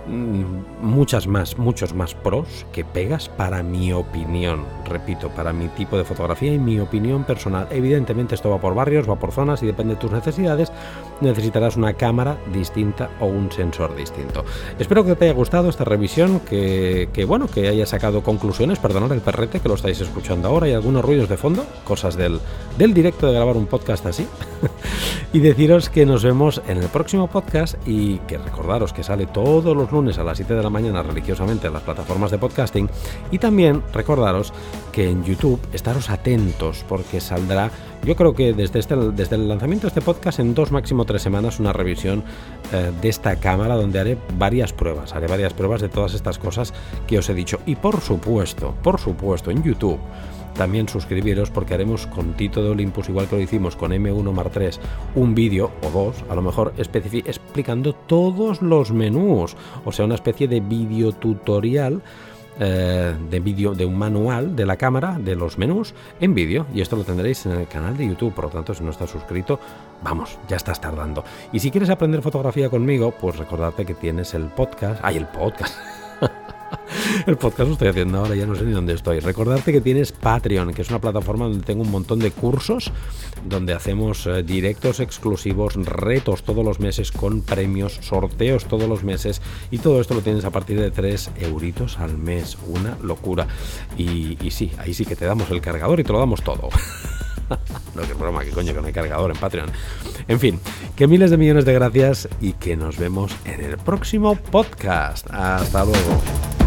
Mm, 0.07 0.85
muchas 0.85 1.27
más, 1.27 1.59
muchos 1.59 1.95
más 1.95 2.15
pros 2.15 2.67
que 2.73 2.85
pegas 2.85 3.29
para 3.29 3.63
mi 3.63 3.93
opinión. 3.93 4.65
Repito, 4.87 5.29
para 5.29 5.53
mi 5.53 5.69
tipo 5.69 5.99
de 5.99 6.05
fotografía 6.05 6.53
y 6.53 6.59
mi 6.59 6.81
opinión 6.81 7.25
personal. 7.25 7.69
Evidentemente 7.71 8.35
esto 8.35 8.51
va 8.51 8.61
por 8.61 8.75
barrios, 8.75 9.09
va 9.09 9.17
por 9.17 9.33
zonas 9.33 9.63
y 9.63 9.67
depende 9.67 9.95
de 9.95 10.01
tus 10.01 10.13
necesidades. 10.13 10.73
Necesitarás 11.21 11.77
una 11.77 11.95
cámara 11.95 12.39
distinta 12.53 13.11
o 13.21 13.27
un 13.27 13.51
sensor 13.51 13.95
distinto. 13.97 14.45
Espero 14.79 15.05
que 15.05 15.15
te 15.15 15.27
haya 15.27 15.35
gustado 15.35 15.69
esta 15.69 15.85
revisión, 15.85 16.41
que, 16.41 17.25
bueno, 17.27 17.47
que 17.47 17.69
haya 17.69 17.87
sacado 17.87 18.23
conclusiones. 18.23 18.79
Perdonad 18.79 19.13
el 19.13 19.21
perrete 19.21 19.61
que 19.61 19.69
lo 19.69 19.75
estáis 19.75 20.01
escuchando 20.01 20.49
ahora 20.49 20.69
y 20.69 20.73
algunos 20.73 21.05
ruidos 21.05 21.29
de 21.29 21.37
fondo, 21.37 21.65
cosas 21.85 22.17
del, 22.17 22.41
del 22.79 22.95
directo 22.95 23.27
de 23.27 23.35
grabar 23.35 23.57
un 23.57 23.67
podcast 23.67 24.07
así. 24.07 24.27
y 25.33 25.41
deciros 25.41 25.89
que 25.89 26.07
nos 26.07 26.25
vemos 26.25 26.63
en 26.69 26.79
el 26.79 26.89
próximo 26.89 27.29
podcast 27.29 27.77
y 27.87 28.19
que 28.19 28.39
recordaros 28.39 28.93
que 28.93 29.03
sale 29.03 29.27
todos 29.27 29.77
los 29.77 29.91
lunes 29.93 30.19
a 30.19 30.25
las 30.25 30.37
7 30.37 30.55
de 30.55 30.63
la 30.63 30.71
mañana 30.71 31.03
religiosamente 31.03 31.67
en 31.67 31.73
las 31.73 31.83
plataformas 31.83 32.31
de 32.31 32.39
podcasting 32.39 32.89
y 33.31 33.39
también 33.39 33.83
recordaros 33.93 34.53
que 34.95 35.11
en 35.11 35.25
YouTube 35.25 35.61
estaros 35.73 36.09
atentos 36.09 36.85
porque 36.89 37.21
saldrá 37.21 37.71
yo 38.05 38.15
creo 38.15 38.35
que 38.35 38.53
desde, 38.53 38.79
este, 38.79 38.95
desde 38.95 39.35
el 39.35 39.49
lanzamiento 39.49 39.87
de 39.87 39.89
este 39.89 40.01
podcast 40.01 40.39
en 40.39 40.55
dos 40.55 40.71
máximo 40.71 41.05
tres 41.05 41.23
semanas 41.23 41.59
una 41.59 41.73
revisión 41.73 42.23
eh, 42.73 42.93
de 43.03 43.09
esta 43.09 43.37
cámara 43.37 43.75
donde 43.75 43.99
haré 43.99 44.19
varias 44.39 44.73
pruebas, 44.73 45.13
haré 45.15 45.27
varias 45.27 45.53
pruebas 45.53 45.81
de 45.81 45.89
todas 45.89 46.15
estas 46.15 46.39
cosas 46.39 46.73
que 47.09 47.19
os 47.19 47.29
he 47.29 47.35
dicho 47.35 47.59
y 47.67 47.75
por 47.75 48.01
supuesto, 48.01 48.77
por 48.83 49.01
supuesto 49.01 49.51
en 49.51 49.65
YouTube 49.65 49.99
también 50.55 50.89
suscribiros 50.89 51.51
porque 51.51 51.75
haremos 51.75 52.07
con 52.07 52.35
Tito 52.35 52.63
de 52.63 52.71
Olympus, 52.71 53.09
igual 53.09 53.27
que 53.27 53.35
lo 53.35 53.43
hicimos 53.43 53.75
con 53.75 53.91
M1 53.91 54.33
Mar 54.33 54.51
3, 54.51 54.79
un 55.17 55.35
vídeo 55.35 55.73
o 55.83 55.91
dos, 55.91 56.25
a 56.31 56.35
lo 56.37 56.43
mejor 56.43 56.73
explicando 56.77 57.93
todos 57.93 58.63
los 58.63 58.93
menús, 58.93 59.57
o 59.85 59.91
sea, 59.91 60.05
una 60.05 60.15
especie 60.15 60.47
de 60.47 60.61
vídeo 60.61 61.11
tutorial. 61.11 62.03
Eh, 62.61 63.15
de 63.31 63.41
vídeo 63.41 63.75
de 63.75 63.85
un 63.85 63.99
manual 63.99 64.55
de 64.55 64.65
la 64.65 64.77
cámara 64.77 65.19
de 65.19 65.35
los 65.35 65.59
menús 65.59 65.93
en 66.21 66.35
vídeo. 66.35 66.67
Y 66.73 66.81
esto 66.83 66.95
lo 66.97 67.03
tendréis 67.03 67.47
en 67.47 67.53
el 67.53 67.67
canal 67.67 67.97
de 67.97 68.07
YouTube. 68.07 68.33
Por 68.33 68.45
lo 68.45 68.51
tanto 68.51 68.75
si 68.75 68.85
no 68.85 68.91
estás 68.91 69.11
suscrito 69.11 69.59
vamos 70.03 70.39
ya 70.49 70.57
estás 70.57 70.81
tardando. 70.81 71.25
Y 71.53 71.59
si 71.59 71.71
quieres 71.71 71.91
aprender 71.91 72.23
fotografía 72.23 72.71
conmigo 72.71 73.13
pues 73.13 73.37
recordarte 73.37 73.85
que 73.85 73.95
tienes 73.95 74.35
el 74.35 74.45
podcast. 74.47 75.01
Hay 75.05 75.17
el 75.17 75.27
podcast 75.27 75.75
el 77.27 77.37
podcast 77.37 77.69
lo 77.69 77.73
estoy 77.73 77.89
haciendo 77.89 78.19
ahora, 78.19 78.35
ya 78.35 78.47
no 78.47 78.55
sé 78.55 78.65
ni 78.65 78.73
dónde 78.73 78.95
estoy. 78.95 79.21
Recordarte 79.21 79.73
que 79.73 79.81
tienes 79.81 80.13
Patreon, 80.13 80.73
que 80.73 80.83
es 80.83 80.91
una 80.91 81.01
plataforma 81.01 81.47
donde 81.47 81.65
tengo 81.65 81.83
un 81.83 81.91
montón 81.91 82.19
de 82.19 82.31
cursos, 82.31 82.93
donde 83.45 83.73
hacemos 83.73 84.27
eh, 84.27 84.43
directos 84.43 85.01
exclusivos, 85.01 85.75
retos 85.75 86.43
todos 86.43 86.65
los 86.65 86.81
meses 86.81 87.13
con 87.13 87.43
premios, 87.43 87.99
sorteos 88.03 88.67
todos 88.67 88.89
los 88.89 89.05
meses 89.05 89.43
y 89.71 89.79
todo 89.79 90.01
esto 90.01 90.15
lo 90.15 90.21
tienes 90.21 90.45
a 90.45 90.51
partir 90.51 90.81
de 90.81 90.91
3 90.91 91.31
euritos 91.41 91.99
al 91.99 92.17
mes. 92.19 92.57
Una 92.67 92.97
locura. 93.03 93.47
Y, 93.97 94.37
sí, 94.51 94.73
ahí 94.79 94.95
sí 94.95 95.05
que 95.05 95.17
te 95.17 95.25
damos 95.25 95.51
el 95.51 95.61
cargador 95.61 96.01
y 96.01 96.05
te 96.05 96.13
lo 96.13 96.19
damos 96.19 96.43
todo. 96.43 96.69
no, 97.95 98.03
qué 98.03 98.15
broma, 98.15 98.45
qué 98.45 98.51
coño, 98.51 98.73
que 98.75 98.81
no 98.81 98.87
hay 98.87 98.93
cargador 98.93 99.31
en 99.31 99.37
Patreon. 99.37 99.71
En 100.29 100.41
fin, 100.41 100.61
que 100.97 101.07
miles 101.07 101.31
de 101.31 101.37
millones 101.37 101.65
de 101.65 101.75
gracias 101.75 102.29
y 102.41 102.53
que 102.55 102.77
nos 102.77 102.97
vemos 102.97 103.35
en 103.45 103.63
el 103.63 103.77
próximo 103.79 104.37
podcast. 104.37 105.27
Hasta 105.31 105.85
luego. 105.85 106.64